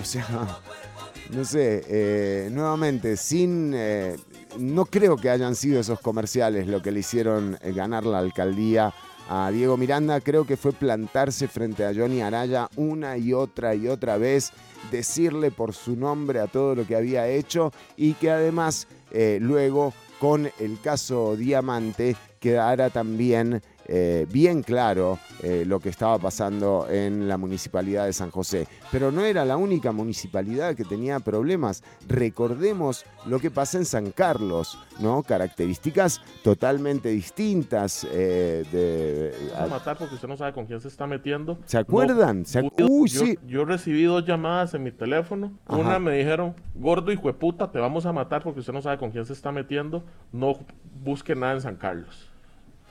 o 0.00 0.04
sea, 0.04 0.60
no 1.30 1.44
sé, 1.44 1.84
eh, 1.88 2.48
nuevamente, 2.50 3.16
sin... 3.16 3.72
Eh, 3.74 4.16
no 4.58 4.86
creo 4.86 5.18
que 5.18 5.28
hayan 5.28 5.54
sido 5.54 5.80
esos 5.80 6.00
comerciales 6.00 6.66
lo 6.66 6.80
que 6.80 6.90
le 6.90 7.00
hicieron 7.00 7.58
ganar 7.62 8.06
la 8.06 8.20
alcaldía 8.20 8.94
a 9.28 9.50
Diego 9.50 9.76
Miranda. 9.76 10.20
Creo 10.20 10.46
que 10.46 10.56
fue 10.56 10.72
plantarse 10.72 11.48
frente 11.48 11.84
a 11.84 11.94
Johnny 11.94 12.20
Araya 12.20 12.68
una 12.76 13.16
y 13.16 13.32
otra 13.32 13.74
y 13.74 13.88
otra 13.88 14.16
vez 14.16 14.52
decirle 14.90 15.50
por 15.50 15.74
su 15.74 15.96
nombre 15.96 16.40
a 16.40 16.46
todo 16.46 16.74
lo 16.74 16.86
que 16.86 16.96
había 16.96 17.28
hecho 17.28 17.72
y 17.96 18.14
que 18.14 18.30
además 18.30 18.86
eh, 19.10 19.38
luego 19.40 19.92
con 20.20 20.50
el 20.58 20.80
caso 20.80 21.36
Diamante 21.36 22.16
quedara 22.40 22.90
también 22.90 23.62
eh, 23.88 24.26
bien 24.30 24.62
claro 24.62 25.18
eh, 25.42 25.64
lo 25.66 25.80
que 25.80 25.88
estaba 25.88 26.18
pasando 26.18 26.86
en 26.90 27.28
la 27.28 27.36
municipalidad 27.36 28.06
de 28.06 28.12
San 28.12 28.30
José. 28.30 28.66
Pero 28.90 29.12
no 29.12 29.24
era 29.24 29.44
la 29.44 29.56
única 29.56 29.92
municipalidad 29.92 30.74
que 30.74 30.84
tenía 30.84 31.20
problemas. 31.20 31.82
Recordemos 32.08 33.04
lo 33.26 33.38
que 33.38 33.50
pasa 33.50 33.78
en 33.78 33.84
San 33.84 34.10
Carlos, 34.10 34.78
¿no? 34.98 35.22
Características 35.22 36.20
totalmente 36.42 37.08
distintas. 37.10 38.06
Eh, 38.10 38.64
de, 38.72 39.52
a 39.56 39.66
matar 39.66 39.96
porque 39.96 40.14
usted 40.14 40.28
no 40.28 40.36
sabe 40.36 40.52
con 40.52 40.66
quién 40.66 40.80
se 40.80 40.88
está 40.88 41.06
metiendo. 41.06 41.58
¿Se 41.66 41.78
acuerdan? 41.78 42.44
Uy, 42.88 43.08
yo, 43.08 43.24
sí. 43.24 43.38
yo, 43.46 43.64
recibí 43.64 44.04
dos 44.04 44.24
llamadas 44.24 44.74
en 44.74 44.82
mi 44.82 44.90
teléfono. 44.90 45.52
Una 45.68 45.98
me 45.98 46.16
dijeron, 46.16 46.54
gordo 46.74 47.12
y 47.12 47.16
jueputa, 47.16 47.70
te 47.70 47.78
vamos 47.78 48.06
a 48.06 48.12
matar 48.12 48.42
porque 48.42 48.60
usted 48.60 48.72
no 48.72 48.82
sabe 48.82 48.98
con 48.98 49.10
quién 49.10 49.24
se 49.24 49.32
está 49.32 49.52
metiendo. 49.52 50.04
No 50.32 50.58
busque 51.02 51.34
nada 51.34 51.54
en 51.54 51.60
San 51.60 51.76
Carlos. 51.76 52.30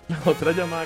Otra 0.26 0.52
llamada 0.52 0.86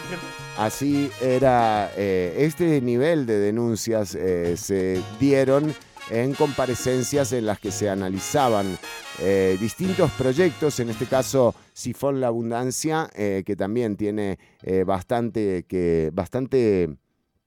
Así 0.58 1.12
era, 1.22 1.92
eh, 1.96 2.36
este 2.40 2.82
nivel 2.82 3.26
de 3.26 3.40
denuncias 3.40 4.16
eh, 4.16 4.56
se 4.58 5.02
dieron 5.20 5.74
en 6.10 6.34
comparecencias 6.34 7.34
en 7.34 7.46
las 7.46 7.60
que 7.60 7.72
se 7.72 7.90
analizaban 7.90 8.78
eh, 9.20 9.58
distintos 9.60 10.10
proyectos, 10.12 10.80
en 10.80 10.90
este 10.90 11.06
caso 11.06 11.54
Sifón 11.74 12.20
La 12.20 12.28
Abundancia, 12.28 13.10
que 13.14 13.56
también 13.56 13.96
tiene 13.96 14.40
bastante, 14.86 15.66
que, 15.68 16.10
bastante 16.14 16.90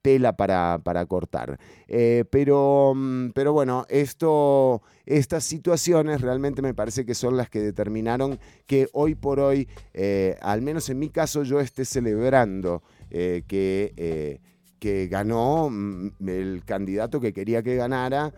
tela 0.03 0.35
para, 0.35 0.79
para 0.83 1.07
cortar. 1.07 1.57
Eh, 1.87 2.25
pero, 2.29 2.93
mm, 2.95 3.29
pero 3.29 3.53
bueno, 3.53 3.87
esto, 3.89 4.83
estas 5.07 5.45
situaciones 5.45 6.21
realmente 6.21 6.61
me 6.61 6.75
parece 6.75 7.05
que 7.05 7.15
son 7.15 7.37
las 7.37 7.49
que 7.49 7.61
determinaron 7.61 8.37
que 8.67 8.89
hoy 8.93 9.15
por 9.15 9.39
hoy, 9.39 9.67
eh, 9.93 10.37
al 10.41 10.61
menos 10.61 10.89
en 10.89 10.99
mi 10.99 11.09
caso, 11.09 11.41
yo 11.43 11.59
esté 11.59 11.85
celebrando 11.85 12.83
eh, 13.09 13.43
que, 13.47 14.39
que 14.77 15.07
ganó 15.07 15.69
mm, 15.71 16.11
el 16.27 16.63
candidato 16.65 17.19
que 17.19 17.33
quería 17.33 17.63
que 17.63 17.75
ganara 17.75 18.33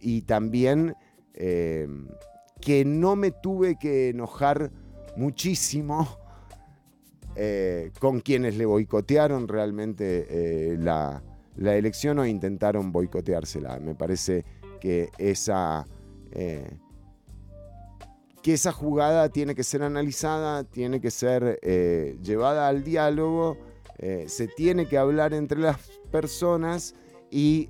y 0.00 0.22
también 0.22 0.94
que 1.34 2.84
no 2.86 3.16
me 3.16 3.30
tuve 3.30 3.76
que 3.78 4.10
enojar 4.10 4.70
muchísimo 5.16 6.21
eh, 7.34 7.92
con 7.98 8.20
quienes 8.20 8.56
le 8.56 8.66
boicotearon 8.66 9.48
realmente 9.48 10.26
eh, 10.28 10.76
la, 10.78 11.22
elección 11.56 12.18
o 12.18 12.26
intentaron 12.26 12.92
boicoteársela. 12.92 13.78
Me 13.78 13.94
parece 13.94 14.44
que 14.80 15.08
esa, 15.18 15.86
eh, 16.32 16.76
que 18.42 18.54
esa 18.54 18.72
jugada 18.72 19.30
tiene 19.30 19.54
que 19.54 19.64
ser 19.64 19.82
analizada, 19.82 20.64
tiene 20.64 21.00
que 21.00 21.10
ser 21.10 21.58
llevada 22.22 22.68
al 22.68 22.84
diálogo, 22.84 23.56
se 24.26 24.48
tiene 24.48 24.86
que 24.86 24.98
hablar 24.98 25.32
entre 25.34 25.58
las 25.58 25.78
personas 26.10 26.94
y 27.30 27.68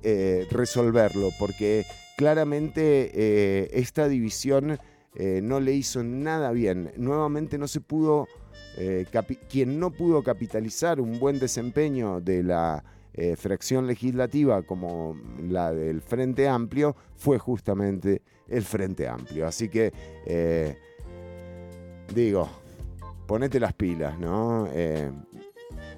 resolverlo, 0.49 1.29
porque 1.39 1.85
claramente 2.17 3.77
esta 3.79 4.07
división 4.07 4.79
no 5.15 5.59
le 5.59 5.73
hizo 5.73 6.03
nada 6.03 6.51
bien. 6.51 6.91
Nuevamente 6.97 7.57
no 7.57 7.67
se 7.67 7.81
pudo 7.81 8.27
eh, 8.77 9.05
quien 9.49 9.79
no 9.79 9.91
pudo 9.91 10.23
capitalizar 10.23 10.99
un 10.99 11.19
buen 11.19 11.39
desempeño 11.39 12.21
de 12.21 12.43
la 12.43 12.83
eh, 13.13 13.35
fracción 13.35 13.85
legislativa 13.85 14.63
como 14.63 15.15
la 15.39 15.71
del 15.71 16.01
Frente 16.01 16.47
Amplio 16.47 16.95
fue 17.15 17.37
justamente 17.37 18.21
el 18.47 18.63
Frente 18.63 19.07
Amplio. 19.07 19.45
Así 19.45 19.69
que, 19.69 19.93
eh, 20.25 20.77
digo, 22.13 22.49
ponete 23.27 23.59
las 23.59 23.73
pilas, 23.73 24.17
¿no? 24.17 24.67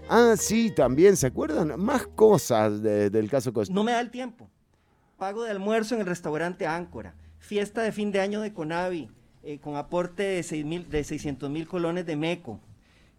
ah, 0.10 0.36
sí, 0.38 0.72
también, 0.72 1.16
¿se 1.16 1.28
acuerdan? 1.28 1.80
Más 1.80 2.08
cosas 2.08 2.82
del 2.82 3.30
caso 3.30 3.54
Costa. 3.54 3.74
No 3.74 3.84
me 3.84 3.94
da 3.94 4.02
el 4.02 4.12
tiempo. 4.12 4.50
Pago 5.18 5.44
de 5.44 5.52
almuerzo 5.52 5.96
en 5.96 6.02
el 6.02 6.08
restaurante 6.08 6.68
Áncora. 6.68 7.16
Fiesta 7.40 7.84
de 7.84 7.94
fin 7.94 8.12
de 8.12 8.20
año 8.20 8.42
de 8.42 8.54
Conavi 8.54 9.10
con 9.62 9.76
aporte 9.76 10.24
de, 10.24 10.44
6 10.44 10.66
mil, 10.66 10.90
de 10.90 11.04
600 11.04 11.50
mil 11.50 11.68
colones 11.68 12.06
de 12.06 12.16
MECO, 12.16 12.60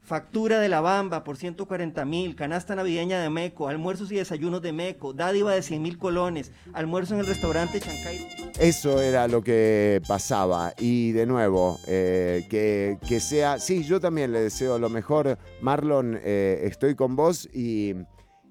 factura 0.07 0.61
de 0.61 0.69
la 0.69 0.81
Bamba 0.81 1.25
por 1.25 1.37
140 1.37 2.05
mil, 2.05 2.37
canasta 2.37 2.77
navideña 2.77 3.21
de 3.21 3.29
MECO, 3.29 3.67
almuerzos 3.67 4.13
y 4.13 4.17
desayunos 4.17 4.63
de 4.63 4.73
MECO, 4.73 5.13
dádiva 5.13 5.53
de 5.53 5.63
100 5.63 5.83
mil 5.83 5.99
colones, 5.99 6.53
almuerzo 6.73 7.15
en 7.15 7.21
el 7.21 7.27
restaurante 7.27 7.81
Chancay. 7.81 8.53
Eso 8.61 9.03
era 9.03 9.27
lo 9.27 9.43
que 9.43 10.01
pasaba 10.07 10.73
y 10.79 11.11
de 11.11 11.27
nuevo, 11.27 11.81
eh, 11.89 12.47
que, 12.49 12.99
que, 13.07 13.19
sea, 13.19 13.59
sí, 13.59 13.83
yo 13.83 13.99
también 13.99 14.33
le 14.33 14.41
deseo 14.41 14.79
lo 14.79 14.89
mejor, 14.89 15.39
Marlon, 15.61 16.21
eh, 16.23 16.63
estoy 16.65 16.95
con 16.95 17.17
vos 17.17 17.49
y... 17.53 17.95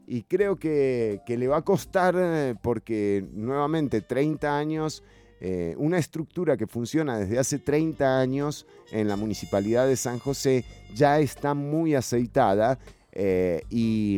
Y 0.07 0.21
creo 0.21 0.57
que, 0.57 1.21
que 1.25 1.35
le 1.35 1.47
va 1.47 1.57
a 1.57 1.61
costar 1.63 2.15
porque 2.61 3.25
nuevamente 3.33 4.01
30 4.01 4.55
años 4.55 5.01
eh, 5.41 5.75
una 5.77 5.97
estructura 5.97 6.55
que 6.55 6.65
funciona 6.65 7.17
desde 7.19 7.37
hace 7.37 7.59
30 7.59 8.19
años 8.19 8.65
en 8.91 9.09
la 9.09 9.17
municipalidad 9.17 9.85
de 9.85 9.97
San 9.97 10.17
José 10.17 10.63
ya 10.93 11.19
está 11.19 11.53
muy 11.53 11.93
aceitada 11.93 12.79
eh, 13.11 13.61
y, 13.69 14.17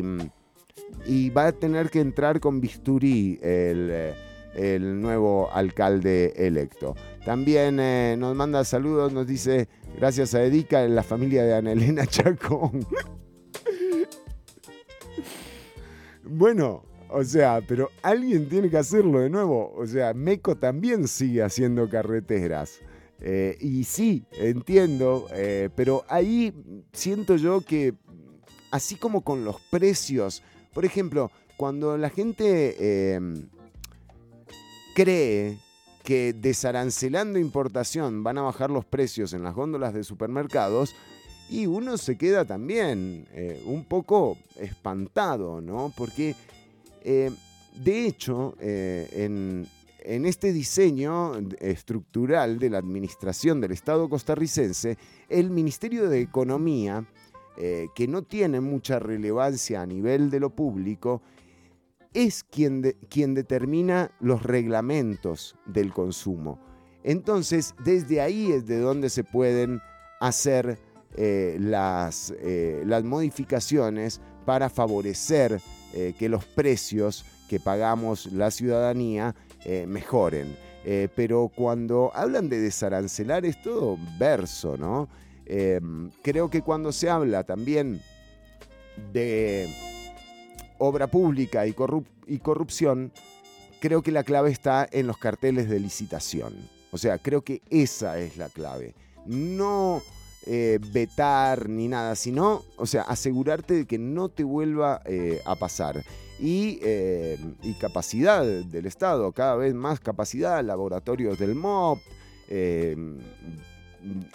va 1.30 1.48
a 1.48 1.52
tener 1.52 1.90
que 1.90 2.00
entrar 2.00 2.40
con 2.40 2.60
bisturí 2.60 3.38
el, 3.42 4.14
eh, 4.54 4.78
nuevo 4.80 5.50
alcalde 5.52 6.32
electo. 6.36 6.94
También 7.24 7.76
nos 8.18 8.34
manda 8.34 8.64
saludos, 8.64 9.12
nos 9.12 9.26
dice 9.26 9.68
gracias 9.96 10.34
a 10.34 10.42
Edica 10.44 10.86
la 10.88 11.02
familia 11.02 11.42
de 11.42 11.54
Ana 11.54 11.72
Elena 11.72 12.06
Chacón. 12.06 12.86
bueno, 16.24 16.87
o 17.10 17.24
sea, 17.24 17.60
pero 17.66 17.90
alguien 18.02 18.48
tiene 18.48 18.70
que 18.70 18.78
hacerlo 18.78 19.20
de 19.20 19.30
nuevo. 19.30 19.72
O 19.76 19.86
sea, 19.86 20.14
Meco 20.14 20.56
también 20.56 21.08
sigue 21.08 21.42
haciendo 21.42 21.88
carreteras. 21.88 22.80
Eh, 23.20 23.56
y 23.60 23.84
sí, 23.84 24.24
entiendo, 24.32 25.26
eh, 25.32 25.70
pero 25.74 26.04
ahí 26.08 26.54
siento 26.92 27.36
yo 27.36 27.60
que, 27.60 27.94
así 28.70 28.94
como 28.94 29.22
con 29.22 29.44
los 29.44 29.60
precios, 29.70 30.42
por 30.72 30.84
ejemplo, 30.84 31.32
cuando 31.56 31.98
la 31.98 32.10
gente 32.10 33.14
em, 33.14 33.48
cree 34.94 35.58
que 36.04 36.32
desarancelando 36.32 37.40
importación 37.40 38.22
van 38.22 38.38
a 38.38 38.42
bajar 38.42 38.70
los 38.70 38.84
precios 38.84 39.32
en 39.32 39.42
las 39.42 39.54
góndolas 39.54 39.94
de 39.94 40.04
supermercados, 40.04 40.94
y 41.50 41.66
uno 41.66 41.96
se 41.96 42.16
queda 42.16 42.44
también 42.44 43.26
eh, 43.32 43.62
un 43.64 43.84
poco 43.84 44.36
espantado, 44.60 45.60
¿no? 45.60 45.92
Porque 45.96 46.36
eh, 47.02 47.30
de 47.74 48.06
hecho, 48.06 48.54
eh, 48.60 49.08
en, 49.12 49.66
este 50.24 50.52
diseño 50.52 51.34
estructural 51.58 52.58
de 52.58 52.70
la 52.70 52.78
administración 52.78 53.60
del 53.60 53.72
Estado 53.72 54.08
costarricense, 54.08 54.96
el 55.28 55.50
Ministerio 55.50 56.08
de 56.08 56.20
Economía, 56.20 57.04
eh, 57.58 57.88
que 57.94 58.08
no 58.08 58.22
tiene 58.22 58.60
mucha 58.60 58.98
relevancia 58.98 59.82
a 59.82 59.86
nivel 59.86 60.30
de 60.30 60.40
lo 60.40 60.50
público, 60.50 61.20
es 62.14 62.42
quien, 62.42 62.80
determina 62.82 64.10
los 64.20 64.42
reglamentos 64.42 65.56
del 65.66 65.92
consumo. 65.92 66.58
Entonces, 67.04 67.74
desde 67.84 68.22
ahí 68.22 68.50
es 68.50 68.66
de 68.66 68.78
donde 68.78 69.10
se 69.10 69.24
pueden 69.24 69.80
hacer 70.20 70.78
las, 71.16 72.32
las 72.84 73.04
modificaciones 73.04 74.20
para 74.46 74.70
favorecer 74.70 75.60
eh, 75.94 76.14
que 76.18 76.28
los 76.28 76.44
precios 76.44 77.24
que 77.48 77.60
pagamos 77.60 78.26
la 78.26 78.50
ciudadanía 78.50 79.34
eh, 79.64 79.86
mejoren. 79.86 80.56
Eh, 80.84 81.08
pero 81.14 81.50
cuando 81.54 82.10
hablan 82.14 82.48
de 82.48 82.60
desarancelar 82.60 83.44
es 83.44 83.60
todo 83.62 83.98
verso, 84.18 84.76
¿no? 84.76 85.08
creo 86.22 86.50
que 86.50 86.60
cuando 86.60 86.92
se 86.92 87.08
habla 87.08 87.42
también 87.42 88.02
de 89.14 89.74
obra 90.76 91.06
pública 91.06 91.66
y 91.66 91.72
corrupción, 91.72 93.10
creo 93.80 94.02
que 94.02 94.12
la 94.12 94.24
clave 94.24 94.50
está 94.50 94.86
en 94.92 95.06
los 95.06 95.16
carteles 95.16 95.70
de 95.70 95.80
licitación. 95.80 96.54
O 96.90 96.98
sea, 96.98 97.16
creo 97.16 97.40
que 97.40 97.62
esa 97.70 98.18
es 98.18 98.36
la 98.36 98.50
clave. 98.50 98.94
No 99.24 100.02
eh, 100.46 100.78
vetar 100.92 101.68
ni 101.68 101.88
nada, 101.88 102.14
sino, 102.14 102.62
o 102.76 102.86
sea, 102.86 103.02
asegurarte 103.02 103.74
de 103.74 103.86
que 103.86 103.98
no 103.98 104.28
te 104.28 104.44
vuelva 104.44 105.02
eh, 105.04 105.42
a 105.44 105.56
pasar. 105.56 106.04
Eh, 106.40 107.36
y, 107.62 107.74
capacidad 107.74 108.46
del 108.46 108.86
Estado, 108.86 109.32
cada 109.32 109.56
vez 109.56 109.74
más 109.74 109.98
capacidad, 109.98 110.64
laboratorios 110.64 111.38
del 111.38 111.56
MOP, 111.56 111.98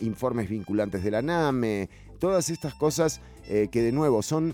informes 0.01 0.49
vinculantes 0.49 1.04
de 1.04 1.12
la 1.12 1.22
NAME, 1.22 1.89
todas 2.20 2.49
estas 2.49 2.74
cosas 2.76 3.22
que 3.47 3.82
de 3.82 3.91
nuevo 3.91 4.22
son 4.22 4.54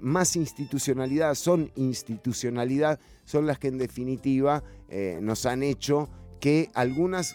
más 0.00 0.36
institucionalidad, 0.36 1.34
son 1.34 1.70
institucionalidad, 1.74 3.00
son 3.24 3.46
las 3.46 3.58
que 3.58 3.68
en 3.68 3.78
definitiva 3.78 4.62
nos 5.20 5.44
han 5.44 5.62
hecho 5.62 6.08
que 6.40 6.70
algunas 6.72 7.34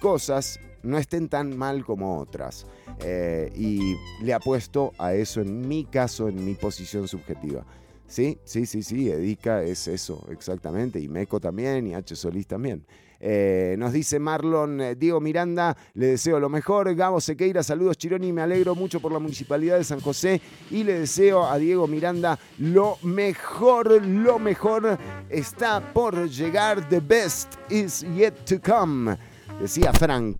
cosas 0.00 0.60
no 0.82 0.98
estén 0.98 1.28
tan 1.28 1.56
mal 1.56 1.84
como 1.84 2.18
otras. 2.18 2.66
Eh, 3.00 3.52
y 3.54 3.96
le 4.22 4.34
apuesto 4.34 4.92
a 4.98 5.14
eso 5.14 5.40
en 5.40 5.66
mi 5.66 5.84
caso, 5.84 6.28
en 6.28 6.44
mi 6.44 6.54
posición 6.54 7.08
subjetiva. 7.08 7.64
Sí, 8.06 8.38
sí, 8.44 8.66
sí, 8.66 8.82
sí, 8.82 9.08
Edica 9.08 9.62
es 9.62 9.86
eso, 9.86 10.26
exactamente, 10.30 10.98
y 10.98 11.06
Meco 11.06 11.38
también, 11.38 11.86
y 11.86 11.94
H. 11.94 12.16
Solís 12.16 12.46
también. 12.46 12.84
Eh, 13.22 13.76
nos 13.78 13.92
dice 13.92 14.18
Marlon 14.18 14.80
eh, 14.80 14.94
Diego 14.94 15.20
Miranda, 15.20 15.76
le 15.94 16.06
deseo 16.06 16.40
lo 16.40 16.48
mejor. 16.48 16.92
Gabo 16.94 17.20
Sequeira, 17.20 17.62
saludos 17.62 17.98
Chironi, 17.98 18.32
me 18.32 18.40
alegro 18.40 18.74
mucho 18.74 18.98
por 18.98 19.12
la 19.12 19.18
municipalidad 19.18 19.76
de 19.76 19.84
San 19.84 20.00
José 20.00 20.40
y 20.70 20.82
le 20.84 21.00
deseo 21.00 21.44
a 21.44 21.58
Diego 21.58 21.86
Miranda 21.86 22.38
lo 22.58 22.96
mejor, 23.02 24.02
lo 24.04 24.38
mejor 24.38 24.98
está 25.28 25.92
por 25.92 26.28
llegar. 26.30 26.88
The 26.88 27.00
best 27.00 27.56
is 27.68 28.04
yet 28.16 28.34
to 28.46 28.58
come, 28.58 29.16
decía 29.60 29.92
Frank. 29.92 30.38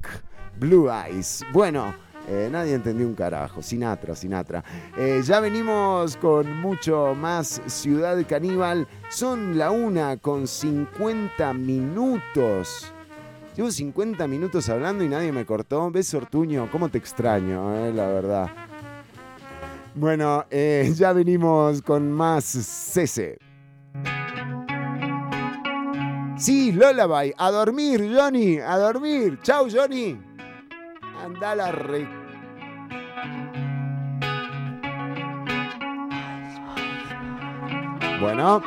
Blue 0.59 0.89
Eyes. 0.91 1.45
Bueno, 1.53 1.95
eh, 2.29 2.49
nadie 2.51 2.75
entendió 2.75 3.07
un 3.07 3.15
carajo. 3.15 3.63
Sinatra, 3.63 4.15
Sinatra. 4.15 4.65
Eh, 4.97 5.21
ya 5.25 5.41
venimos 5.41 6.17
con 6.17 6.61
mucho 6.61 7.15
más 7.15 7.61
Ciudad 7.67 8.19
Caníbal. 8.29 8.87
Son 9.09 9.59
la 9.59 9.71
una 9.71 10.17
con 10.17 10.47
50 10.47 11.53
minutos. 11.55 12.93
Llevo 13.57 13.71
50 13.71 14.27
minutos 14.29 14.69
hablando 14.69 15.05
y 15.05 15.09
nadie 15.09 15.33
me 15.33 15.45
cortó. 15.45 15.91
¿Ves, 15.91 16.15
Ortuño? 16.15 16.69
¿Cómo 16.71 16.89
te 16.89 16.99
extraño, 16.99 17.75
eh, 17.77 17.93
la 17.93 18.07
verdad? 18.07 18.51
Bueno, 19.95 20.45
eh, 20.51 20.93
ya 20.95 21.13
venimos 21.13 21.83
con 21.83 22.13
más 22.13 22.45
cese. 22.45 23.39
Sí, 26.37 26.73
Lullaby, 26.73 27.35
a 27.37 27.51
dormir, 27.51 28.11
Johnny, 28.15 28.59
a 28.59 28.79
dormir. 28.79 29.39
Chau, 29.43 29.69
Johnny. 29.71 30.19
Anda 31.25 31.55
la 31.55 31.73
re... 31.73 32.09
Bueno. 38.21 38.63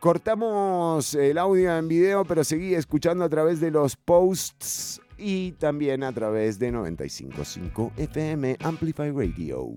Cortamos 0.00 1.14
el 1.14 1.38
audio 1.38 1.76
en 1.76 1.88
video, 1.88 2.24
pero 2.24 2.44
seguí 2.44 2.74
escuchando 2.74 3.24
a 3.24 3.28
través 3.28 3.60
de 3.60 3.70
los 3.70 3.96
posts 3.96 5.00
y 5.18 5.52
también 5.52 6.02
a 6.04 6.12
través 6.12 6.58
de 6.58 6.70
955 6.70 7.92
FM 7.96 8.56
Amplify 8.62 9.10
Radio, 9.10 9.68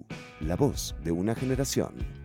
la 0.42 0.56
voz 0.56 0.96
de 1.04 1.12
una 1.12 1.34
generación. 1.34 2.19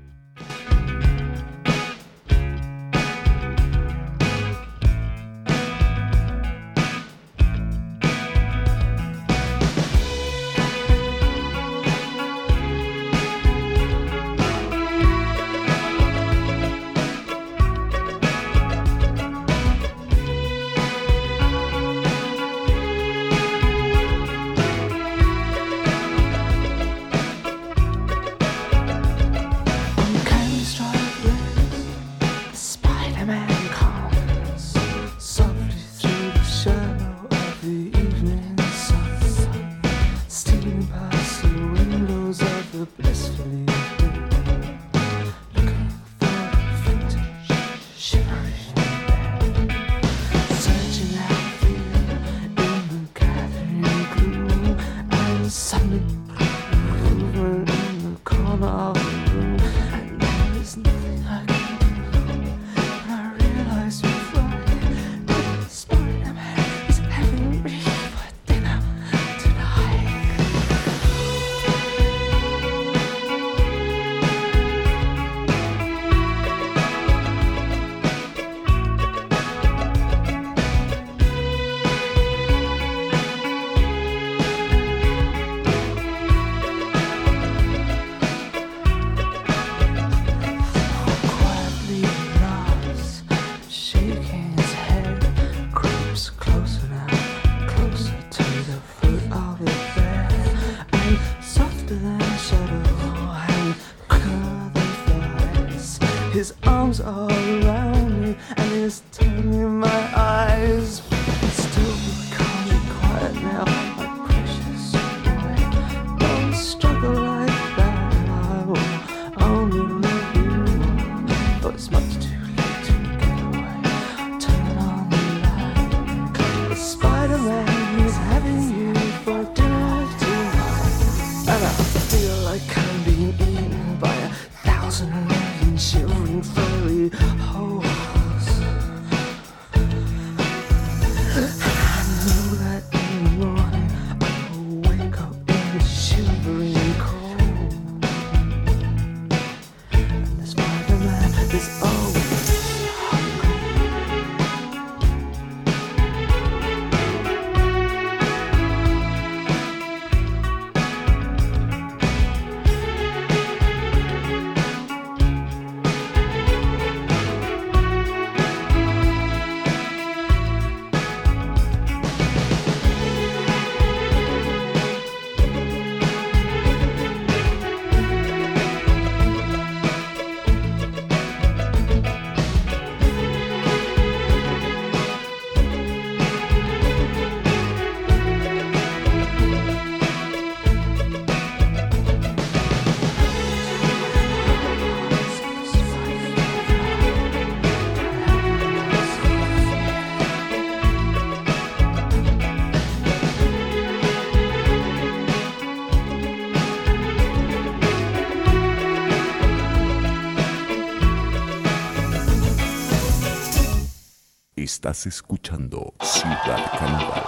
Estás 214.84 215.06
escuchando 215.06 215.94
Ciudad 216.02 216.62
Caníbal. 216.78 217.24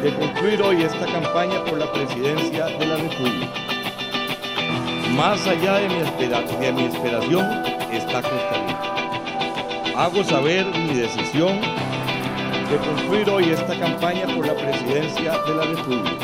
de 0.00 0.14
concluir 0.14 0.62
hoy 0.62 0.82
esta 0.82 1.04
campaña 1.06 1.64
por 1.64 1.78
la 1.78 1.92
presidencia 1.92 2.66
de 2.66 2.86
la 2.86 2.96
República. 2.96 3.37
Más 5.18 5.44
allá 5.48 5.78
de 5.78 5.88
mi, 5.88 5.96
de 5.96 6.72
mi 6.72 6.84
esperación 6.84 7.44
está 7.92 8.22
Costa 8.22 8.54
Rica. 8.68 9.96
Hago 9.96 10.22
saber 10.22 10.64
mi 10.66 10.94
decisión 10.94 11.60
de 11.60 12.76
concluir 12.76 13.28
hoy 13.28 13.50
esta 13.50 13.76
campaña 13.80 14.32
por 14.32 14.46
la 14.46 14.54
presidencia 14.54 15.36
de 15.38 15.54
la 15.56 15.64
República. 15.64 16.17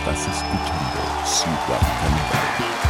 Estás 0.00 0.28
escuchando 0.28 1.26
Ciudad 1.26 1.78
Caníbal. 2.00 2.89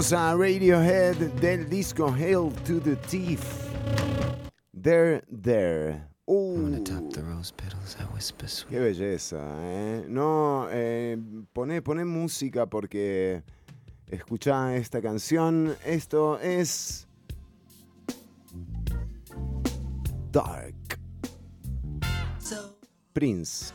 A 0.00 0.34
Radiohead 0.34 1.16
del 1.42 1.68
disco 1.68 2.10
Hail 2.10 2.50
to 2.64 2.80
the 2.80 2.96
Thief. 2.96 3.38
There, 4.72 5.22
there. 5.30 6.08
Uh, 6.26 6.82
qué 8.70 8.78
belleza, 8.78 9.36
¿eh? 9.60 10.06
No, 10.08 10.68
eh, 10.70 11.18
poné, 11.52 11.82
poné 11.82 12.06
música 12.06 12.64
porque 12.64 13.42
escuchá 14.06 14.74
esta 14.74 15.02
canción. 15.02 15.76
Esto 15.84 16.40
es. 16.40 17.06
Dark. 20.32 20.98
Prince. 23.12 23.74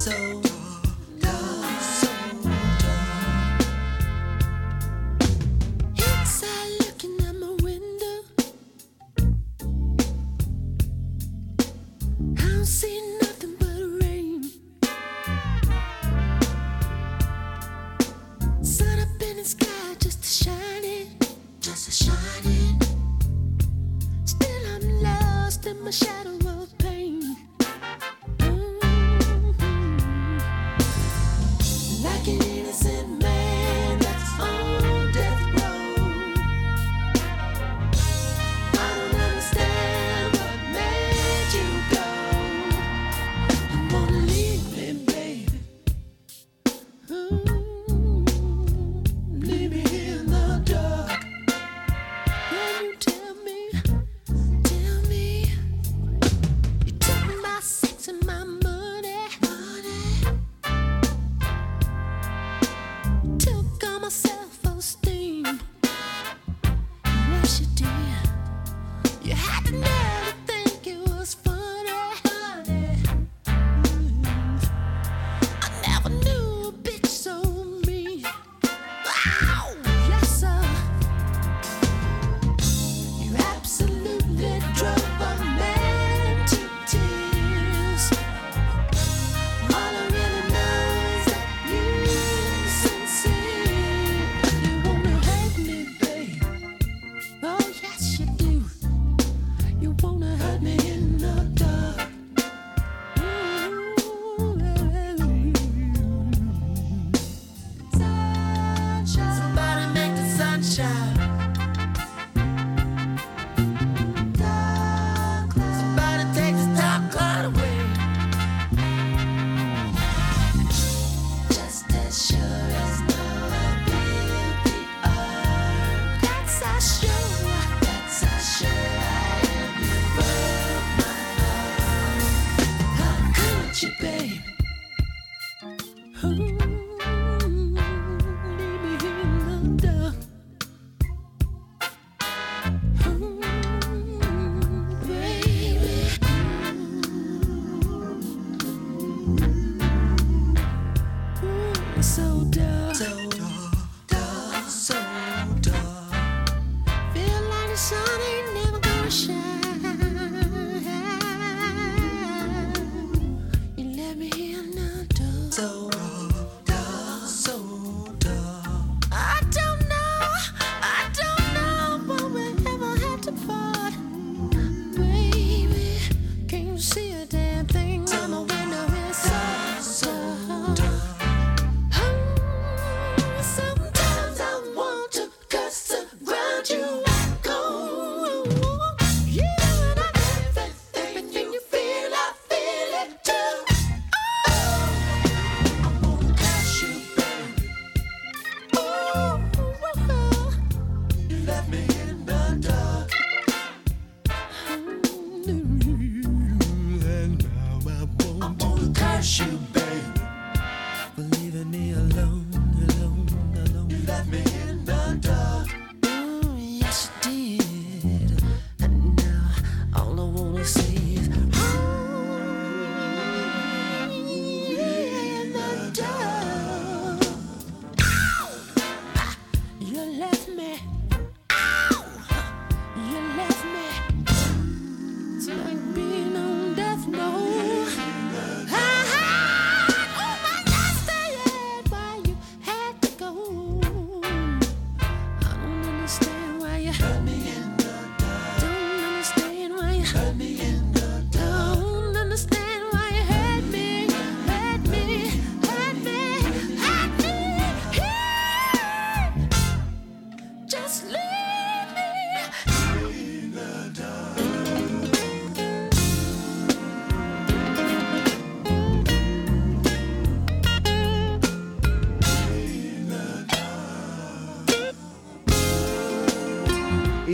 so 0.00 0.47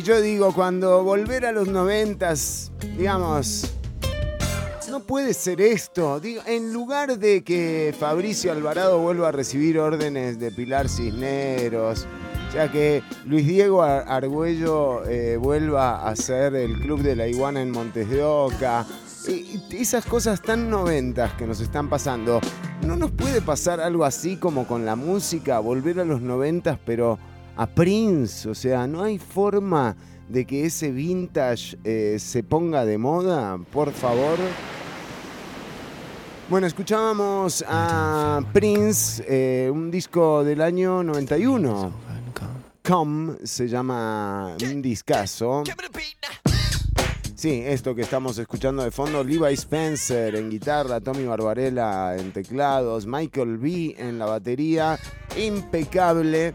yo 0.05 0.21
digo, 0.21 0.53
cuando 0.53 1.03
volver 1.03 1.47
a 1.47 1.53
los 1.53 1.67
noventas, 1.69 2.71
digamos, 2.97 3.73
no 4.91 5.01
puede 5.01 5.33
ser 5.33 5.61
esto. 5.63 6.21
Digo, 6.21 6.43
en 6.47 6.73
lugar 6.75 7.19
de 7.19 7.43
que 7.43 7.95
Fabricio 7.99 8.53
Alvarado 8.53 8.99
vuelva 8.99 9.29
a 9.29 9.33
recibir 9.33 9.79
órdenes 9.79 10.39
de 10.39 10.51
Pilar 10.53 10.89
Cisneros, 10.91 12.07
sea 12.53 12.71
que 12.71 13.03
Luis 13.25 13.47
Diego 13.47 13.83
Ar- 13.83 14.05
Argüello 14.07 15.05
eh, 15.07 15.39
vuelva 15.39 15.97
a 16.03 16.11
hacer 16.11 16.55
el 16.55 16.79
Club 16.81 17.01
de 17.03 17.17
la 17.17 17.27
Iguana 17.27 17.63
en 17.63 17.71
Montes 17.71 18.09
de 18.11 18.23
Oca. 18.23 18.87
Y 19.27 19.59
esas 19.75 20.05
cosas 20.05 20.43
tan 20.43 20.69
noventas 20.69 21.33
que 21.33 21.47
nos 21.47 21.61
están 21.61 21.89
pasando, 21.89 22.41
¿no 22.87 22.95
nos 22.95 23.11
puede 23.11 23.41
pasar 23.41 23.81
algo 23.81 24.05
así 24.05 24.37
como 24.37 24.67
con 24.67 24.85
la 24.85 24.97
música? 24.97 25.61
Volver 25.61 25.99
a 26.01 26.05
los 26.05 26.21
noventas, 26.21 26.79
pero 26.85 27.19
a 27.57 27.67
Prince. 27.67 28.49
O 28.49 28.55
sea, 28.55 28.87
no 28.87 29.03
hay 29.03 29.19
forma 29.19 29.97
de 30.29 30.45
que 30.45 30.67
ese 30.67 30.91
vintage 30.91 31.77
eh, 31.85 32.17
se 32.19 32.43
ponga 32.43 32.85
de 32.85 32.99
moda, 32.99 33.59
por 33.73 33.93
favor. 33.93 34.39
Bueno, 36.49 36.67
escuchábamos 36.67 37.65
a 37.67 38.41
Prince, 38.53 39.25
eh, 39.27 39.71
un 39.71 39.91
disco 39.91 40.45
del 40.45 40.61
año 40.61 41.03
91. 41.03 41.93
Come 42.87 43.39
se 43.45 43.67
llama 43.67 44.55
un 44.63 44.83
discazo. 44.83 45.65
Sí, 47.35 47.63
esto 47.65 47.95
que 47.95 48.03
estamos 48.03 48.37
escuchando 48.39 48.83
de 48.83 48.91
fondo, 48.91 49.25
Levi 49.25 49.55
Spencer 49.55 50.35
en 50.37 50.51
guitarra, 50.51 51.01
Tommy 51.01 51.25
Barbarella 51.25 52.17
en 52.17 52.33
teclados, 52.33 53.07
Michael 53.07 53.59
B 53.59 53.95
en 53.99 54.19
la 54.19 54.27
batería, 54.27 54.99
impecable. 55.37 56.55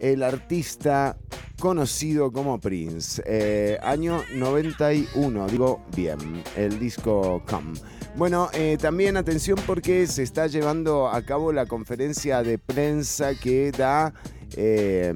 El 0.00 0.22
artista 0.22 1.16
conocido 1.60 2.32
como 2.32 2.58
Prince, 2.58 3.22
eh, 3.26 3.78
año 3.82 4.22
91, 4.34 5.46
digo 5.46 5.82
bien, 5.94 6.42
el 6.56 6.78
disco 6.78 7.42
Come. 7.48 7.78
Bueno, 8.16 8.48
eh, 8.54 8.76
también 8.80 9.16
atención 9.16 9.58
porque 9.66 10.06
se 10.06 10.22
está 10.22 10.46
llevando 10.46 11.08
a 11.08 11.22
cabo 11.22 11.52
la 11.52 11.66
conferencia 11.66 12.42
de 12.42 12.58
prensa 12.58 13.34
que 13.34 13.70
da 13.70 14.12
eh, 14.56 15.12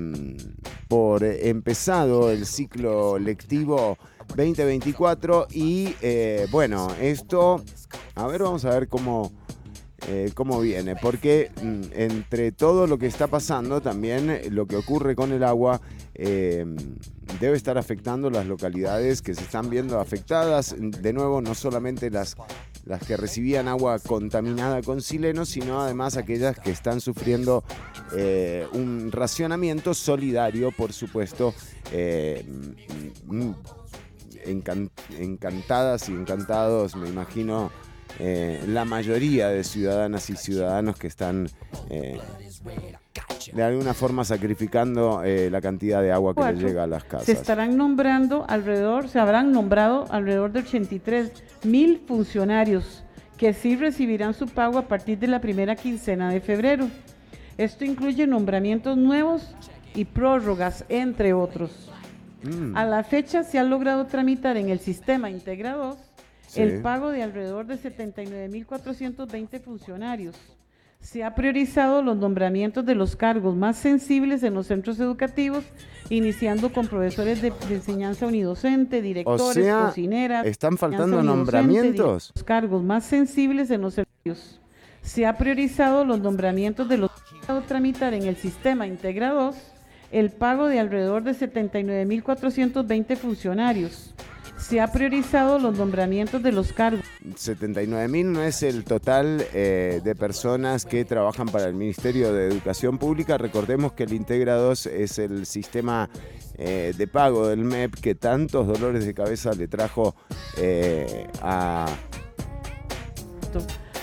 por 0.87 1.25
empezado 1.25 2.31
el 2.31 2.47
ciclo 2.47 3.19
lectivo 3.19 3.99
2024 4.29 5.49
y 5.51 5.95
eh, 6.01 6.47
bueno, 6.51 6.89
esto, 7.01 7.63
a 8.15 8.27
ver, 8.27 8.43
vamos 8.43 8.65
a 8.65 8.71
ver 8.71 8.89
cómo, 8.89 9.33
eh, 10.09 10.31
cómo 10.35 10.61
viene, 10.61 10.97
porque 10.97 11.51
mm, 11.63 11.83
entre 11.95 12.53
todo 12.53 12.87
lo 12.87 12.99
que 12.99 13.07
está 13.07 13.27
pasando, 13.27 13.81
también 13.81 14.41
lo 14.51 14.67
que 14.67 14.77
ocurre 14.77 15.15
con 15.17 15.33
el 15.33 15.43
agua 15.45 15.81
eh, 16.15 16.67
debe 17.41 17.57
estar 17.57 17.79
afectando 17.79 18.29
las 18.31 18.47
localidades 18.47 19.23
que 19.23 19.35
se 19.35 19.43
están 19.43 19.71
viendo 19.71 19.99
afectadas, 20.01 20.75
de 20.79 21.13
nuevo, 21.13 21.41
no 21.41 21.55
solamente 21.55 22.11
las 22.11 22.37
las 22.87 23.03
que 23.03 23.17
recibían 23.17 23.67
agua 23.67 23.99
contaminada 23.99 24.83
con 24.83 25.01
sileno, 25.01 25.47
sino 25.47 25.81
además 25.81 26.19
aquellas 26.19 26.59
que 26.59 26.71
están 26.71 27.01
sufriendo 27.01 27.65
eh, 28.15 28.67
un 28.75 29.11
racionamiento 29.11 29.95
solidario, 29.95 30.71
por 30.71 30.93
supuesto, 30.93 31.55
mm, 31.91 33.35
mm, 33.35 33.55
encan- 34.45 34.91
encantadas 35.19 36.11
y 36.11 36.13
encantados, 36.13 36.95
me 36.95 37.09
imagino, 37.09 37.71
eh, 38.21 38.63
la 38.69 38.85
mayoría 38.85 39.49
de 39.49 39.65
ciudadanas 39.65 40.31
y 40.31 40.37
ciudadanos 40.37 40.97
que 40.97 41.09
están 41.09 41.49
eh, 41.91 42.19
de 43.53 43.63
alguna 43.63 43.95
forma 43.95 44.25
sacrificando 44.25 45.23
eh, 45.25 45.51
la 45.51 45.61
cantidad 45.61 46.01
de 46.01 46.13
agua 46.13 46.35
que 46.35 46.41
les 46.41 46.53
Cuatro. 46.53 46.69
llega 46.69 46.85
a 46.85 46.87
las 46.87 47.05
casas. 47.05 47.27
Se 47.27 47.33
estarán 47.33 47.77
nombrando 47.77 48.45
alrededor, 48.49 49.09
se 49.09 49.19
habrán 49.19 49.53
nombrado 49.53 50.07
alrededor 50.11 50.53
de 50.53 50.61
83 50.61 51.33
mil 51.65 52.03
funcionarios 52.07 53.05
que 53.37 53.53
sí 53.53 53.77
recibirán 53.77 54.33
su 54.35 54.47
pago 54.47 54.79
a 54.79 54.89
partir 54.89 55.19
de 55.19 55.27
la 55.27 55.41
primera 55.41 55.75
quincena 55.75 56.31
de 56.31 56.41
febrero. 56.41 56.89
Esto 57.59 57.85
incluye 57.85 58.27
nombramientos 58.27 58.97
nuevos 58.97 59.55
y 59.95 60.05
prórrogas, 60.05 60.85
entre 60.89 61.33
otros. 61.33 61.91
Mm. 62.43 62.77
A 62.77 62.85
la 62.85 63.03
fecha 63.03 63.43
se 63.43 63.59
ha 63.59 63.65
logrado 63.65 64.07
tramitar 64.07 64.57
en 64.57 64.69
el 64.69 64.79
sistema 64.79 65.31
Integra 65.31 65.75
2 65.75 66.14
Sí. 66.55 66.63
el 66.63 66.83
pago 66.83 67.11
de 67.11 67.23
alrededor 67.23 67.67
de 67.67 67.77
79.420 67.77 69.61
funcionarios. 69.61 70.37
Se 71.01 71.23
ha 71.23 71.35
priorizado 71.35 72.01
los 72.01 72.17
nombramientos 72.17 72.87
de 72.87 72.95
los 72.95 73.15
cargos 73.17 73.55
más 73.55 73.77
sensibles 73.77 74.43
en 74.43 74.55
los 74.55 74.69
centros 74.69 74.99
educativos, 75.01 75.65
iniciando 76.09 76.73
con 76.73 76.87
profesores 76.87 77.43
de, 77.43 77.53
de 77.69 77.75
enseñanza 77.75 78.27
unidocente, 78.27 79.03
directores, 79.03 79.65
sea, 79.65 79.87
cocineras. 79.87 80.47
¿están 80.47 80.79
faltando 80.79 81.23
nombramientos? 81.23 82.33
Los 82.35 82.45
cargos 82.45 82.83
más 82.83 83.05
sensibles 83.05 83.71
en 83.71 83.83
los 83.83 83.95
servicios. 83.95 84.61
Se 85.03 85.27
ha 85.27 85.37
priorizado 85.37 86.07
los 86.07 86.21
nombramientos 86.21 86.89
de 86.89 86.97
los 86.97 87.11
tramitar 87.69 88.15
en 88.15 88.25
el 88.25 88.37
sistema 88.37 88.87
Integra 88.87 89.31
2 89.33 89.55
el 90.13 90.31
pago 90.31 90.69
de 90.69 90.79
alrededor 90.79 91.25
de 91.25 91.33
79.420 91.33 93.17
funcionarios. 93.17 94.15
Se 94.67 94.81
ha 94.81 94.87
priorizado 94.91 95.59
los 95.59 95.77
nombramientos 95.77 96.43
de 96.43 96.51
los 96.51 96.73
cargos 96.73 97.05
79 97.37 98.09
mil 98.09 98.33
no 98.33 98.43
es 98.43 98.63
el 98.63 98.85
total 98.85 99.45
eh, 99.53 100.01
de 100.03 100.15
personas 100.15 100.87
que 100.87 101.05
trabajan 101.05 101.49
para 101.49 101.67
el 101.67 101.75
Ministerio 101.75 102.33
de 102.33 102.47
Educación 102.47 102.97
Pública. 102.97 103.37
Recordemos 103.37 103.93
que 103.93 104.05
el 104.05 104.15
Integra 104.15 104.55
2 104.55 104.87
es 104.87 105.19
el 105.19 105.45
sistema 105.45 106.09
eh, 106.57 106.95
de 106.97 107.07
pago 107.07 107.47
del 107.49 107.59
MEP 107.59 107.95
que 108.01 108.15
tantos 108.15 108.67
dolores 108.67 109.05
de 109.05 109.13
cabeza 109.13 109.53
le 109.53 109.69
trajo 109.69 110.15
eh, 110.57 111.29
a... 111.43 111.87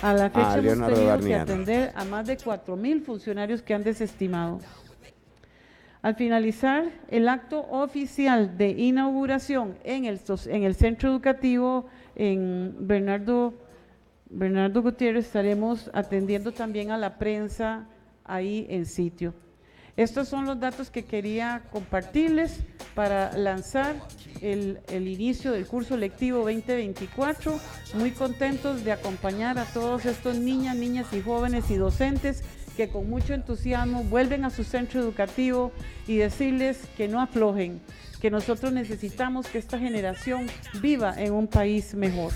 A 0.03 0.13
la 0.13 0.29
fecha 0.29 0.53
hemos 0.53 0.63
Leonardo 0.63 0.95
tenido 0.95 1.09
Garnier. 1.11 1.37
que 1.37 1.41
atender 1.41 1.91
a 1.95 2.05
más 2.05 2.25
de 2.25 2.37
4.000 2.37 3.03
funcionarios 3.03 3.61
que 3.61 3.73
han 3.73 3.83
desestimado. 3.83 4.59
Al 6.01 6.15
finalizar 6.15 6.85
el 7.09 7.29
acto 7.29 7.59
oficial 7.69 8.57
de 8.57 8.69
inauguración 8.69 9.77
en 9.83 10.05
el, 10.05 10.19
el 10.47 10.75
centro 10.75 11.11
educativo 11.11 11.85
en 12.15 12.75
Bernardo, 12.79 13.53
Bernardo 14.27 14.81
Gutiérrez, 14.81 15.27
estaremos 15.27 15.91
atendiendo 15.93 16.53
también 16.53 16.89
a 16.89 16.97
la 16.97 17.19
prensa 17.19 17.87
ahí 18.23 18.65
en 18.69 18.87
sitio. 18.87 19.35
Estos 19.95 20.27
son 20.27 20.45
los 20.45 20.59
datos 20.59 20.89
que 20.89 21.05
quería 21.05 21.63
compartirles 21.71 22.61
para 22.95 23.37
lanzar 23.37 23.95
el, 24.41 24.79
el 24.87 25.07
inicio 25.07 25.51
del 25.51 25.67
curso 25.67 25.97
lectivo 25.97 26.39
2024. 26.39 27.59
Muy 27.95 28.09
contentos 28.09 28.83
de 28.83 28.93
acompañar 28.93 29.59
a 29.59 29.65
todos 29.65 30.05
estos 30.07 30.37
niñas, 30.37 30.75
niñas 30.77 31.13
y 31.13 31.21
jóvenes 31.21 31.69
y 31.69 31.75
docentes 31.75 32.43
que 32.75 32.89
con 32.89 33.09
mucho 33.09 33.33
entusiasmo 33.33 34.03
vuelven 34.03 34.45
a 34.45 34.49
su 34.49 34.63
centro 34.63 34.99
educativo 34.99 35.71
y 36.07 36.17
decirles 36.17 36.87
que 36.97 37.07
no 37.07 37.21
aflojen, 37.21 37.81
que 38.21 38.31
nosotros 38.31 38.71
necesitamos 38.71 39.47
que 39.47 39.57
esta 39.57 39.79
generación 39.79 40.47
viva 40.81 41.13
en 41.17 41.33
un 41.33 41.47
país 41.47 41.93
mejor. 41.93 42.31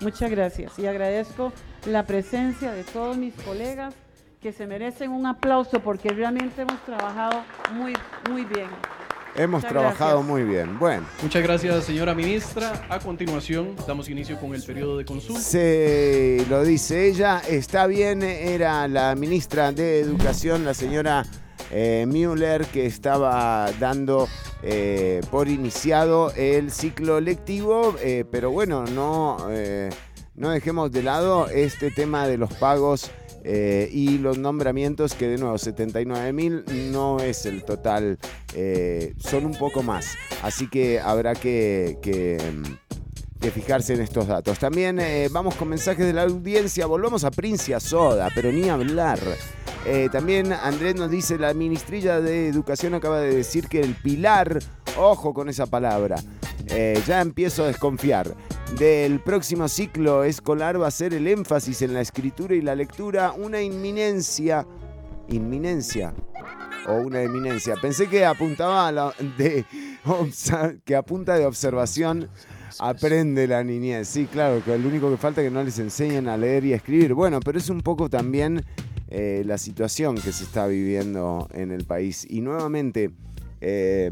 Muchas 0.00 0.30
gracias 0.30 0.78
y 0.78 0.86
agradezco 0.86 1.52
la 1.86 2.06
presencia 2.06 2.72
de 2.72 2.84
todos 2.84 3.16
mis 3.16 3.34
colegas 3.34 3.94
que 4.40 4.52
se 4.52 4.66
merecen 4.66 5.10
un 5.10 5.26
aplauso 5.26 5.80
porque 5.80 6.08
realmente 6.10 6.62
hemos 6.62 6.82
trabajado 6.84 7.42
muy, 7.74 7.92
muy 8.30 8.44
bien. 8.44 8.68
Hemos 9.36 9.62
Muchas 9.62 9.70
trabajado 9.72 10.18
gracias. 10.18 10.28
muy 10.28 10.42
bien. 10.44 10.78
Bueno, 10.78 11.06
Muchas 11.22 11.42
gracias, 11.42 11.84
señora 11.84 12.14
ministra. 12.14 12.82
A 12.88 12.98
continuación, 12.98 13.74
damos 13.86 14.08
inicio 14.08 14.38
con 14.38 14.54
el 14.54 14.62
periodo 14.62 14.98
de 14.98 15.04
consulta. 15.04 15.40
se 15.40 16.44
lo 16.48 16.62
dice 16.64 17.06
ella. 17.08 17.40
Está 17.48 17.86
bien, 17.86 18.22
era 18.22 18.86
la 18.88 19.14
ministra 19.14 19.72
de 19.72 20.00
Educación, 20.00 20.64
la 20.64 20.74
señora 20.74 21.24
eh, 21.70 22.04
Müller, 22.08 22.66
que 22.66 22.86
estaba 22.86 23.70
dando 23.78 24.28
eh, 24.62 25.20
por 25.30 25.48
iniciado 25.48 26.32
el 26.36 26.70
ciclo 26.72 27.20
lectivo, 27.20 27.94
eh, 28.02 28.24
pero 28.30 28.50
bueno, 28.50 28.84
no, 28.86 29.46
eh, 29.50 29.90
no 30.34 30.50
dejemos 30.50 30.90
de 30.90 31.02
lado 31.04 31.48
este 31.48 31.90
tema 31.90 32.26
de 32.26 32.36
los 32.36 32.52
pagos. 32.54 33.10
Eh, 33.42 33.88
y 33.92 34.18
los 34.18 34.38
nombramientos 34.38 35.14
que 35.14 35.28
de 35.28 35.38
nuevo 35.38 35.56
79 35.56 36.32
mil 36.32 36.64
no 36.92 37.20
es 37.20 37.46
el 37.46 37.64
total 37.64 38.18
eh, 38.54 39.14
son 39.18 39.46
un 39.46 39.54
poco 39.54 39.82
más 39.82 40.14
así 40.42 40.68
que 40.68 41.00
habrá 41.00 41.34
que, 41.34 41.98
que, 42.02 42.38
fijarse 43.50 43.94
en 43.94 44.02
estos 44.02 44.26
datos. 44.26 44.58
También 44.58 45.00
eh, 45.00 45.28
vamos 45.32 45.54
con 45.54 45.68
mensajes 45.68 46.06
de 46.06 46.12
la 46.12 46.22
audiencia. 46.22 46.84
Volvamos 46.86 47.24
a 47.24 47.30
Princia 47.30 47.80
Soda, 47.80 48.28
pero 48.34 48.52
ni 48.52 48.68
hablar. 48.68 49.18
También 50.12 50.52
Andrés 50.52 50.94
nos 50.94 51.10
dice, 51.10 51.38
la 51.38 51.54
ministrilla 51.54 52.20
de 52.20 52.48
Educación 52.48 52.94
acaba 52.94 53.18
de 53.18 53.34
decir 53.34 53.66
que 53.66 53.80
el 53.80 53.94
pilar, 53.94 54.58
ojo 54.98 55.32
con 55.32 55.48
esa 55.48 55.66
palabra, 55.66 56.16
eh, 56.68 57.00
ya 57.06 57.20
empiezo 57.20 57.64
a 57.64 57.68
desconfiar. 57.68 58.34
Del 58.78 59.20
próximo 59.20 59.68
ciclo 59.68 60.24
escolar 60.24 60.80
va 60.80 60.86
a 60.86 60.90
ser 60.92 61.12
el 61.14 61.26
énfasis 61.26 61.82
en 61.82 61.94
la 61.94 62.00
escritura 62.00 62.54
y 62.54 62.60
la 62.60 62.74
lectura, 62.74 63.32
una 63.32 63.60
inminencia, 63.60 64.66
inminencia, 65.28 66.14
o 66.86 66.94
una 66.94 67.22
eminencia. 67.22 67.74
Pensé 67.80 68.08
que 68.08 68.24
apuntaba 68.24 68.88
a 68.88 68.92
la- 68.92 69.14
de 69.36 69.64
que 70.84 70.96
apunta 70.96 71.34
de 71.36 71.44
observación 71.46 72.28
aprende 72.78 73.46
la 73.46 73.62
niñez. 73.64 74.08
Sí, 74.08 74.26
claro, 74.26 74.62
que 74.64 74.78
lo 74.78 74.88
único 74.88 75.10
que 75.10 75.16
falta 75.16 75.42
es 75.42 75.48
que 75.48 75.54
no 75.54 75.62
les 75.62 75.78
enseñen 75.78 76.28
a 76.28 76.36
leer 76.36 76.64
y 76.64 76.72
escribir. 76.72 77.14
Bueno, 77.14 77.40
pero 77.40 77.58
es 77.58 77.68
un 77.68 77.80
poco 77.82 78.08
también 78.08 78.64
eh, 79.08 79.42
la 79.44 79.58
situación 79.58 80.14
que 80.14 80.32
se 80.32 80.44
está 80.44 80.66
viviendo 80.68 81.48
en 81.52 81.72
el 81.72 81.84
país. 81.84 82.26
Y 82.30 82.40
nuevamente, 82.40 83.10
eh, 83.60 84.10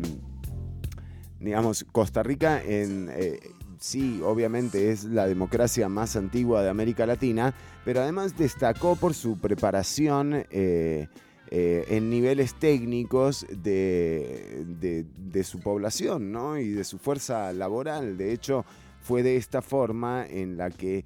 digamos, 1.40 1.84
Costa 1.92 2.22
Rica 2.22 2.62
en... 2.62 3.08
eh, 3.12 3.40
Sí, 3.80 4.20
obviamente 4.24 4.90
es 4.90 5.04
la 5.04 5.28
democracia 5.28 5.88
más 5.88 6.16
antigua 6.16 6.64
de 6.64 6.68
América 6.68 7.06
Latina, 7.06 7.54
pero 7.84 8.00
además 8.00 8.36
destacó 8.36 8.96
por 8.96 9.14
su 9.14 9.38
preparación 9.38 10.44
eh, 10.50 11.06
eh, 11.52 11.84
en 11.88 12.10
niveles 12.10 12.54
técnicos 12.54 13.46
de, 13.50 14.64
de- 14.80 15.44
su 15.44 15.60
población 15.60 16.32
¿no? 16.32 16.58
y 16.58 16.70
de 16.70 16.82
su 16.82 16.98
fuerza 16.98 17.52
laboral. 17.52 18.16
De 18.18 18.32
hecho, 18.32 18.64
fue 19.00 19.22
de 19.22 19.36
esta 19.36 19.62
forma 19.62 20.26
en 20.26 20.56
la 20.56 20.70
que 20.70 21.04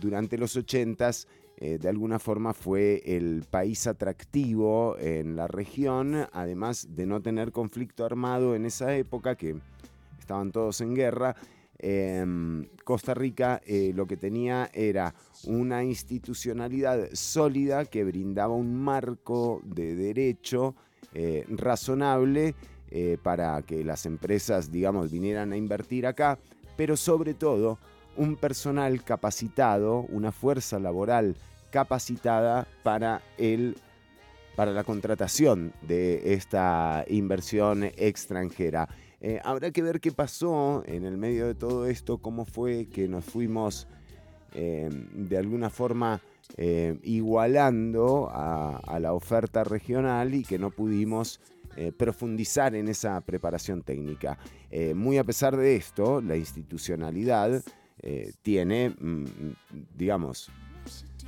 durante 0.00 0.36
los 0.38 0.56
80s 0.56 1.28
eh, 1.62 1.76
de 1.78 1.90
alguna 1.90 2.18
forma 2.18 2.54
fue 2.54 3.02
el 3.04 3.44
país 3.48 3.86
atractivo 3.86 4.96
en 4.98 5.36
la 5.36 5.46
región, 5.46 6.26
además 6.32 6.88
de 6.96 7.04
no 7.04 7.20
tener 7.20 7.52
conflicto 7.52 8.06
armado 8.06 8.54
en 8.54 8.64
esa 8.64 8.96
época, 8.96 9.34
que 9.34 9.56
estaban 10.18 10.52
todos 10.52 10.80
en 10.80 10.94
guerra. 10.94 11.36
em, 11.82 12.66
Costa 12.84 13.14
Rica 13.14 13.60
eh, 13.66 13.92
lo 13.94 14.06
que 14.06 14.16
tenía 14.16 14.70
era 14.72 15.14
una 15.44 15.82
institucionalidad 15.84 17.08
sólida 17.12 17.84
que 17.84 18.04
brindaba 18.04 18.54
un 18.54 18.74
marco 18.74 19.60
de 19.64 19.94
derecho 19.94 20.74
eh, 21.14 21.44
razonable 21.48 22.54
para 23.22 23.62
que 23.62 23.84
las 23.84 24.04
empresas, 24.04 24.72
digamos, 24.72 25.12
vinieran 25.12 25.52
a 25.52 25.56
invertir 25.56 26.08
acá, 26.08 26.40
pero 26.76 26.96
sobre 26.96 27.34
todo 27.34 27.78
un 28.16 28.34
personal 28.34 29.04
capacitado, 29.04 30.00
una 30.08 30.32
fuerza 30.32 30.80
laboral 30.80 31.36
capacitada 31.70 32.66
para 32.82 33.22
el 33.38 33.76
para 34.60 34.72
la 34.72 34.84
contratación 34.84 35.72
de 35.80 36.34
esta 36.34 37.06
inversión 37.08 37.84
extranjera. 37.96 38.88
Eh, 39.22 39.40
habrá 39.44 39.70
que 39.70 39.82
ver 39.82 40.00
qué 40.00 40.12
pasó 40.12 40.82
en 40.86 41.04
el 41.04 41.16
medio 41.16 41.46
de 41.46 41.54
todo 41.54 41.86
esto, 41.86 42.18
cómo 42.18 42.44
fue 42.44 42.86
que 42.86 43.08
nos 43.08 43.24
fuimos 43.24 43.88
eh, 44.54 44.88
de 45.14 45.36
alguna 45.38 45.70
forma 45.70 46.20
eh, 46.58 46.98
igualando 47.04 48.28
a, 48.30 48.98
la 49.00 49.12
oferta 49.12 49.64
regional 49.64 50.34
y 50.34 50.44
que 50.44 50.58
no 50.58 50.70
pudimos 50.70 51.40
profundizar 51.96 52.74
en 52.74 52.88
esa 52.88 53.18
preparación 53.22 53.82
técnica. 53.82 54.36
Muy 54.94 55.16
a 55.16 55.24
pesar 55.24 55.56
de 55.56 55.76
esto, 55.76 56.20
la 56.20 56.36
institucionalidad 56.36 57.62
tiene, 58.42 58.90
mm, 58.90 59.24
digamos, 59.96 60.50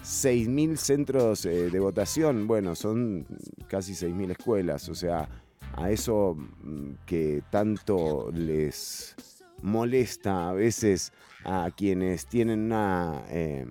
6.000 0.03 0.77
centros 0.77 1.47
eh, 1.47 1.71
de 1.71 1.81
votación, 1.81 2.47
bueno, 2.47 2.75
son 2.75 3.27
casi 3.69 3.93
6.000 3.93 4.33
escuelas, 4.33 4.89
o 4.89 4.95
sea, 4.95 5.29
a 5.75 5.91
eso 5.91 6.37
mm, 6.37 7.05
que 7.07 7.43
tanto 7.51 8.31
les 8.33 9.15
molesta 9.63 10.51
a 10.51 10.53
veces 10.53 11.13
a 11.45 11.71
quienes 11.77 12.27
tienen 12.27 12.61
una 12.61 13.25
eh, 13.29 13.65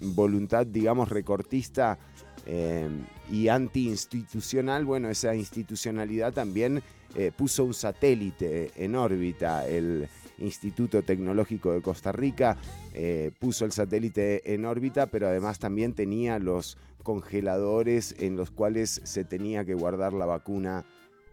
voluntad, 0.00 0.66
digamos, 0.66 1.08
recortista 1.08 1.98
eh, 2.46 2.88
y 3.30 3.48
antiinstitucional, 3.48 4.84
bueno, 4.84 5.10
esa 5.10 5.34
institucionalidad 5.34 6.32
también 6.32 6.82
eh, 7.14 7.32
puso 7.36 7.64
un 7.64 7.74
satélite 7.74 8.70
en 8.76 8.94
órbita, 8.94 9.66
el 9.66 10.08
Instituto 10.38 11.02
Tecnológico 11.02 11.72
de 11.72 11.82
Costa 11.82 12.12
Rica 12.12 12.56
eh, 12.94 13.32
puso 13.38 13.64
el 13.64 13.72
satélite 13.72 14.54
en 14.54 14.64
órbita, 14.64 15.06
pero 15.06 15.28
además 15.28 15.58
también 15.58 15.94
tenía 15.94 16.38
los 16.38 16.76
congeladores 17.02 18.14
en 18.18 18.36
los 18.36 18.50
cuales 18.50 19.00
se 19.04 19.24
tenía 19.24 19.64
que 19.64 19.74
guardar 19.74 20.12
la 20.12 20.26
vacuna 20.26 20.84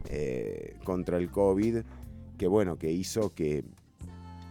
eh, 0.09 0.77
contra 0.83 1.17
el 1.17 1.29
COVID, 1.29 1.79
que 2.37 2.47
bueno, 2.47 2.77
que 2.77 2.91
hizo 2.91 3.33
que 3.33 3.63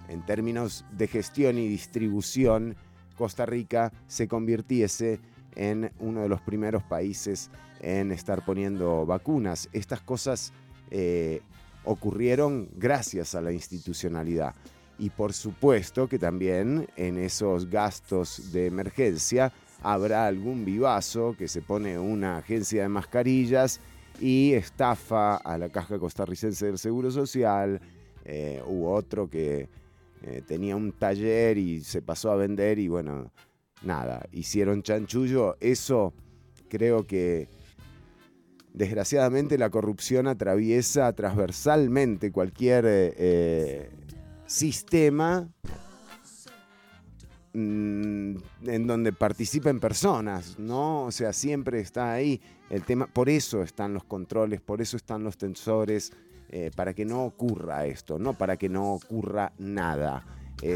en 0.08 0.26
términos 0.26 0.84
de 0.92 1.08
gestión 1.08 1.58
y 1.58 1.68
distribución, 1.68 2.76
Costa 3.16 3.46
Rica 3.46 3.92
se 4.06 4.28
convirtiese 4.28 5.20
en 5.56 5.92
uno 6.00 6.22
de 6.22 6.28
los 6.28 6.40
primeros 6.40 6.82
países 6.82 7.50
en 7.80 8.12
estar 8.12 8.44
poniendo 8.44 9.06
vacunas. 9.06 9.68
Estas 9.72 10.00
cosas 10.00 10.52
eh, 10.90 11.42
ocurrieron 11.84 12.68
gracias 12.76 13.34
a 13.34 13.40
la 13.40 13.52
institucionalidad. 13.52 14.54
Y 14.98 15.10
por 15.10 15.32
supuesto 15.32 16.08
que 16.08 16.18
también 16.18 16.88
en 16.96 17.18
esos 17.18 17.68
gastos 17.68 18.52
de 18.52 18.66
emergencia 18.66 19.52
habrá 19.82 20.26
algún 20.26 20.64
vivazo 20.64 21.34
que 21.36 21.48
se 21.48 21.62
pone 21.62 21.98
una 21.98 22.38
agencia 22.38 22.82
de 22.82 22.88
mascarillas 22.88 23.80
y 24.20 24.52
estafa 24.52 25.36
a 25.36 25.58
la 25.58 25.68
Caja 25.68 25.98
Costarricense 25.98 26.66
del 26.66 26.78
Seguro 26.78 27.10
Social, 27.10 27.80
eh, 28.24 28.62
u 28.66 28.86
otro 28.86 29.28
que 29.28 29.68
eh, 30.22 30.42
tenía 30.46 30.76
un 30.76 30.92
taller 30.92 31.58
y 31.58 31.82
se 31.82 32.00
pasó 32.00 32.30
a 32.30 32.36
vender 32.36 32.78
y 32.78 32.88
bueno, 32.88 33.30
nada, 33.82 34.26
hicieron 34.32 34.82
chanchullo. 34.82 35.56
Eso 35.60 36.14
creo 36.70 37.06
que 37.06 37.48
desgraciadamente 38.74 39.56
la 39.56 39.70
corrupción 39.70 40.26
atraviesa 40.26 41.12
transversalmente 41.12 42.32
cualquier 42.32 42.84
eh, 42.84 43.14
eh, 43.16 43.90
sistema 44.46 45.48
mm, 47.52 48.36
en 48.66 48.86
donde 48.86 49.12
participen 49.12 49.78
personas, 49.78 50.58
¿no? 50.58 51.04
O 51.04 51.12
sea, 51.12 51.32
siempre 51.32 51.80
está 51.80 52.12
ahí 52.12 52.42
el 52.68 52.82
tema, 52.82 53.06
por 53.06 53.28
eso 53.28 53.62
están 53.62 53.94
los 53.94 54.04
controles, 54.04 54.60
por 54.60 54.82
eso 54.82 54.96
están 54.96 55.22
los 55.22 55.38
tensores, 55.38 56.12
eh, 56.50 56.72
para 56.74 56.94
que 56.94 57.04
no 57.04 57.24
ocurra 57.24 57.86
esto, 57.86 58.18
no 58.18 58.34
para 58.34 58.56
que 58.56 58.68
no 58.68 58.92
ocurra 58.92 59.52
nada, 59.58 60.26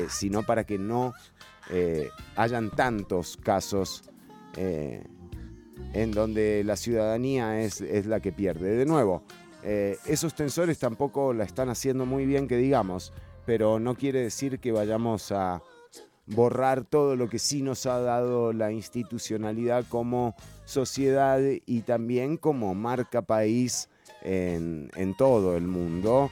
sino 0.09 0.43
para 0.43 0.65
que 0.65 0.77
no 0.77 1.15
hayan 2.37 2.71
tantos 2.71 3.39
casos 3.39 4.03
en 5.93 6.11
donde 6.13 6.63
la 6.65 6.77
ciudadanía 6.77 7.61
es, 7.61 7.81
es 7.81 8.07
la 8.07 8.21
que 8.21 8.33
pierde. 8.33 8.77
De 8.77 8.87
nuevo, 8.87 9.23
eh, 9.63 9.99
esos 10.07 10.35
tensores 10.35 10.79
tampoco 10.79 11.33
la 11.33 11.45
están 11.45 11.69
haciendo 11.69 12.07
muy 12.07 12.27
bien, 12.27 12.47
que 12.47 12.57
digamos, 12.57 13.13
pero 13.45 13.81
no 13.81 13.95
quiere 13.95 14.23
decir 14.23 14.61
que 14.61 14.73
vayamos 14.73 15.33
a 15.33 15.63
borrar 16.27 16.85
todo 16.85 17.17
lo 17.17 17.29
que 17.29 17.39
sí 17.39 17.63
nos 17.63 17.87
ha 17.87 18.01
dado 18.01 18.53
la 18.53 18.71
institucionalidad 18.71 19.85
como 19.89 20.35
sociedad 20.65 21.41
y 21.67 21.81
también 21.83 22.37
como 22.37 22.75
marca 22.75 23.23
país 23.23 23.89
en, 24.23 24.91
en 24.95 25.17
todo 25.17 25.57
el 25.57 25.67
mundo. 25.67 26.31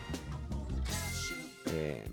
Eh, 1.73 2.05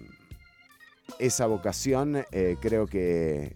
esa 1.19 1.45
vocación 1.45 2.23
eh, 2.31 2.55
creo 2.59 2.87
que, 2.87 3.55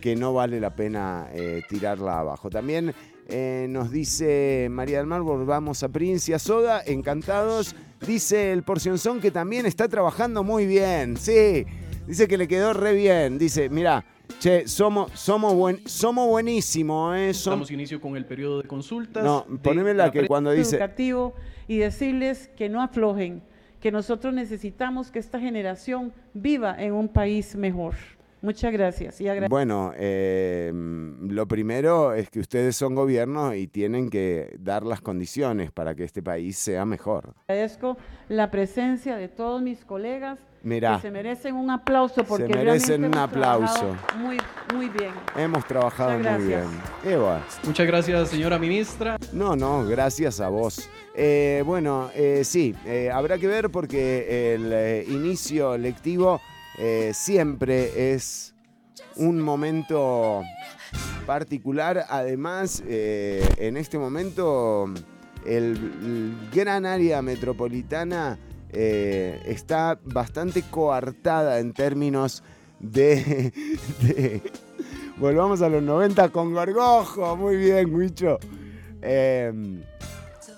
que 0.00 0.16
no 0.16 0.32
vale 0.32 0.58
la 0.58 0.74
pena 0.74 1.28
tirarla 1.68 2.20
abajo. 2.20 2.48
También 2.48 2.94
eh, 3.28 3.66
nos 3.70 3.90
dice 3.90 4.68
María 4.70 4.98
del 4.98 5.06
Mar, 5.06 5.22
volvamos 5.22 5.82
a 5.82 5.88
Princia 5.88 6.38
Soda, 6.38 6.82
encantados. 6.84 7.74
Dice 8.06 8.52
el 8.52 8.62
Porcionzón 8.62 9.20
que 9.20 9.30
también 9.30 9.64
está 9.66 9.88
trabajando 9.88 10.44
muy 10.44 10.66
bien, 10.66 11.16
sí. 11.16 11.64
Dice 12.06 12.28
que 12.28 12.36
le 12.36 12.46
quedó 12.46 12.74
re 12.74 12.92
bien. 12.92 13.38
Dice, 13.38 13.70
mira, 13.70 14.04
che, 14.40 14.68
somos, 14.68 15.10
somos, 15.18 15.54
buen, 15.54 15.80
somos 15.88 16.28
buenísimos, 16.28 17.16
¿eh? 17.16 17.32
Som- 17.32 17.52
Damos 17.54 17.70
inicio 17.70 18.00
con 18.00 18.16
el 18.16 18.26
periodo 18.26 18.60
de 18.60 18.68
consultas. 18.68 19.24
No, 19.24 19.46
poneme 19.62 19.94
la 19.94 20.10
que 20.12 20.26
cuando 20.26 20.50
dice... 20.50 20.76
educativo 20.76 21.34
y 21.66 21.78
decirles 21.78 22.50
que 22.56 22.68
no 22.68 22.82
aflojen, 22.82 23.42
que 23.80 23.90
nosotros 23.90 24.34
necesitamos 24.34 25.10
que 25.10 25.18
esta 25.18 25.40
generación 25.40 26.12
viva 26.34 26.76
en 26.78 26.92
un 26.92 27.08
país 27.08 27.56
mejor. 27.56 27.94
Muchas 28.44 28.72
gracias. 28.74 29.20
Y 29.22 29.28
agra- 29.28 29.48
Bueno, 29.48 29.92
eh, 29.96 30.70
lo 30.74 31.48
primero 31.48 32.12
es 32.12 32.28
que 32.28 32.40
ustedes 32.40 32.76
son 32.76 32.94
gobierno 32.94 33.54
y 33.54 33.66
tienen 33.68 34.10
que 34.10 34.54
dar 34.60 34.84
las 34.84 35.00
condiciones 35.00 35.72
para 35.72 35.94
que 35.94 36.04
este 36.04 36.22
país 36.22 36.58
sea 36.58 36.84
mejor. 36.84 37.34
agradezco 37.48 37.96
la 38.28 38.50
presencia 38.50 39.16
de 39.16 39.28
todos 39.28 39.62
mis 39.62 39.82
colegas 39.86 40.38
Mirá. 40.62 40.96
que 40.96 41.02
se 41.02 41.10
merecen 41.10 41.54
un 41.54 41.70
aplauso 41.70 42.22
porque 42.24 42.48
merecen 42.54 43.02
realmente 43.02 43.18
un 43.18 43.24
hemos 43.24 43.30
trabajado 43.32 43.64
aplauso. 43.64 43.96
Muy, 44.18 44.36
muy 44.74 44.88
bien. 44.90 45.12
Hemos 45.36 45.64
trabajado 45.66 46.18
Muchas 46.18 46.38
muy 46.38 46.48
bien. 46.48 46.60
gracias. 46.60 47.12
Eva. 47.14 47.42
Muchas 47.64 47.86
gracias, 47.86 48.28
señora 48.28 48.58
ministra. 48.58 49.16
No, 49.32 49.56
no, 49.56 49.86
gracias 49.86 50.40
a 50.40 50.48
vos. 50.50 50.88
Eh, 51.14 51.62
bueno, 51.64 52.10
eh, 52.14 52.42
sí, 52.44 52.74
eh, 52.84 53.10
habrá 53.10 53.38
que 53.38 53.46
ver 53.46 53.70
porque 53.70 54.54
el 54.54 54.70
eh, 54.72 55.04
inicio 55.08 55.78
lectivo 55.78 56.40
eh, 56.78 57.12
siempre 57.14 58.12
es 58.14 58.54
un 59.16 59.40
momento 59.40 60.42
particular. 61.26 62.06
Además, 62.08 62.82
eh, 62.86 63.46
en 63.58 63.76
este 63.76 63.98
momento 63.98 64.86
el, 65.44 66.34
gran 66.52 66.86
área 66.86 67.22
metropolitana 67.22 68.38
eh, 68.70 69.40
está 69.46 69.98
bastante 70.04 70.62
coartada 70.62 71.60
en 71.60 71.72
términos 71.72 72.42
de, 72.80 73.52
Volvamos 75.16 75.62
a 75.62 75.68
los 75.68 75.82
90 75.82 76.30
con 76.30 76.52
Gorgojo. 76.52 77.36
Muy 77.36 77.56
bien, 77.56 77.94
Huicho. 77.94 78.38
Eh, 79.00 79.52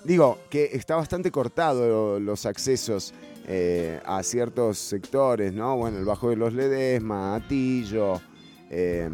digo, 0.03 0.39
que 0.49 0.71
está 0.73 0.95
bastante 0.95 1.31
cortado 1.31 2.19
los 2.19 2.45
accesos 2.45 3.13
eh, 3.47 4.01
a 4.05 4.21
ciertos 4.23 4.77
sectores, 4.77 5.53
¿no? 5.53 5.77
Bueno, 5.77 5.97
el 5.97 6.05
Bajo 6.05 6.29
de 6.29 6.35
los 6.35 6.53
Ledesma, 6.53 7.35
Atillo. 7.35 8.21
eh, 8.69 9.09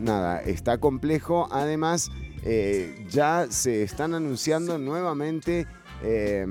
nada, 0.00 0.40
está 0.40 0.78
complejo. 0.78 1.46
Además, 1.50 2.10
eh, 2.42 3.06
ya 3.10 3.46
se 3.50 3.82
están 3.82 4.14
anunciando 4.14 4.78
nuevamente 4.78 5.66
eh, 6.02 6.46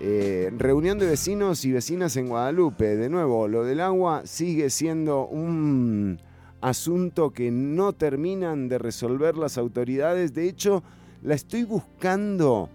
eh, 0.00 0.50
reunión 0.56 0.98
de 0.98 1.06
vecinos 1.06 1.64
y 1.64 1.72
vecinas 1.72 2.16
en 2.16 2.28
Guadalupe. 2.28 2.96
De 2.96 3.08
nuevo, 3.08 3.48
lo 3.48 3.64
del 3.64 3.80
agua 3.80 4.22
sigue 4.24 4.70
siendo 4.70 5.26
un 5.26 6.20
asunto 6.60 7.30
que 7.30 7.50
no 7.50 7.92
terminan 7.92 8.68
de 8.68 8.78
resolver 8.78 9.36
las 9.36 9.58
autoridades. 9.58 10.34
De 10.34 10.48
hecho, 10.48 10.82
la 11.22 11.34
estoy 11.34 11.64
buscando 11.64 12.68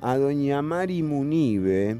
a 0.00 0.16
doña 0.16 0.62
Mari 0.62 1.02
Munive 1.02 1.96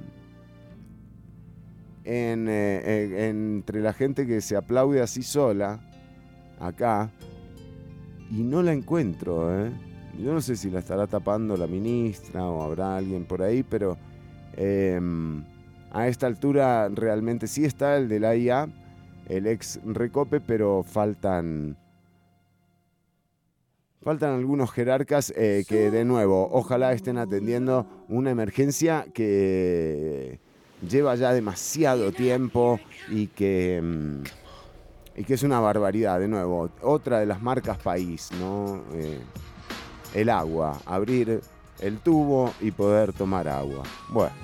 en, 2.08 2.46
eh, 2.48 3.28
entre 3.28 3.82
la 3.82 3.92
gente 3.92 4.26
que 4.26 4.40
se 4.40 4.56
aplaude 4.56 5.02
así 5.02 5.22
sola, 5.22 5.78
acá, 6.58 7.10
y 8.30 8.42
no 8.42 8.62
la 8.62 8.72
encuentro. 8.72 9.54
¿eh? 9.54 9.70
Yo 10.18 10.32
no 10.32 10.40
sé 10.40 10.56
si 10.56 10.70
la 10.70 10.78
estará 10.78 11.06
tapando 11.06 11.56
la 11.56 11.66
ministra 11.66 12.46
o 12.46 12.62
habrá 12.62 12.96
alguien 12.96 13.26
por 13.26 13.42
ahí, 13.42 13.62
pero 13.62 13.98
eh, 14.56 14.98
a 15.90 16.08
esta 16.08 16.26
altura 16.26 16.88
realmente 16.88 17.46
sí 17.46 17.66
está 17.66 17.98
el 17.98 18.08
de 18.08 18.20
la 18.20 18.34
IA, 18.34 18.68
el 19.28 19.46
ex 19.46 19.78
Recope, 19.84 20.40
pero 20.40 20.82
faltan... 20.82 21.76
Faltan 24.00 24.36
algunos 24.36 24.70
jerarcas 24.70 25.34
eh, 25.36 25.64
que 25.68 25.90
de 25.90 26.04
nuevo, 26.04 26.48
ojalá 26.52 26.92
estén 26.92 27.18
atendiendo 27.18 27.86
una 28.08 28.30
emergencia 28.30 29.04
que 29.12 30.40
lleva 30.86 31.14
ya 31.14 31.32
demasiado 31.32 32.12
tiempo 32.12 32.80
y 33.08 33.28
que, 33.28 33.80
mm, 33.82 34.22
y 35.20 35.24
que 35.24 35.34
es 35.34 35.42
una 35.42 35.60
barbaridad. 35.60 36.20
De 36.20 36.28
nuevo, 36.28 36.70
otra 36.82 37.20
de 37.20 37.26
las 37.26 37.42
marcas 37.42 37.78
país, 37.78 38.30
¿no? 38.38 38.82
Eh, 38.94 39.20
el 40.14 40.30
agua, 40.30 40.78
abrir 40.86 41.40
el 41.80 41.98
tubo 41.98 42.52
y 42.60 42.70
poder 42.70 43.12
tomar 43.12 43.48
agua. 43.48 43.82
Bueno, 44.08 44.34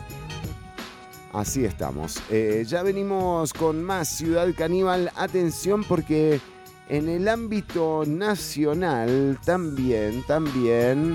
así 1.32 1.65
estamos. 1.65 2.20
Eh, 2.31 2.65
ya 2.66 2.82
venimos 2.82 3.52
con 3.52 3.82
más 3.82 4.09
Ciudad 4.09 4.48
Caníbal. 4.56 5.11
Atención 5.16 5.85
porque 5.85 6.40
en 6.89 7.09
el 7.09 7.28
ámbito 7.28 8.05
nacional 8.06 9.39
también, 9.44 10.23
también... 10.27 11.15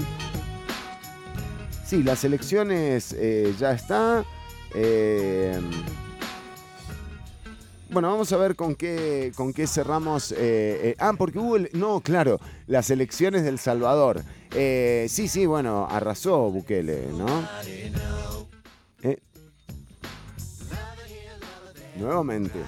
Sí, 1.86 2.04
las 2.04 2.24
elecciones 2.24 3.16
eh, 3.18 3.56
ya 3.58 3.72
está. 3.72 4.24
Eh, 4.74 5.60
bueno, 7.92 8.10
vamos 8.12 8.32
a 8.34 8.38
ver 8.38 8.56
con 8.56 8.76
qué, 8.76 9.32
con 9.36 9.52
qué 9.54 9.66
cerramos. 9.66 10.32
eh, 10.32 10.38
eh, 10.92 10.96
ah, 11.00 11.14
porque 11.18 11.40
hubo. 11.40 11.56
el- 11.56 11.70
no, 11.74 12.02
claro, 12.02 12.40
las 12.68 12.90
elecciones 12.92 13.44
del 13.44 13.58
Salvador. 13.60 14.24
Sí, 14.52 15.28
sí, 15.28 15.46
bueno, 15.46 15.88
arrasó 15.90 16.50
Bukele, 16.52 17.08
¿no? 17.14 17.26
Nuevamente, 21.98 22.60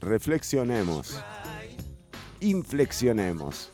reflexionemos. 0.00 1.20
Inflexionemos. 2.40 3.70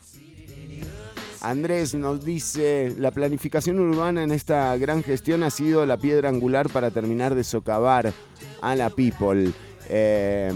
Andrés 1.43 1.93
nos 1.93 2.23
dice, 2.23 2.95
la 2.97 3.11
planificación 3.11 3.77
urbana 3.77 4.23
en 4.23 4.31
esta 4.31 4.75
gran 4.77 5.03
gestión 5.03 5.43
ha 5.43 5.49
sido 5.49 5.85
la 5.85 5.97
piedra 5.97 6.29
angular 6.29 6.69
para 6.69 6.89
terminar 6.89 7.35
de 7.35 7.43
socavar 7.43 8.13
a 8.61 8.75
la 8.75 8.89
people. 8.89 9.51
Eh, 9.89 10.51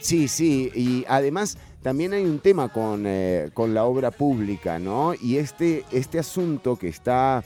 sí, 0.00 0.26
sí, 0.28 0.72
y 0.74 1.04
además 1.08 1.58
también 1.82 2.14
hay 2.14 2.24
un 2.24 2.38
tema 2.38 2.70
con, 2.70 3.04
eh, 3.06 3.50
con 3.52 3.74
la 3.74 3.84
obra 3.84 4.10
pública, 4.10 4.78
¿no? 4.78 5.12
Y 5.14 5.36
este, 5.36 5.84
este 5.92 6.18
asunto 6.18 6.76
que 6.76 6.88
está 6.88 7.44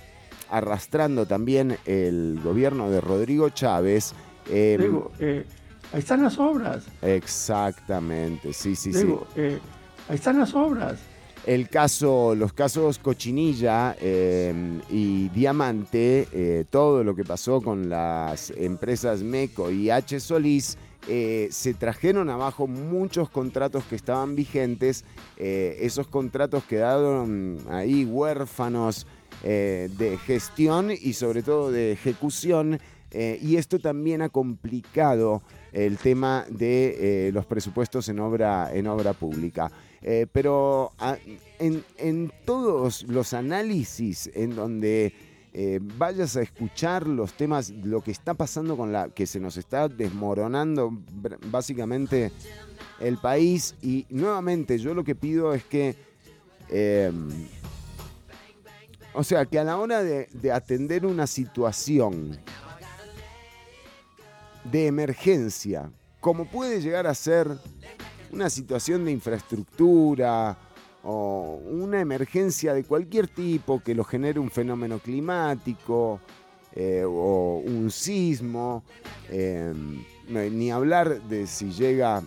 arrastrando 0.48 1.26
también 1.26 1.76
el 1.84 2.38
gobierno 2.44 2.90
de 2.90 3.00
Rodrigo 3.00 3.48
Chávez. 3.48 4.14
eh, 4.48 4.76
Digo, 4.80 5.10
eh, 5.18 5.44
ahí 5.92 5.98
están 5.98 6.22
las 6.22 6.38
obras. 6.38 6.84
exactamente, 7.02 8.52
sí, 8.52 8.76
sí, 8.76 8.92
sí. 8.92 9.12
Eh, 9.34 9.58
ahí 10.08 10.14
están 10.14 10.38
las 10.38 10.54
obras. 10.54 11.00
El 11.44 11.68
caso, 11.68 12.36
los 12.36 12.52
casos 12.52 13.00
Cochinilla 13.00 13.96
eh, 14.00 14.54
y 14.90 15.28
Diamante, 15.30 16.28
eh, 16.32 16.64
todo 16.70 17.02
lo 17.02 17.16
que 17.16 17.24
pasó 17.24 17.60
con 17.60 17.88
las 17.88 18.50
empresas 18.50 19.24
Meco 19.24 19.68
y 19.68 19.90
H. 19.90 20.20
Solís, 20.20 20.78
eh, 21.08 21.48
se 21.50 21.74
trajeron 21.74 22.30
abajo 22.30 22.68
muchos 22.68 23.28
contratos 23.28 23.82
que 23.90 23.96
estaban 23.96 24.36
vigentes. 24.36 25.04
eh, 25.36 25.78
esos 25.80 26.06
contratos 26.06 26.62
quedaron 26.62 27.58
ahí 27.70 28.04
huérfanos 28.04 29.06
de 29.42 30.18
gestión 30.24 30.92
y 30.92 31.14
sobre 31.14 31.42
todo 31.42 31.72
de 31.72 31.90
ejecución. 31.90 32.78
y 33.12 33.56
esto 33.56 33.80
también 33.80 34.22
ha 34.22 34.28
complicado 34.28 35.42
el 35.72 35.98
tema 35.98 36.46
de 36.48 37.30
los 37.34 37.44
presupuestos 37.46 38.08
en 38.08 38.20
obra, 38.20 38.70
en 38.72 38.86
obra 38.86 39.14
pública. 39.14 39.72
Eh, 40.02 40.26
pero 40.32 40.92
a- 40.98 41.16
en, 41.58 41.84
en 41.96 42.32
todos 42.44 43.04
los 43.04 43.32
análisis 43.34 44.28
en 44.34 44.56
donde 44.56 45.14
eh, 45.54 45.78
vayas 45.82 46.36
a 46.36 46.42
escuchar 46.42 47.06
los 47.06 47.34
temas, 47.34 47.70
lo 47.70 48.00
que 48.00 48.10
está 48.10 48.34
pasando 48.34 48.76
con 48.76 48.90
la 48.90 49.10
que 49.10 49.26
se 49.26 49.38
nos 49.38 49.56
está 49.58 49.86
desmoronando 49.88 50.90
básicamente 51.50 52.32
el 53.00 53.18
país. 53.18 53.74
Y 53.82 54.06
nuevamente 54.08 54.78
yo 54.78 54.94
lo 54.94 55.04
que 55.04 55.14
pido 55.14 55.52
es 55.54 55.62
que, 55.64 55.94
eh, 56.70 57.12
o 59.14 59.22
sea, 59.22 59.44
que 59.44 59.58
a 59.58 59.64
la 59.64 59.76
hora 59.76 60.02
de, 60.02 60.26
de 60.32 60.50
atender 60.50 61.04
una 61.06 61.26
situación 61.26 62.38
de 64.64 64.86
emergencia, 64.86 65.90
como 66.20 66.46
puede 66.46 66.80
llegar 66.80 67.06
a 67.06 67.14
ser 67.14 67.48
una 68.32 68.48
situación 68.50 69.04
de 69.04 69.12
infraestructura 69.12 70.56
o 71.04 71.60
una 71.68 72.00
emergencia 72.00 72.74
de 72.74 72.84
cualquier 72.84 73.28
tipo 73.28 73.80
que 73.82 73.94
lo 73.94 74.04
genere 74.04 74.38
un 74.40 74.50
fenómeno 74.50 74.98
climático 74.98 76.20
eh, 76.74 77.04
o 77.06 77.62
un 77.64 77.90
sismo, 77.90 78.82
no- 80.28 80.40
ni 80.40 80.70
hablar 80.70 81.20
de 81.22 81.46
si 81.46 81.70
llega 81.72 82.22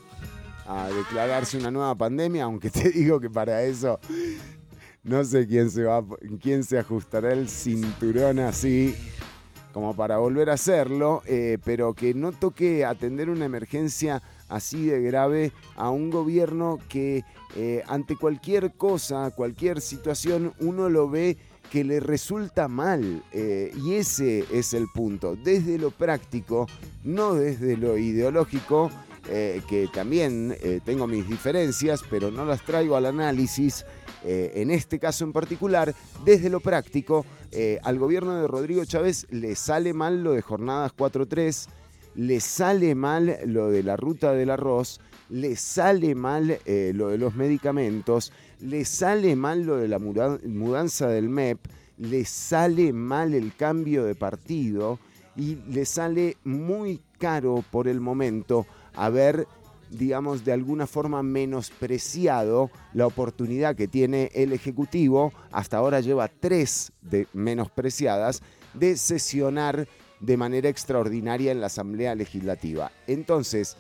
a 0.67 0.87
declararse 0.89 1.57
una 1.57 1.71
nueva 1.71 1.95
pandemia, 1.95 2.43
aunque 2.43 2.69
te 2.71 2.89
digo 2.91 3.19
que 3.19 3.29
para 3.29 3.63
eso 3.63 3.99
no 5.03 5.23
sé 5.23 5.47
quién 5.47 5.69
se 5.71 5.83
va, 5.83 6.03
quién 6.41 6.63
se 6.63 6.77
ajustará 6.79 7.31
el 7.33 7.47
cinturón 7.47 8.39
así 8.39 8.95
como 9.71 9.95
para 9.95 10.17
volver 10.17 10.49
a 10.49 10.53
hacerlo, 10.53 11.21
eh, 11.25 11.57
pero 11.63 11.93
que 11.93 12.13
no 12.13 12.31
toque 12.31 12.85
atender 12.85 13.29
una 13.29 13.45
emergencia 13.45 14.21
así 14.49 14.85
de 14.85 15.01
grave 15.01 15.51
a 15.75 15.89
un 15.89 16.09
gobierno 16.09 16.79
que 16.89 17.23
eh, 17.55 17.83
ante 17.87 18.15
cualquier 18.15 18.73
cosa, 18.73 19.31
cualquier 19.31 19.79
situación, 19.81 20.53
uno 20.59 20.89
lo 20.89 21.09
ve 21.09 21.37
que 21.71 21.83
le 21.83 21.99
resulta 21.99 22.67
mal. 22.67 23.23
eh, 23.31 23.71
y 23.83 23.95
ese 23.95 24.45
es 24.51 24.73
el 24.73 24.87
punto. 24.93 25.35
Desde 25.35 25.77
lo 25.77 25.91
práctico, 25.91 26.67
no 27.03 27.33
desde 27.33 27.77
lo 27.77 27.97
ideológico, 27.97 28.91
eh, 29.27 29.61
que 29.67 29.87
también 29.87 30.55
tengo 30.83 31.07
mis 31.07 31.27
diferencias, 31.27 32.03
pero 32.09 32.29
no 32.29 32.45
las 32.45 32.61
traigo 32.63 32.95
al 32.95 33.05
análisis. 33.05 33.85
en 34.27 34.71
este 34.71 34.97
caso 34.97 35.23
en 35.23 35.31
particular, 35.31 35.93
desde 36.23 36.49
lo 36.49 36.59
práctico, 36.59 37.25
al 37.83 37.99
gobierno 37.99 38.41
de 38.41 38.47
Rodrigo 38.47 38.83
Chávez 38.83 39.27
le 39.29 39.55
sale 39.55 39.93
mal 39.93 40.23
lo 40.23 40.31
de 40.31 40.41
jornadas 40.41 40.93
4-3, 40.97 41.67
le 42.15 42.39
sale 42.39 42.95
mal 42.95 43.37
lo 43.45 43.69
de 43.69 43.83
la 43.83 43.97
ruta 43.97 44.33
del 44.33 44.49
arroz, 44.49 44.99
le 45.29 45.55
sale 45.55 46.15
mal 46.15 46.59
eh, 46.65 46.91
lo 46.93 47.09
de 47.09 47.17
los 47.17 47.35
medicamentos, 47.35 48.31
le 48.61 48.85
sale 48.85 49.35
mal 49.35 49.63
lo 49.63 49.77
de 49.77 49.87
la 49.87 49.99
muda- 49.99 50.39
mudanza 50.45 51.07
del 51.07 51.29
MEP, 51.29 51.59
le 51.97 52.25
sale 52.25 52.93
mal 52.93 53.33
el 53.33 53.55
cambio 53.55 54.03
de 54.03 54.15
partido 54.15 54.99
y 55.35 55.55
le 55.69 55.85
sale 55.85 56.37
muy 56.43 57.01
caro 57.17 57.63
por 57.71 57.87
el 57.87 57.99
momento 57.99 58.65
haber 58.93 59.47
digamos, 59.91 60.43
de 60.43 60.51
alguna 60.51 60.87
forma 60.87 61.21
menospreciado 61.21 62.71
la 62.93 63.05
oportunidad 63.05 63.75
que 63.75 63.87
tiene 63.87 64.31
el 64.33 64.51
Ejecutivo, 64.51 65.31
hasta 65.51 65.77
ahora 65.77 66.01
lleva 66.01 66.27
tres 66.27 66.91
de 67.01 67.27
menospreciadas, 67.33 68.41
de 68.73 68.97
sesionar 68.97 69.87
de 70.25 70.37
manera 70.37 70.69
extraordinaria 70.69 71.51
en 71.51 71.61
la 71.61 71.67
Asamblea 71.67 72.15
Legislativa. 72.15 72.91
Entonces, 73.07 73.77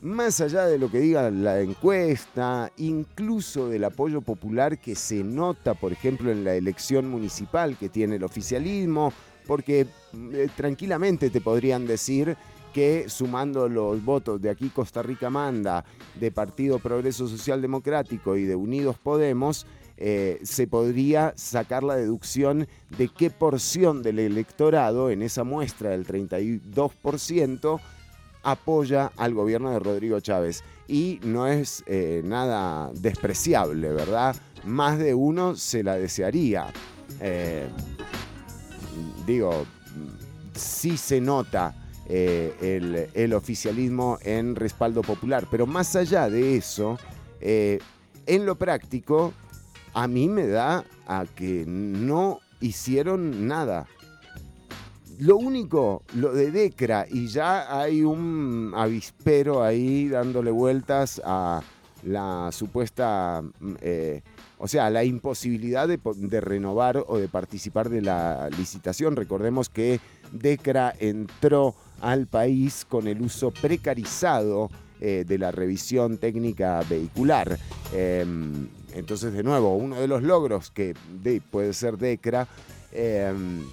más 0.00 0.40
allá 0.40 0.66
de 0.66 0.78
lo 0.78 0.90
que 0.90 1.00
diga 1.00 1.30
la 1.30 1.60
encuesta, 1.60 2.70
incluso 2.76 3.68
del 3.68 3.84
apoyo 3.84 4.20
popular 4.20 4.78
que 4.78 4.94
se 4.94 5.24
nota, 5.24 5.74
por 5.74 5.92
ejemplo, 5.92 6.30
en 6.30 6.44
la 6.44 6.54
elección 6.54 7.08
municipal 7.08 7.76
que 7.78 7.88
tiene 7.88 8.16
el 8.16 8.24
oficialismo, 8.24 9.12
porque 9.46 9.86
eh, 10.32 10.48
tranquilamente 10.56 11.30
te 11.30 11.40
podrían 11.40 11.86
decir 11.86 12.36
que 12.74 13.08
sumando 13.08 13.68
los 13.68 14.04
votos 14.04 14.42
de 14.42 14.50
aquí 14.50 14.68
Costa 14.68 15.00
Rica 15.00 15.30
Manda, 15.30 15.84
de 16.18 16.32
Partido 16.32 16.80
Progreso 16.80 17.28
Social 17.28 17.62
Democrático 17.62 18.36
y 18.36 18.44
de 18.44 18.56
Unidos 18.56 18.96
Podemos, 19.00 19.64
eh, 19.96 20.40
se 20.42 20.66
podría 20.66 21.32
sacar 21.36 21.84
la 21.84 21.94
deducción 21.94 22.66
de 22.98 23.08
qué 23.08 23.30
porción 23.30 24.02
del 24.02 24.18
electorado 24.18 25.10
en 25.10 25.22
esa 25.22 25.44
muestra 25.44 25.90
del 25.90 26.04
32% 26.04 27.80
apoya 28.42 29.12
al 29.16 29.34
gobierno 29.34 29.70
de 29.70 29.78
Rodrigo 29.78 30.18
Chávez. 30.20 30.64
Y 30.88 31.20
no 31.22 31.46
es 31.46 31.84
eh, 31.86 32.22
nada 32.24 32.90
despreciable, 32.94 33.92
¿verdad? 33.92 34.36
Más 34.64 34.98
de 34.98 35.14
uno 35.14 35.54
se 35.54 35.82
la 35.82 35.96
desearía. 35.96 36.66
Eh, 37.20 37.68
digo, 39.26 39.64
sí 40.54 40.96
se 40.96 41.20
nota 41.20 41.74
el, 42.06 43.32
oficialismo 43.32 44.18
en 44.22 44.56
respaldo 44.56 45.00
popular, 45.00 45.46
pero 45.50 45.66
más 45.66 45.96
allá 45.96 46.28
de 46.28 46.56
eso, 46.56 46.98
en 47.40 48.44
lo 48.44 48.56
práctico, 48.56 49.32
a 49.94 50.08
mí 50.08 50.28
me 50.28 50.46
da 50.46 50.84
a 51.06 51.24
que 51.24 51.64
no 51.66 52.40
hicieron 52.60 53.46
nada. 53.46 53.86
Lo 55.18 55.36
único, 55.36 56.02
lo 56.16 56.32
de 56.32 56.50
Decra, 56.50 57.06
y 57.08 57.28
ya 57.28 57.80
hay 57.80 58.02
un 58.02 58.72
avispero 58.74 59.62
ahí 59.62 60.08
dándole 60.08 60.50
vueltas 60.50 61.22
a 61.24 61.62
la 62.02 62.50
supuesta, 62.50 63.42
mm, 63.60 63.74
eh, 63.80 64.22
o 64.58 64.66
sea, 64.66 64.90
la 64.90 65.04
imposibilidad 65.04 65.86
de, 65.86 66.40
renovar 66.40 67.04
o 67.06 67.18
de 67.18 67.28
participar 67.28 67.88
de 67.88 68.02
la 68.02 68.50
licitación. 68.50 69.14
Recordemos 69.14 69.68
que 69.68 70.00
Decra 70.32 70.92
entró 70.98 71.74
al 72.00 72.26
país 72.26 72.84
con 72.88 73.06
el 73.06 73.22
uso 73.22 73.52
precarizado 73.52 74.68
eh, 75.00 75.24
de 75.26 75.38
la 75.38 75.52
revisión 75.52 76.18
técnica 76.18 76.82
vehicular. 76.88 77.58
Em, 77.92 78.68
entonces, 78.94 79.32
de 79.32 79.42
nuevo, 79.42 79.76
uno 79.76 79.96
de 80.00 80.08
los 80.08 80.22
logros 80.22 80.70
que 80.70 80.94
de- 81.22 81.40
puede 81.40 81.72
ser 81.74 81.98
Decra 81.98 82.48
em, 82.92 83.64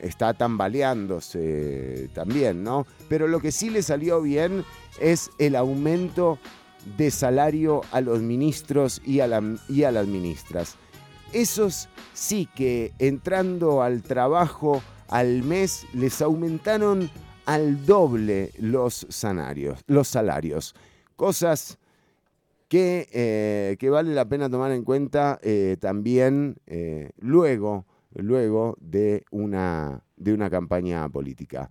está 0.00 0.34
tambaleándose 0.34 2.10
también, 2.14 2.62
¿no? 2.62 2.86
Pero 3.08 3.26
lo 3.28 3.40
que 3.40 3.52
sí 3.52 3.70
le 3.70 3.82
salió 3.82 4.20
bien 4.22 4.64
es 5.00 5.30
el 5.38 5.56
aumento 5.56 6.38
de 6.96 7.10
salario 7.10 7.80
a 7.92 8.00
los 8.00 8.20
ministros 8.20 9.00
y 9.04 9.20
a, 9.20 9.26
la- 9.26 9.56
y 9.68 9.84
a 9.84 9.90
las 9.90 10.06
ministras. 10.06 10.76
Esos 11.32 11.88
sí 12.14 12.48
que 12.54 12.92
entrando 12.98 13.82
al 13.82 14.02
trabajo 14.02 14.82
al 15.08 15.42
mes 15.42 15.86
les 15.92 16.20
aumentaron 16.22 17.10
al 17.46 17.84
doble 17.86 18.52
los 18.58 19.06
salarios, 19.08 19.80
los 19.86 20.08
salarios. 20.08 20.74
Cosas 21.16 21.78
que, 22.68 23.08
eh, 23.12 23.76
que 23.78 23.90
vale 23.90 24.14
la 24.14 24.28
pena 24.28 24.50
tomar 24.50 24.72
en 24.72 24.84
cuenta 24.84 25.38
eh, 25.42 25.76
también 25.80 26.56
eh, 26.66 27.10
luego, 27.18 27.86
luego 28.14 28.76
de, 28.80 29.24
una, 29.30 30.02
de 30.16 30.32
una 30.32 30.50
campaña 30.50 31.08
política. 31.08 31.70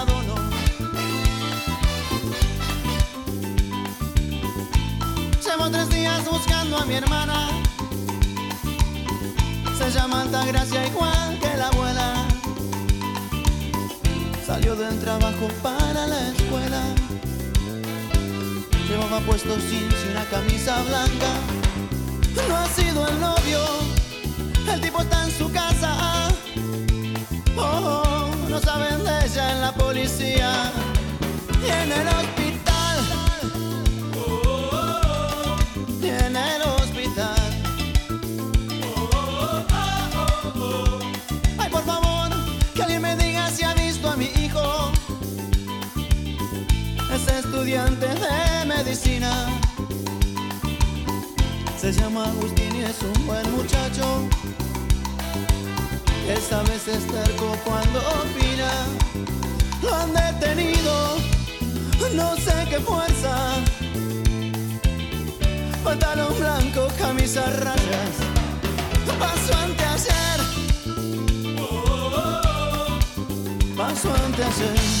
buscando 6.29 6.77
a 6.77 6.85
mi 6.85 6.95
hermana. 6.95 7.49
Se 9.77 9.91
llama 9.91 10.21
Altagracia 10.21 10.87
igual 10.87 11.39
que 11.39 11.57
la 11.57 11.67
abuela. 11.67 12.27
Salió 14.45 14.75
del 14.75 14.99
trabajo 14.99 15.47
para 15.63 16.07
la 16.07 16.29
escuela. 16.29 16.81
Llevaba 18.87 19.19
puesto 19.21 19.55
jeans 19.57 19.95
y 20.05 20.11
una 20.11 20.25
camisa 20.25 20.81
blanca. 20.83 21.31
No 22.47 22.55
ha 22.57 22.67
sido 22.67 23.07
el 23.07 23.19
novio. 23.19 23.59
El 24.71 24.81
tipo 24.81 25.01
está 25.01 25.25
en 25.25 25.31
su 25.31 25.51
casa. 25.51 26.29
Oh, 27.57 27.61
oh, 27.61 28.49
no 28.49 28.59
saben 28.59 29.03
de 29.03 29.25
ella 29.25 29.51
en 29.51 29.61
la 29.61 29.73
policía 29.73 30.71
y 31.65 31.69
en 31.69 31.91
De 47.71 48.65
medicina. 48.65 49.31
Se 51.79 51.93
llama 51.93 52.25
Agustín 52.25 52.75
y 52.75 52.81
es 52.81 53.01
un 53.01 53.25
buen 53.25 53.49
muchacho. 53.55 54.27
Esta 56.27 56.63
vez 56.63 56.85
es 56.89 57.07
terco 57.07 57.55
cuando 57.63 57.99
opina. 57.99 58.71
Lo 59.81 59.95
han 59.95 60.11
detenido, 60.13 61.17
no 62.13 62.35
sé 62.35 62.51
qué 62.69 62.81
fuerza. 62.81 63.53
Pantalón 65.81 66.37
blanco, 66.39 66.89
camisa 66.99 67.45
rayas. 67.61 68.15
Pasó 69.17 69.57
anteayer. 69.59 70.41
Pasó 73.77 74.13
anteayer. 74.25 74.75
Cla, 74.75 75.00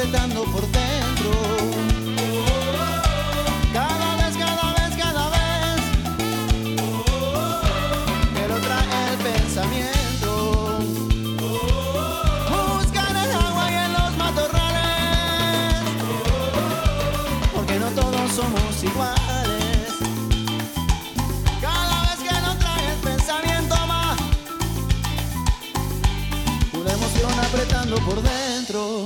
apretando 0.00 0.44
por 0.44 0.62
dentro. 0.62 1.30
Cada 3.70 4.16
vez, 4.16 4.34
cada 4.34 4.72
vez, 4.72 4.96
cada 4.96 5.28
vez. 5.28 5.80
Me 8.32 8.48
lo 8.48 8.56
trae 8.60 9.12
el 9.12 9.18
pensamiento. 9.18 10.78
Buscar 12.48 13.10
el 13.10 13.30
agua 13.30 13.70
y 13.70 13.74
en 13.74 13.92
los 13.92 14.16
matorrales. 14.16 15.82
Porque 17.54 17.78
no 17.78 17.90
todos 17.90 18.32
somos 18.32 18.82
iguales. 18.82 19.92
cada 21.60 22.02
vez 22.04 22.20
que 22.26 22.40
no 22.40 22.56
trae 22.56 22.92
el 22.94 23.00
pensamiento 23.00 23.76
más 23.86 24.16
pura 26.72 26.90
emoción 26.90 27.32
apretando 27.38 27.96
por 27.96 28.22
dentro. 28.22 28.49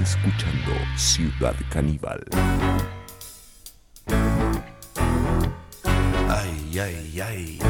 Escuchando 0.00 0.72
Ciudad 0.96 1.54
Caníbal. 1.70 2.22
Ay, 6.28 6.78
ay, 6.78 7.20
ay. 7.20 7.65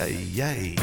ay, 0.00 0.40
ay, 0.40 0.40
ay. 0.40 0.76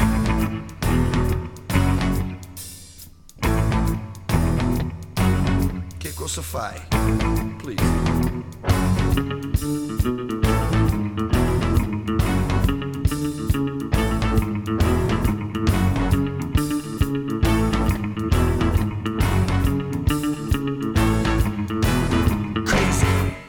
Cosa 6.30 6.42
fai? 6.42 6.76
Please. 7.58 7.82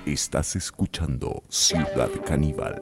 Estás 0.06 0.56
escuchando 0.56 1.44
Ciudad 1.50 2.10
Caníbal. 2.26 2.80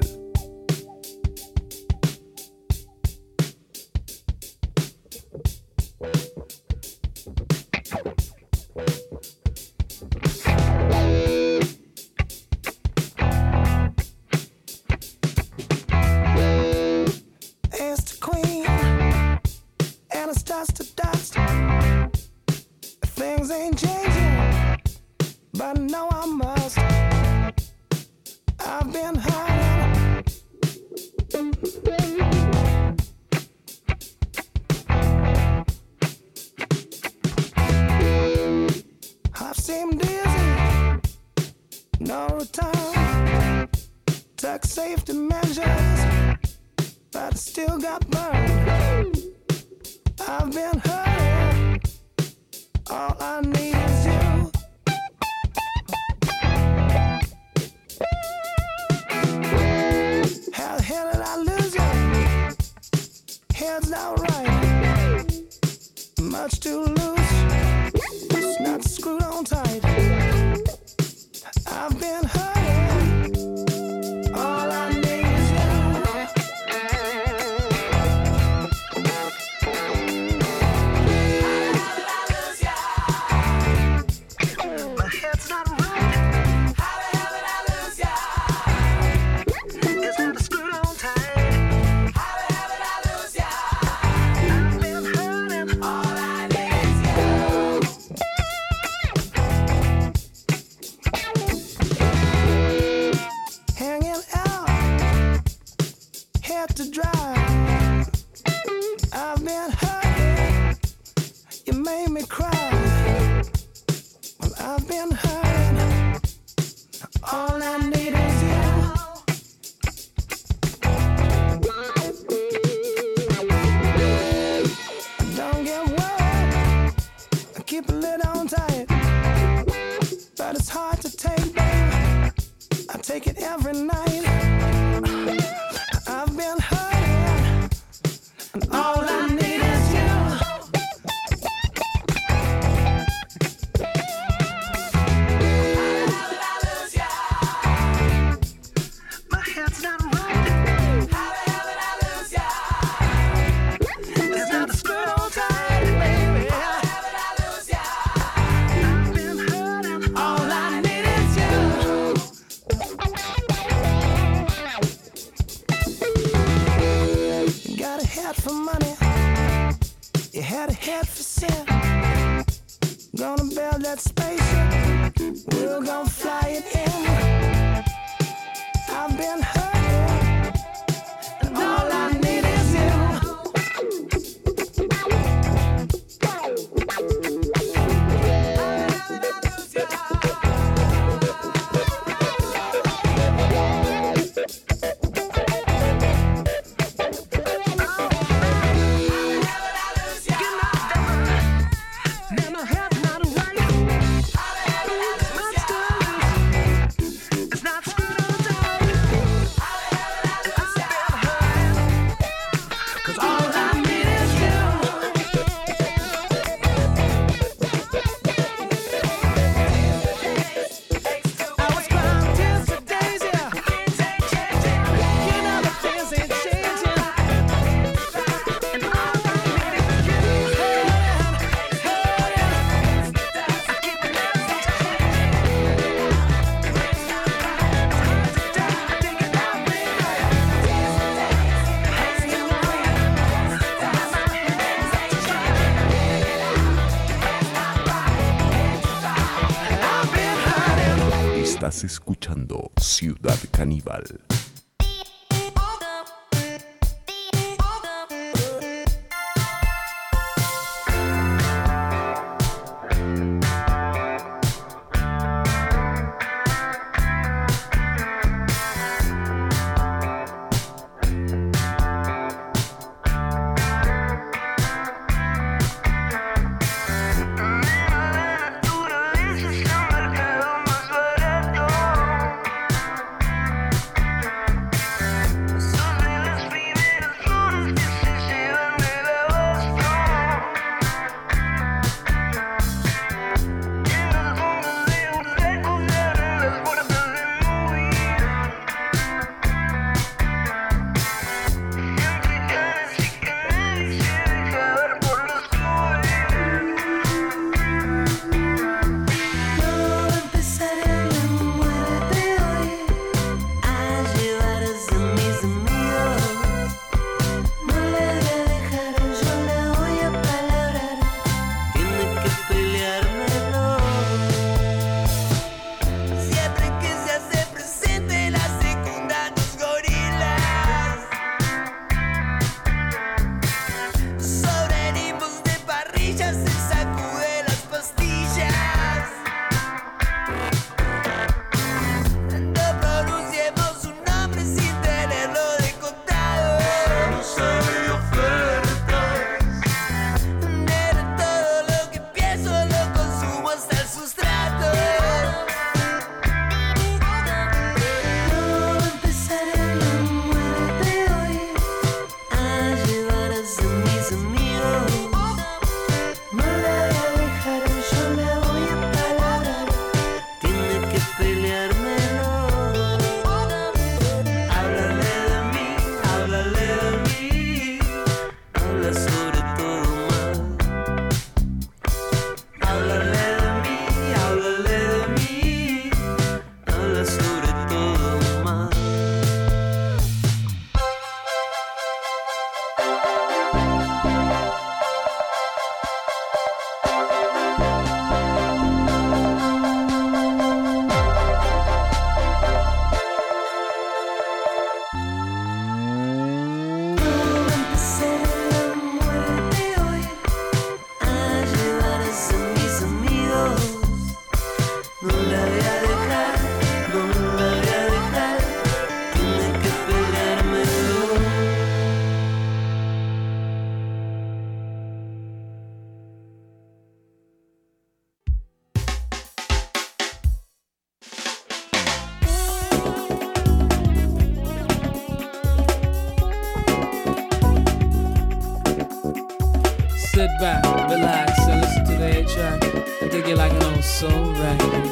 Back, 440.27 440.65
relax, 440.89 441.39
and 441.47 441.61
listen 441.61 441.85
to 441.85 441.95
the 441.95 442.19
A 442.19 442.25
track. 442.25 442.61
I 443.01 443.07
dig 443.07 443.27
it 443.27 443.37
like 443.37 443.53
an 443.53 443.63
old 443.63 443.83
soul 443.83 444.33
record. 444.33 444.85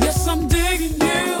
Yes, 0.00 0.26
I'm 0.26 0.48
digging 0.48 0.98
you. 0.98 1.36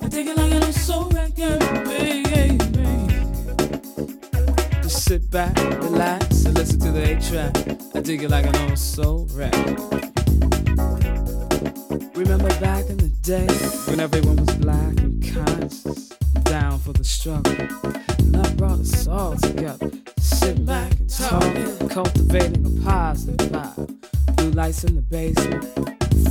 I 0.00 0.08
dig 0.08 0.28
it 0.28 0.36
like 0.36 0.52
an 0.52 0.62
old 0.62 0.74
soul 0.74 1.10
record, 1.10 1.60
baby. 1.84 2.56
Just 4.82 5.04
sit 5.04 5.30
back, 5.30 5.54
relax, 5.82 6.46
and 6.46 6.54
listen 6.56 6.80
to 6.80 6.90
the 6.90 7.12
A 7.12 7.20
track. 7.20 7.54
I 7.94 8.00
dig 8.00 8.22
it 8.22 8.30
like 8.30 8.46
an 8.46 8.56
old 8.56 8.78
soul 8.78 9.28
record. 9.32 9.78
Remember 12.16 12.48
back 12.60 12.88
in 12.88 12.96
the 12.96 13.12
day 13.20 13.46
when 13.90 14.00
everyone 14.00 14.36
was 14.36 14.56
black 14.56 14.98
and 15.00 15.22
conscious, 15.34 16.08
down 16.44 16.78
for 16.78 16.94
the 16.94 17.04
struggle. 17.04 17.97
Us 18.92 19.06
all 19.06 19.36
together. 19.36 19.90
Sit 20.18 20.64
back 20.64 20.92
and 20.92 21.10
talk, 21.10 21.90
cultivating 21.90 22.64
a 22.64 22.70
positive 22.84 23.50
vibe. 23.50 24.36
Blue 24.36 24.50
lights 24.52 24.84
in 24.84 24.94
the 24.94 25.02
basement. 25.02 25.64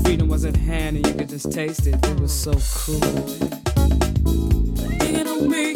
Freedom 0.03 0.27
was 0.27 0.43
at 0.45 0.55
hand 0.55 0.97
and 0.97 1.07
you 1.07 1.13
could 1.13 1.29
just 1.29 1.51
taste 1.51 1.85
it. 1.87 2.03
It 2.05 2.19
was 2.19 2.33
so 2.33 2.53
cool. 2.53 2.99
Digging 4.97 5.27
on 5.27 5.49
me, 5.49 5.75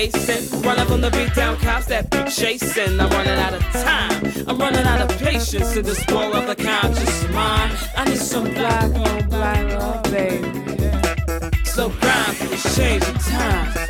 brothers 0.00 0.26
basing, 0.26 0.62
running 0.62 0.86
from 0.86 1.00
the 1.00 1.10
beat 1.10 1.34
down 1.34 1.56
cops 1.58 1.86
that 1.86 2.10
be 2.10 2.18
chasing. 2.30 3.00
I'm 3.00 3.10
running 3.10 3.38
out 3.38 3.54
of 3.54 3.62
time, 3.72 4.48
I'm 4.48 4.58
running 4.58 4.84
out 4.84 5.00
of 5.00 5.18
patience 5.18 5.72
to 5.72 5.82
despoil 5.82 6.34
of 6.34 6.46
the 6.46 6.56
conscious 6.56 7.28
mind. 7.30 7.76
I 7.96 8.04
need 8.04 8.18
some 8.18 8.44
black 8.44 8.94
on 8.94 9.28
black 9.28 9.78
love, 9.78 10.02
baby. 10.04 10.46
So 11.64 11.88
grind 11.88 12.36
for 12.36 12.46
the 12.46 12.72
change 12.76 13.02
of 13.02 13.24
time. 13.26 13.89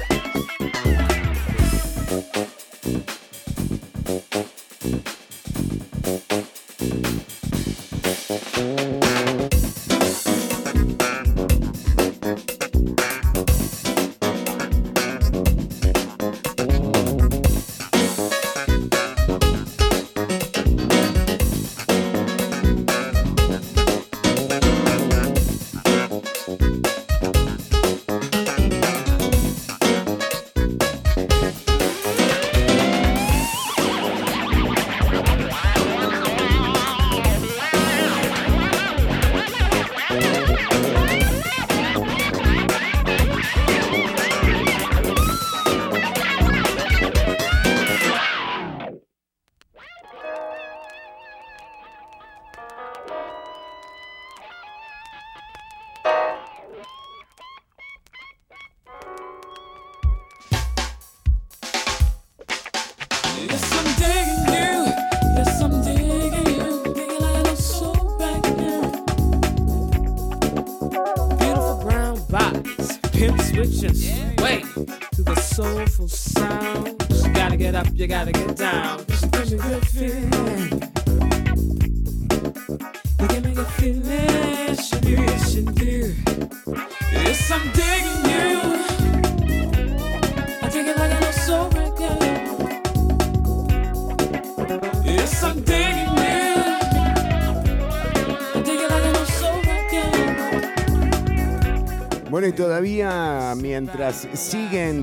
Gotta 78.10 78.39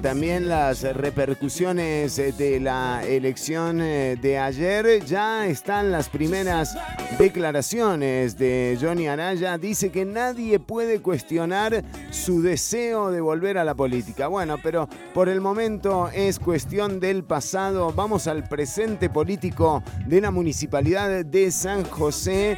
también 0.08 0.48
las 0.48 0.84
repercusiones 0.84 2.18
eh, 2.18 2.32
de 2.32 2.62
la 2.62 3.04
elección 3.06 3.82
eh, 3.82 4.16
de 4.16 4.38
ayer, 4.38 5.04
ya 5.04 5.46
están 5.48 5.92
las 5.92 6.08
primeras 6.08 6.78
declaraciones 7.20 8.38
de 8.38 8.78
Johnny 8.80 9.10
Araya. 9.10 9.58
Dice 9.58 9.92
que 9.92 10.06
nadie 10.06 10.60
puede 10.60 11.02
cuestionar 11.02 11.84
su 12.12 12.42
deseo 12.42 13.12
de 13.12 13.20
volver 13.20 13.58
a 13.58 13.66
la 13.66 13.76
política. 13.76 14.28
Bueno, 14.28 14.56
pero 14.64 14.88
por 15.14 15.28
el 15.28 15.42
momento 15.42 16.10
es 16.14 16.40
cuestión 16.40 17.02
del 17.02 17.26
pasado. 17.26 17.92
Vamos 17.92 18.28
al 18.28 18.48
presente 18.48 19.10
político 19.10 19.84
de 20.06 20.22
la 20.22 20.32
municipalidad 20.32 21.26
de 21.26 21.52
San 21.52 21.84
José. 21.84 22.58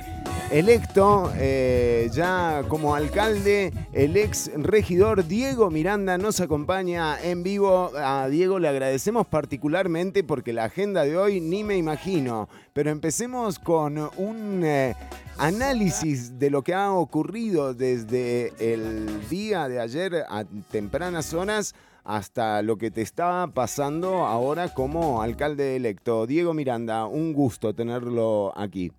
Electo 0.52 1.32
eh, 1.36 2.10
ya 2.12 2.64
como 2.68 2.96
alcalde, 2.96 3.72
el 3.94 4.18
ex 4.18 4.50
regidor 4.56 5.28
Diego 5.28 5.70
Miranda 5.70 6.18
nos 6.18 6.40
acompaña 6.40 7.22
en 7.22 7.44
vivo. 7.44 7.92
A 7.96 8.28
Diego 8.30 8.58
le 8.58 8.68
agradecemos 8.68 9.28
particularmente 9.28 10.24
porque 10.24 10.52
la 10.52 10.64
agenda 10.64 11.04
de 11.04 11.16
hoy 11.16 11.40
ni 11.40 11.64
me 11.64 11.78
imagino. 11.78 12.50
Pero 12.74 12.90
empecemos 12.90 13.60
con 13.60 14.00
un 14.18 14.64
eh, 14.64 14.96
análisis 15.38 16.40
de 16.40 16.50
lo 16.50 16.64
que 16.64 16.74
ha 16.74 16.94
ocurrido 16.94 17.76
desde 17.76 18.52
el 18.58 19.30
día 19.30 19.68
de 19.68 19.80
ayer 19.80 20.26
a 20.28 20.46
tempranas 20.72 21.32
horas 21.36 21.76
hasta 22.04 22.64
lo 22.64 22.76
que 22.78 22.90
te 22.90 23.04
está 23.04 23.46
pasando 23.54 24.26
ahora 24.26 24.74
como 24.74 25.22
alcalde 25.22 25.76
electo. 25.76 26.26
Diego 26.26 26.56
Miranda, 26.56 27.06
un 27.06 27.34
gusto 27.34 27.76
tenerlo 27.76 28.52
aquí. 28.58 28.92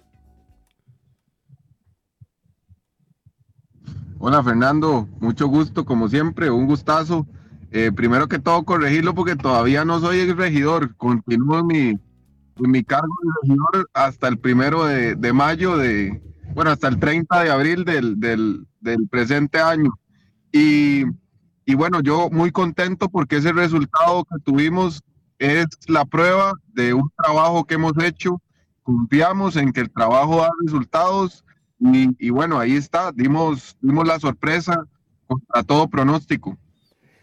Hola 4.22 4.44
Fernando, 4.44 5.08
mucho 5.18 5.46
gusto 5.46 5.86
como 5.86 6.06
siempre, 6.10 6.50
un 6.50 6.66
gustazo. 6.66 7.26
Eh, 7.70 7.90
primero 7.90 8.28
que 8.28 8.38
todo 8.38 8.62
corregirlo 8.64 9.14
porque 9.14 9.34
todavía 9.34 9.86
no 9.86 9.98
soy 9.98 10.20
el 10.20 10.36
regidor, 10.36 10.94
continúo 10.96 11.60
en 11.60 11.66
mi, 11.66 11.98
mi 12.58 12.84
cargo 12.84 13.14
de 13.22 13.30
regidor 13.40 13.88
hasta 13.94 14.28
el 14.28 14.38
primero 14.38 14.84
de, 14.84 15.14
de 15.14 15.32
mayo, 15.32 15.78
de, 15.78 16.20
bueno, 16.54 16.70
hasta 16.70 16.88
el 16.88 16.98
30 16.98 17.44
de 17.44 17.50
abril 17.50 17.86
del, 17.86 18.20
del, 18.20 18.66
del 18.80 19.08
presente 19.08 19.58
año. 19.58 19.98
Y, 20.52 21.04
y 21.64 21.74
bueno, 21.74 22.02
yo 22.02 22.28
muy 22.28 22.52
contento 22.52 23.08
porque 23.08 23.36
ese 23.36 23.54
resultado 23.54 24.24
que 24.24 24.38
tuvimos 24.44 25.02
es 25.38 25.64
la 25.86 26.04
prueba 26.04 26.52
de 26.74 26.92
un 26.92 27.10
trabajo 27.16 27.64
que 27.64 27.76
hemos 27.76 27.94
hecho. 28.04 28.38
Confiamos 28.82 29.56
en 29.56 29.72
que 29.72 29.80
el 29.80 29.90
trabajo 29.90 30.42
da 30.42 30.50
resultados 30.62 31.42
y, 31.80 32.30
bueno, 32.30 32.58
ahí 32.58 32.76
está, 32.76 33.10
dimos, 33.12 33.76
dimos 33.80 34.06
la 34.06 34.20
sorpresa 34.20 34.84
contra 35.26 35.62
todo 35.62 35.88
pronóstico. 35.88 36.56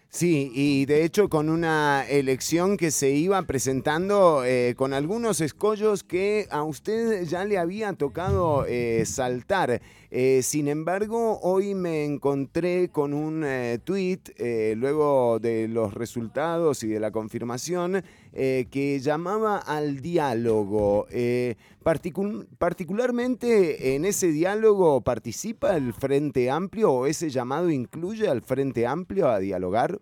Sí, 0.10 0.52
y 0.56 0.86
de 0.86 1.04
hecho 1.04 1.28
con 1.28 1.50
una 1.50 2.06
elección 2.08 2.78
que 2.78 2.92
se 2.92 3.12
iba 3.12 3.42
presentando 3.44 4.44
eh, 4.46 4.74
con 4.78 4.94
algunos 4.94 5.42
escollos 5.42 6.04
que 6.04 6.48
a 6.50 6.64
usted 6.64 7.26
ya 7.26 7.44
le 7.44 7.58
había 7.58 7.92
tocado 7.94 8.66
eh, 8.68 9.04
saltar. 9.06 9.82
Eh, 10.10 10.42
sin 10.42 10.70
embargo, 10.70 11.40
hoy 11.42 11.76
me 11.76 12.06
encontré 12.06 12.88
con 12.90 13.14
un 13.14 13.44
eh, 13.46 13.80
tweet, 13.84 14.22
eh, 14.38 14.74
luego 14.78 15.40
de 15.40 15.68
los 15.68 15.94
resultados 15.94 16.82
y 16.84 16.88
de 16.88 17.02
la 17.02 17.12
confirmación, 17.12 18.04
eh, 18.38 18.68
que 18.72 19.00
llamaba 19.00 19.58
al 19.58 20.00
diálogo. 20.02 21.08
Eh, 21.12 21.56
particul- 21.84 22.48
particularmente 22.60 23.96
en 23.96 24.06
ese 24.06 24.28
diálogo 24.32 25.02
participa 25.02 25.76
el 25.76 25.92
Frente 25.94 26.52
Amplio 26.52 26.92
o 26.92 27.06
ese 27.08 27.30
llamado 27.32 27.70
incluye 27.72 28.28
al 28.30 28.42
Frente 28.42 28.86
Amplio 28.86 29.28
a 29.28 29.40
dialogar. 29.40 30.00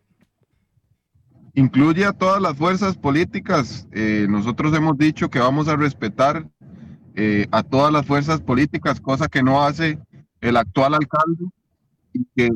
incluye 1.57 2.03
a 2.05 2.11
todas 2.11 2.41
las 2.41 2.57
fuerzas 2.57 2.97
políticas. 2.97 3.87
Eh, 3.93 4.27
nosotros 4.29 4.73
hemos 4.75 4.97
dicho 4.97 5.29
que 5.29 5.39
vamos 5.39 5.67
a 5.69 5.75
respetar 5.77 6.45
a 7.51 7.63
todas 7.63 7.93
las 7.93 8.05
fuerzas 8.05 8.41
políticas, 8.41 8.99
cosa 8.99 9.29
que 9.29 9.41
no 9.41 9.63
hace 9.63 9.97
el 10.41 10.57
actual 10.57 10.95
alcalde 10.95 11.45
y 12.11 12.25
que, 12.35 12.49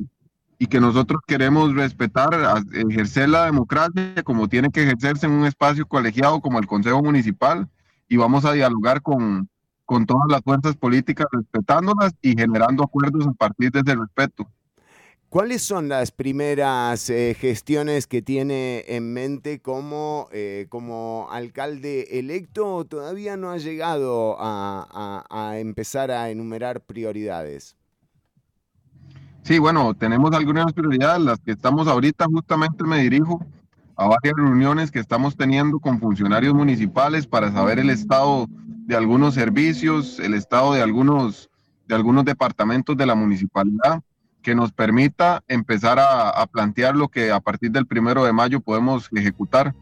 y 0.60 0.68
que 0.68 0.80
nosotros 0.81 1.22
queremos 1.27 1.73
respetar, 1.76 2.30
ejercer 2.73 3.30
la 3.30 3.45
democracia 3.45 4.23
como 4.23 4.49
tiene 4.49 4.69
que 4.72 4.84
ejercerse 4.84 5.26
en 5.26 5.34
un 5.34 5.45
espacio 5.48 5.88
colegiado 5.88 6.41
como 6.41 6.60
el 6.60 6.68
Consejo 6.68 7.02
Municipal 7.03 7.69
y 8.10 8.18
vamos 8.18 8.45
a 8.45 8.53
dialogar 8.53 9.02
con, 9.02 9.49
con 9.86 10.06
todas 10.06 10.26
las 10.30 10.41
fuerzas 10.44 10.76
políticas 10.77 11.27
respetándolas 11.31 12.14
y 12.22 12.36
generando 12.38 12.84
acuerdos 12.84 13.27
a 13.27 13.34
partir 13.34 13.72
de 13.72 13.80
ese 13.81 13.95
respeto. 13.95 14.48
¿Cuáles 15.30 15.61
son 15.61 15.90
las 15.90 16.11
primeras 16.11 17.07
eh, 17.11 17.36
gestiones 17.40 18.07
que 18.07 18.22
tiene 18.23 18.84
en 18.88 19.14
mente 19.14 19.61
como, 19.61 20.27
eh, 20.31 20.65
como 20.69 21.27
alcalde 21.31 22.19
electo 22.19 22.73
o 22.76 22.86
todavía 22.86 23.38
no 23.38 23.52
ha 23.52 23.57
llegado 23.57 24.38
a, 24.40 24.88
a- 25.30 25.49
a 25.52 25.60
empezar 25.60 26.10
a 26.11 26.31
enumerar 26.31 26.81
prioridades? 26.81 27.76
Sí, 29.49 29.57
bueno, 29.57 29.95
tenemos 29.95 30.31
algunas 30.34 30.71
prioridades, 30.73 31.26
las 31.26 31.39
que 31.39 31.53
estamos 31.53 31.88
ahorita, 31.88 32.26
justamente 32.26 32.84
me 32.84 32.99
dirijo 32.99 33.43
a 33.95 34.05
varias 34.05 34.35
reuniones 34.35 34.91
que 34.91 34.99
estamos 34.99 35.35
teniendo 35.35 35.80
con 35.80 35.99
funcionarios 35.99 36.53
municipales 36.53 37.26
para 37.26 37.51
saber 37.51 37.80
el 37.80 37.89
estado 37.89 38.45
de 38.85 38.95
algunos 38.95 39.34
servicios, 39.34 40.19
el 40.19 40.35
estado 40.35 40.73
de 40.73 40.84
algunos, 40.84 41.49
de 41.88 41.95
algunos 41.95 42.26
departamentos 42.26 42.95
de 42.95 43.07
la 43.07 43.15
municipalidad, 43.15 44.03
que 44.43 44.53
nos 44.53 44.71
permita 44.71 45.41
empezar 45.47 45.97
a, 45.97 46.30
a 46.30 46.45
plantear 46.45 46.95
lo 46.95 47.07
que 47.07 47.31
a 47.31 47.39
partir 47.39 47.71
del 47.71 47.88
primero 47.88 48.23
de 48.23 48.34
mayo 48.34 48.59
podemos 48.59 49.09
ejecutar. 49.15 49.73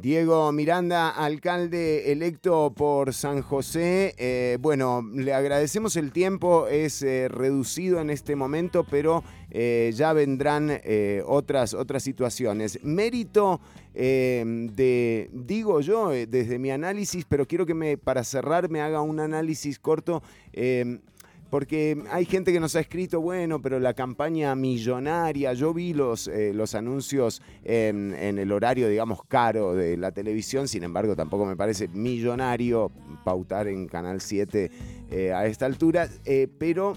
Diego 0.00 0.50
Miranda, 0.50 1.10
alcalde 1.10 2.10
electo 2.10 2.72
por 2.74 3.12
San 3.12 3.42
José. 3.42 4.14
Eh, 4.16 4.56
bueno, 4.58 5.02
le 5.02 5.34
agradecemos 5.34 5.94
el 5.96 6.10
tiempo, 6.10 6.68
es 6.68 7.02
eh, 7.02 7.28
reducido 7.28 8.00
en 8.00 8.08
este 8.08 8.34
momento, 8.34 8.86
pero 8.90 9.22
eh, 9.50 9.92
ya 9.94 10.14
vendrán 10.14 10.80
otras, 11.26 11.74
otras 11.74 12.02
situaciones. 12.02 12.82
Mérito 12.82 13.60
de, 13.92 15.28
digo 15.34 15.82
yo, 15.82 16.08
desde 16.10 16.58
mi 16.58 16.70
análisis, 16.70 17.26
pero 17.28 17.46
quiero 17.46 17.66
que 17.66 17.74
me, 17.74 17.98
para 17.98 18.24
cerrar 18.24 18.70
me 18.70 18.80
haga 18.80 19.02
un 19.02 19.20
análisis 19.20 19.78
corto. 19.78 20.22
Porque 21.50 22.00
hay 22.10 22.24
gente 22.24 22.52
que 22.52 22.60
nos 22.60 22.76
ha 22.76 22.80
escrito, 22.80 23.20
bueno, 23.20 23.60
pero 23.60 23.80
la 23.80 23.92
campaña 23.92 24.54
millonaria, 24.54 25.52
yo 25.52 25.74
vi 25.74 25.92
los, 25.92 26.28
eh, 26.28 26.52
los 26.54 26.76
anuncios 26.76 27.42
en, 27.64 28.14
el 28.14 28.52
horario, 28.52 28.88
digamos, 28.88 29.24
caro 29.26 29.74
de 29.74 29.96
la 29.96 30.12
televisión, 30.12 30.68
sin 30.68 30.84
embargo, 30.84 31.16
tampoco 31.16 31.44
me 31.44 31.56
parece 31.56 31.88
millonario 31.88 32.92
pautar 33.24 33.66
en 33.66 33.88
Canal 33.88 34.20
7 34.20 34.70
eh, 35.10 35.32
a 35.32 35.46
esta 35.46 35.66
altura, 35.66 36.08
eh, 36.24 36.46
pero 36.58 36.96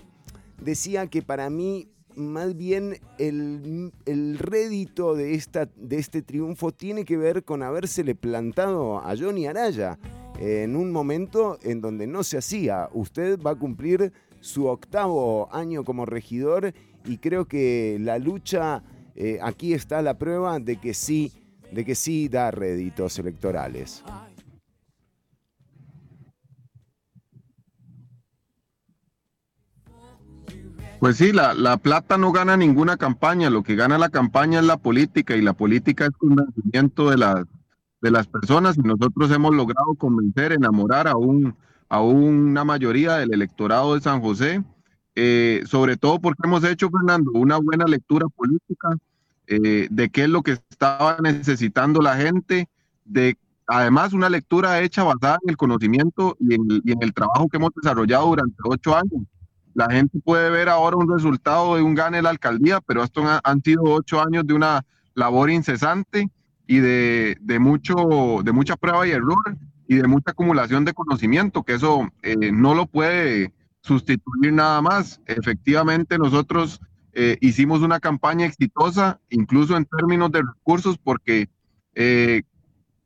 decía 0.62 1.08
que 1.08 1.24
para 1.24 1.50
mí 1.50 1.90
más 2.16 2.56
bien 2.56 2.98
el, 3.18 3.92
el 4.06 4.38
rédito 4.38 5.16
de, 5.16 5.34
esta, 5.34 5.68
de 5.76 5.98
este 5.98 6.22
triunfo 6.22 6.72
tiene 6.72 7.06
que 7.06 7.18
ver 7.18 7.44
con 7.44 7.64
habérsele 7.64 8.14
plantado 8.14 9.00
a 9.00 9.18
Johnny 9.18 9.48
Araya 9.48 9.98
en 10.40 10.76
un 10.76 10.92
momento 10.92 11.58
en 11.64 11.82
donde 11.82 12.06
no 12.06 12.24
se 12.24 12.38
hacía. 12.38 12.90
Usted 12.94 13.40
va 13.42 13.52
a 13.52 13.56
cumplir 13.56 14.12
su 14.44 14.68
octavo 14.68 15.48
año 15.56 15.86
como 15.86 16.06
regidor 16.06 16.74
y 17.06 17.18
creo 17.20 17.46
que 17.46 17.98
la 18.02 18.20
lucha, 18.20 18.84
eh, 19.16 19.40
aquí 19.42 19.74
está 19.74 20.02
la 20.02 20.18
prueba 20.18 20.60
de 20.60 20.76
que 20.76 20.94
sí, 20.94 21.32
de 21.72 21.86
que 21.86 21.96
sí 21.96 22.28
da 22.28 22.52
réditos 22.52 23.18
electorales. 23.20 24.04
Pues 31.00 31.18
sí, 31.18 31.32
la, 31.32 31.54
la 31.54 31.78
plata 31.78 32.18
no 32.18 32.34
gana 32.34 32.58
ninguna 32.58 32.98
campaña, 32.98 33.50
lo 33.50 33.64
que 33.64 33.76
gana 33.76 33.98
la 33.98 34.10
campaña 34.10 34.60
es 34.60 34.66
la 34.66 34.78
política 34.78 35.38
y 35.38 35.42
la 35.42 35.54
política 35.54 36.06
es 36.06 36.12
convencimiento 36.18 37.10
de 37.10 37.18
las, 37.18 37.46
de 38.02 38.12
las 38.12 38.28
personas 38.28 38.78
y 38.78 38.82
nosotros 38.82 39.32
hemos 39.32 39.56
logrado 39.56 39.96
convencer, 39.96 40.52
enamorar 40.52 41.08
a, 41.08 41.16
un, 41.16 41.56
a 41.94 42.02
una 42.02 42.64
mayoría 42.64 43.18
del 43.18 43.34
electorado 43.34 43.94
de 43.94 44.02
San 44.02 44.20
José, 44.20 44.64
eh, 45.16 45.62
sobre 45.68 45.96
todo 45.96 46.20
porque 46.20 46.42
hemos 46.48 46.64
hecho, 46.64 46.90
Fernando, 46.90 47.30
una 47.34 47.58
buena 47.58 47.86
lectura 47.86 48.26
política 48.36 48.90
eh, 49.46 49.88
de 49.92 50.10
qué 50.10 50.24
es 50.24 50.30
lo 50.30 50.42
que 50.42 50.54
estaba 50.54 51.18
necesitando 51.22 52.02
la 52.02 52.16
gente, 52.16 52.68
de 53.06 53.38
además 53.68 54.14
una 54.14 54.28
lectura 54.28 54.82
hecha 54.82 55.04
basada 55.04 55.38
en 55.44 55.52
el 55.52 55.58
conocimiento 55.58 56.36
y 56.40 56.56
en, 56.56 56.62
en 56.84 57.04
el 57.04 57.14
trabajo 57.14 57.48
que 57.48 57.58
hemos 57.58 57.70
desarrollado 57.76 58.26
durante 58.28 58.56
ocho 58.66 58.96
años. 58.96 59.22
La 59.76 59.88
gente 59.92 60.20
puede 60.20 60.50
ver 60.50 60.70
ahora 60.70 60.98
un 60.98 61.12
resultado 61.12 61.76
de 61.76 61.84
un 61.84 61.94
gane 61.94 62.18
de 62.18 62.24
la 62.24 62.32
alcaldía, 62.32 62.82
pero 62.82 63.04
esto 63.04 63.22
ha- 63.24 63.40
han 63.44 63.62
sido 63.62 63.84
ocho 63.84 64.20
años 64.20 64.48
de 64.48 64.56
una 64.56 64.84
labor 65.14 65.52
incesante 65.52 66.28
y 66.66 66.78
de, 66.80 67.38
de 67.40 67.60
mucho, 67.60 67.96
de 68.44 68.52
mucha 68.52 68.76
prueba 68.78 69.06
y 69.08 69.12
error 69.12 69.44
y 69.94 70.02
de 70.02 70.08
mucha 70.08 70.32
acumulación 70.32 70.86
de 70.86 70.94
conocimiento, 70.94 71.64
que 71.64 71.74
eso 71.74 72.10
eh, 72.22 72.52
no 72.52 72.74
lo 72.74 72.86
puede 72.86 73.54
sustituir 73.82 74.54
nada 74.54 74.82
más. 74.82 75.22
Efectivamente, 75.26 76.18
nosotros 76.18 76.82
eh, 77.14 77.38
hicimos 77.42 77.82
una 77.82 78.00
campaña 78.00 78.46
exitosa, 78.46 79.20
incluso 79.30 79.78
en 79.78 79.86
términos 79.86 80.32
de 80.32 80.42
recursos, 80.42 80.98
porque 80.98 81.50
eh, 81.96 82.44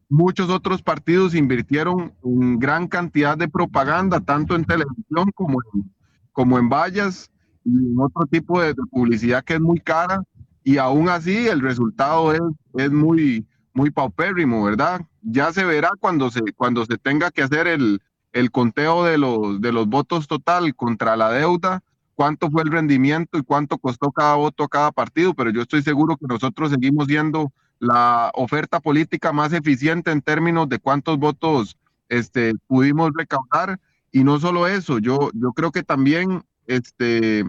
muchos 0.10 0.50
otros 0.50 0.82
partidos 0.82 1.36
invirtieron 1.36 2.14
en 2.24 2.60
gran 2.60 2.88
cantidad 2.88 3.38
de 3.38 3.50
propaganda, 3.50 4.20
tanto 4.22 4.56
en 4.56 4.66
televisión 4.66 5.32
como 5.36 5.60
en, 5.74 5.92
como 6.32 6.58
en 6.58 6.70
vallas 6.70 7.30
y 7.66 7.76
en 7.76 8.00
otro 8.00 8.26
tipo 8.28 8.62
de, 8.62 8.68
de 8.70 8.84
publicidad 8.90 9.44
que 9.44 9.56
es 9.56 9.60
muy 9.62 9.80
cara 9.80 10.24
y 10.64 10.78
aún 10.78 11.08
así 11.08 11.48
el 11.48 11.62
resultado 11.62 12.34
es, 12.34 12.42
es 12.76 12.92
muy, 12.92 13.46
muy 13.78 13.92
paupérrimo, 13.92 14.64
¿verdad? 14.64 15.02
Ya 15.22 15.54
se 15.54 15.64
verá 15.64 15.92
cuando 16.00 16.32
se, 16.32 16.42
cuando 16.56 16.84
se 16.84 16.98
tenga 16.98 17.30
que 17.30 17.44
hacer 17.44 17.68
el, 17.68 18.02
el 18.34 18.50
conteo 18.50 19.04
de 19.04 19.20
los, 19.20 19.62
de 19.62 19.72
los 19.72 19.88
votos 19.88 20.28
total 20.28 20.76
contra 20.76 21.16
la 21.16 21.30
deuda, 21.32 21.84
cuánto 22.16 22.50
fue 22.50 22.64
el 22.64 22.72
rendimiento 22.72 23.38
y 23.38 23.44
cuánto 23.44 23.78
costó 23.78 24.12
cada 24.12 24.34
voto 24.34 24.64
a 24.64 24.68
cada 24.68 24.92
partido, 24.92 25.36
pero 25.36 25.52
yo 25.52 25.62
estoy 25.62 25.84
seguro 25.84 26.18
que 26.18 26.26
nosotros 26.28 26.72
seguimos 26.72 27.06
siendo 27.06 27.54
la 27.78 28.32
oferta 28.34 28.80
política 28.80 29.32
más 29.32 29.54
eficiente 29.54 30.10
en 30.10 30.24
términos 30.24 30.68
de 30.68 30.80
cuántos 30.80 31.20
votos 31.20 31.78
este, 32.10 32.54
pudimos 32.66 33.12
recaudar. 33.16 33.80
Y 34.12 34.24
no 34.24 34.40
solo 34.40 34.66
eso, 34.66 34.98
yo, 34.98 35.30
yo 35.36 35.54
creo 35.54 35.72
que 35.72 35.84
también 35.84 36.44
este, 36.66 37.46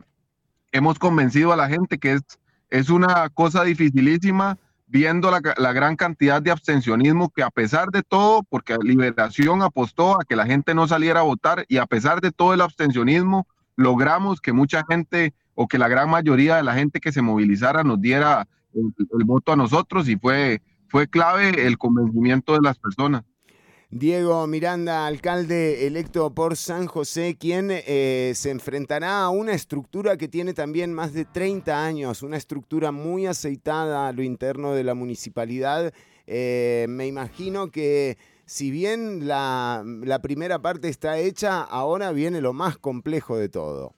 hemos 0.72 0.98
convencido 0.98 1.54
a 1.54 1.56
la 1.56 1.68
gente 1.68 1.96
que 1.96 2.12
es, 2.12 2.22
es 2.68 2.90
una 2.90 3.30
cosa 3.30 3.64
dificilísima 3.64 4.58
viendo 4.88 5.30
la, 5.30 5.72
gran 5.72 5.96
cantidad 5.96 6.40
de 6.40 6.50
abstencionismo 6.50 7.30
que 7.30 7.42
a 7.42 7.50
pesar 7.50 7.90
de 7.90 8.02
todo, 8.02 8.42
porque 8.42 8.76
Liberación 8.82 9.62
apostó 9.62 10.20
a 10.20 10.24
que 10.24 10.34
la 10.34 10.46
gente 10.46 10.74
no 10.74 10.88
saliera 10.88 11.20
a 11.20 11.24
votar 11.24 11.64
y 11.68 11.76
a 11.76 11.86
pesar 11.86 12.20
de 12.20 12.32
todo 12.32 12.54
el 12.54 12.62
abstencionismo, 12.62 13.46
logramos 13.76 14.40
que 14.40 14.52
mucha 14.52 14.82
gente 14.88 15.34
o 15.54 15.68
que 15.68 15.78
la 15.78 15.88
gran 15.88 16.08
mayoría 16.08 16.56
de 16.56 16.62
la 16.62 16.74
gente 16.74 17.00
que 17.00 17.12
se 17.12 17.22
movilizara 17.22 17.84
nos 17.84 18.00
diera 18.00 18.48
el, 18.74 18.94
el 19.18 19.24
voto 19.24 19.52
a 19.52 19.56
nosotros 19.56 20.08
y 20.08 20.16
fue, 20.16 20.62
fue 20.88 21.06
clave 21.06 21.66
el 21.66 21.76
convencimiento 21.76 22.54
de 22.54 22.60
las 22.62 22.78
personas. 22.78 23.24
Diego 23.90 24.46
Miranda, 24.46 25.06
alcalde 25.06 25.86
electo 25.86 26.34
por 26.34 26.58
San 26.58 26.86
José, 26.86 27.38
quien 27.40 27.70
eh, 27.70 28.32
se 28.34 28.50
enfrentará 28.50 29.22
a 29.22 29.30
una 29.30 29.52
estructura 29.52 30.18
que 30.18 30.28
tiene 30.28 30.52
también 30.52 30.92
más 30.92 31.14
de 31.14 31.24
30 31.24 31.86
años, 31.86 32.22
una 32.22 32.36
estructura 32.36 32.92
muy 32.92 33.26
aceitada 33.26 34.06
a 34.06 34.12
lo 34.12 34.22
interno 34.22 34.74
de 34.74 34.84
la 34.84 34.92
municipalidad. 34.92 35.94
Eh, 36.26 36.84
me 36.90 37.06
imagino 37.06 37.70
que 37.70 38.18
si 38.44 38.70
bien 38.70 39.26
la, 39.26 39.82
la 39.86 40.20
primera 40.20 40.58
parte 40.58 40.90
está 40.90 41.16
hecha, 41.16 41.62
ahora 41.62 42.12
viene 42.12 42.42
lo 42.42 42.52
más 42.52 42.76
complejo 42.76 43.38
de 43.38 43.48
todo. 43.48 43.94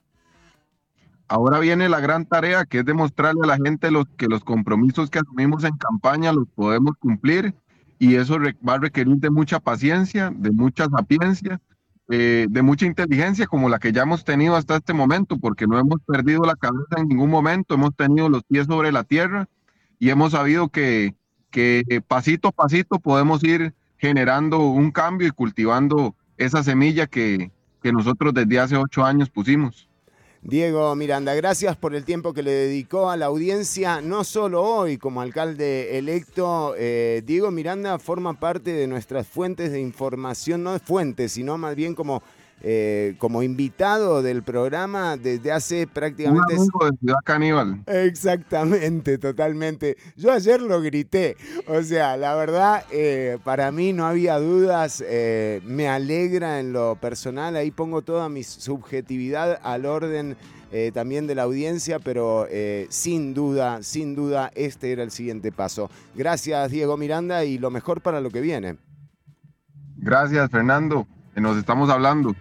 Ahora 1.26 1.58
viene 1.58 1.88
la 1.88 1.98
gran 1.98 2.26
tarea 2.26 2.64
que 2.64 2.78
es 2.78 2.84
demostrarle 2.84 3.40
a 3.42 3.48
la 3.48 3.56
gente 3.56 3.90
los, 3.90 4.06
que 4.16 4.28
los 4.28 4.44
compromisos 4.44 5.10
que 5.10 5.18
asumimos 5.18 5.64
en 5.64 5.76
campaña 5.76 6.32
los 6.32 6.46
podemos 6.54 6.92
cumplir 7.00 7.56
y 8.00 8.16
eso 8.16 8.38
va 8.66 8.74
a 8.74 8.78
requerir 8.78 9.16
de 9.16 9.28
mucha 9.28 9.60
paciencia, 9.60 10.32
de 10.34 10.50
mucha 10.50 10.88
sapiencia, 10.88 11.60
eh, 12.08 12.46
de 12.48 12.62
mucha 12.62 12.86
inteligencia 12.86 13.46
como 13.46 13.68
la 13.68 13.78
que 13.78 13.92
ya 13.92 14.02
hemos 14.02 14.24
tenido 14.24 14.56
hasta 14.56 14.76
este 14.76 14.94
momento, 14.94 15.36
porque 15.38 15.66
no 15.66 15.78
hemos 15.78 16.00
perdido 16.06 16.42
la 16.44 16.56
cabeza 16.56 16.96
en 16.96 17.08
ningún 17.08 17.28
momento, 17.28 17.74
hemos 17.74 17.94
tenido 17.94 18.30
los 18.30 18.42
pies 18.44 18.66
sobre 18.66 18.90
la 18.90 19.04
tierra 19.04 19.50
y 19.98 20.08
hemos 20.08 20.32
sabido 20.32 20.70
que, 20.70 21.14
que 21.50 22.02
pasito 22.08 22.48
a 22.48 22.52
pasito 22.52 22.98
podemos 22.98 23.44
ir 23.44 23.74
generando 23.98 24.60
un 24.60 24.92
cambio 24.92 25.28
y 25.28 25.32
cultivando 25.32 26.16
esa 26.38 26.62
semilla 26.62 27.06
que, 27.06 27.52
que 27.82 27.92
nosotros 27.92 28.32
desde 28.32 28.60
hace 28.60 28.76
ocho 28.78 29.04
años 29.04 29.28
pusimos. 29.28 29.89
Diego 30.42 30.94
Miranda, 30.96 31.34
gracias 31.34 31.76
por 31.76 31.94
el 31.94 32.06
tiempo 32.06 32.32
que 32.32 32.42
le 32.42 32.50
dedicó 32.50 33.10
a 33.10 33.18
la 33.18 33.26
audiencia, 33.26 34.00
no 34.00 34.24
solo 34.24 34.62
hoy 34.62 34.96
como 34.96 35.20
alcalde 35.20 35.98
electo. 35.98 36.74
eh, 36.78 37.22
Diego 37.26 37.50
Miranda 37.50 37.98
forma 37.98 38.40
parte 38.40 38.72
de 38.72 38.86
nuestras 38.86 39.26
fuentes 39.26 39.70
de 39.70 39.80
información, 39.82 40.62
no 40.62 40.72
de 40.72 40.78
fuentes, 40.78 41.32
sino 41.32 41.58
más 41.58 41.76
bien 41.76 41.94
como, 41.94 42.22
eh, 42.62 43.14
como 43.18 43.42
invitado 43.42 44.22
del 44.22 44.42
programa 44.42 45.16
desde 45.16 45.52
hace 45.52 45.84
Un 45.84 45.90
prácticamente... 45.90 46.54
amigo 46.54 46.90
de 46.90 46.96
Ciudad 46.98 47.18
Caníbal. 47.24 47.82
Exactamente, 47.86 49.18
totalmente. 49.18 49.96
Yo 50.16 50.32
ayer 50.32 50.60
lo 50.60 50.80
grité. 50.80 51.36
O 51.66 51.82
sea, 51.82 52.16
la 52.16 52.34
verdad, 52.34 52.84
eh, 52.90 53.38
para 53.44 53.70
mí 53.72 53.92
no 53.92 54.06
había 54.06 54.38
dudas. 54.38 55.02
eh, 55.06 55.60
me 55.64 55.88
alegra 55.88 56.60
en 56.60 56.72
lo 56.72 56.96
personal. 56.96 57.56
Ahí 57.56 57.70
pongo 57.70 58.02
toda 58.02 58.28
mi 58.28 58.42
subjetividad 58.42 59.58
al 59.62 59.86
orden 59.86 60.36
eh, 60.72 60.92
también 60.94 61.26
de 61.26 61.34
la 61.34 61.42
audiencia, 61.42 61.98
pero 61.98 62.46
eh, 62.48 62.86
sin 62.90 63.34
duda, 63.34 63.82
sin 63.82 64.14
duda, 64.14 64.50
este 64.54 64.92
era 64.92 65.02
el 65.02 65.10
siguiente 65.10 65.50
paso. 65.50 65.90
Gracias, 66.14 66.70
Diego 66.70 66.96
Miranda, 66.96 67.44
y 67.44 67.58
lo 67.58 67.70
mejor 67.70 68.00
para 68.00 68.20
lo 68.20 68.30
que 68.30 68.40
viene. 68.40 68.76
Gracias, 69.96 70.50
Fernando. 70.50 71.06
Nos 71.36 71.56
estamos 71.56 71.88
hablando. 71.90 72.34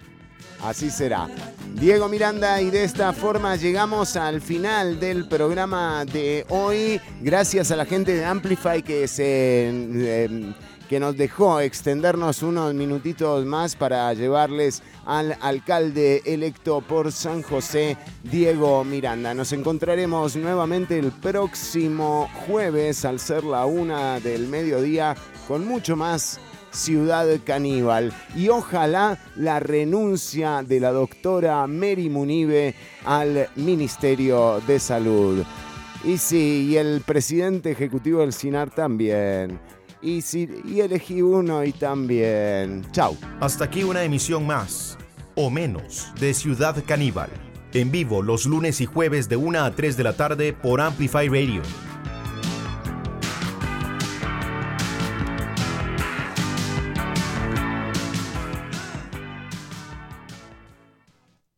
Así 0.64 0.90
será. 0.90 1.28
Diego 1.76 2.10
Miranda 2.10 2.61
y 2.61 2.70
de 2.70 2.84
esta 2.84 3.14
forma 3.14 3.56
llegamos 3.56 4.16
al 4.18 4.41
final 4.41 4.99
del 4.99 5.28
programa 5.28 6.03
de 6.06 6.45
hoy. 6.49 6.99
Gracias 7.22 7.72
a 7.72 7.78
la 7.78 7.86
gente 7.86 8.14
de 8.14 8.26
Amplify 8.26 8.84
que 8.84 9.07
se 9.07 9.70
eh, 9.72 10.53
que 10.90 10.99
nos 10.99 11.16
dejó 11.16 11.60
extendernos 11.60 12.41
unos 12.41 12.74
minutitos 12.74 13.45
más 13.45 13.76
para 13.76 14.11
llevarles 14.16 14.82
al 15.06 15.38
alcalde 15.40 16.24
electo 16.26 16.82
por 16.82 17.11
San 17.11 17.44
José, 17.44 17.95
Diego 18.24 18.84
Miranda. 18.84 19.36
Nos 19.36 19.53
encontraremos 19.53 20.36
nuevamente 20.36 20.98
el 20.98 21.11
próximo 21.11 22.28
jueves 22.48 23.06
al 23.06 23.20
ser 23.20 23.44
la 23.44 23.68
una 23.68 24.20
del 24.20 24.48
mediodía 24.48 25.16
con 25.48 25.68
mucho 25.68 25.95
más 25.95 26.40
Ciudad 26.72 27.28
Caníbal. 27.44 28.14
Y 28.36 28.50
ojalá 28.50 29.18
la 29.36 29.60
renuncia 29.60 30.64
de 30.64 30.80
la 30.80 30.91
doctora 30.91 31.66
Mary 31.68 32.10
Munive 32.10 32.76
al 33.06 33.50
Ministerio 33.56 34.62
de 34.68 34.80
Salud. 34.80 35.44
Y 36.04 36.18
sí, 36.18 36.68
y 36.70 36.78
el 36.78 37.02
presidente 37.06 37.72
ejecutivo 37.72 38.22
del 38.22 38.34
SINAR 38.34 38.70
también. 38.70 39.60
Y, 40.02 40.22
sí, 40.22 40.48
y 40.66 40.80
elegí 40.80 41.22
uno 41.22 41.64
y 41.64 41.74
también. 41.74 42.86
Chau. 42.91 43.18
Hasta 43.41 43.66
aquí 43.66 43.84
una 43.84 44.04
emisión 44.04 44.48
más, 44.48 44.98
o 45.36 45.50
menos, 45.50 46.14
de 46.20 46.34
Ciudad 46.34 46.82
Caníbal. 46.88 47.30
En 47.74 47.91
vivo 47.91 48.24
los 48.24 48.46
lunes 48.46 48.80
y 48.82 48.86
jueves 48.86 49.28
de 49.30 49.36
1 49.36 49.60
a 49.60 49.72
3 49.76 49.98
de 49.98 50.04
la 50.04 50.14
tarde 50.14 50.54
por 50.54 50.80
Amplify 50.80 51.28
Radio. 51.28 51.62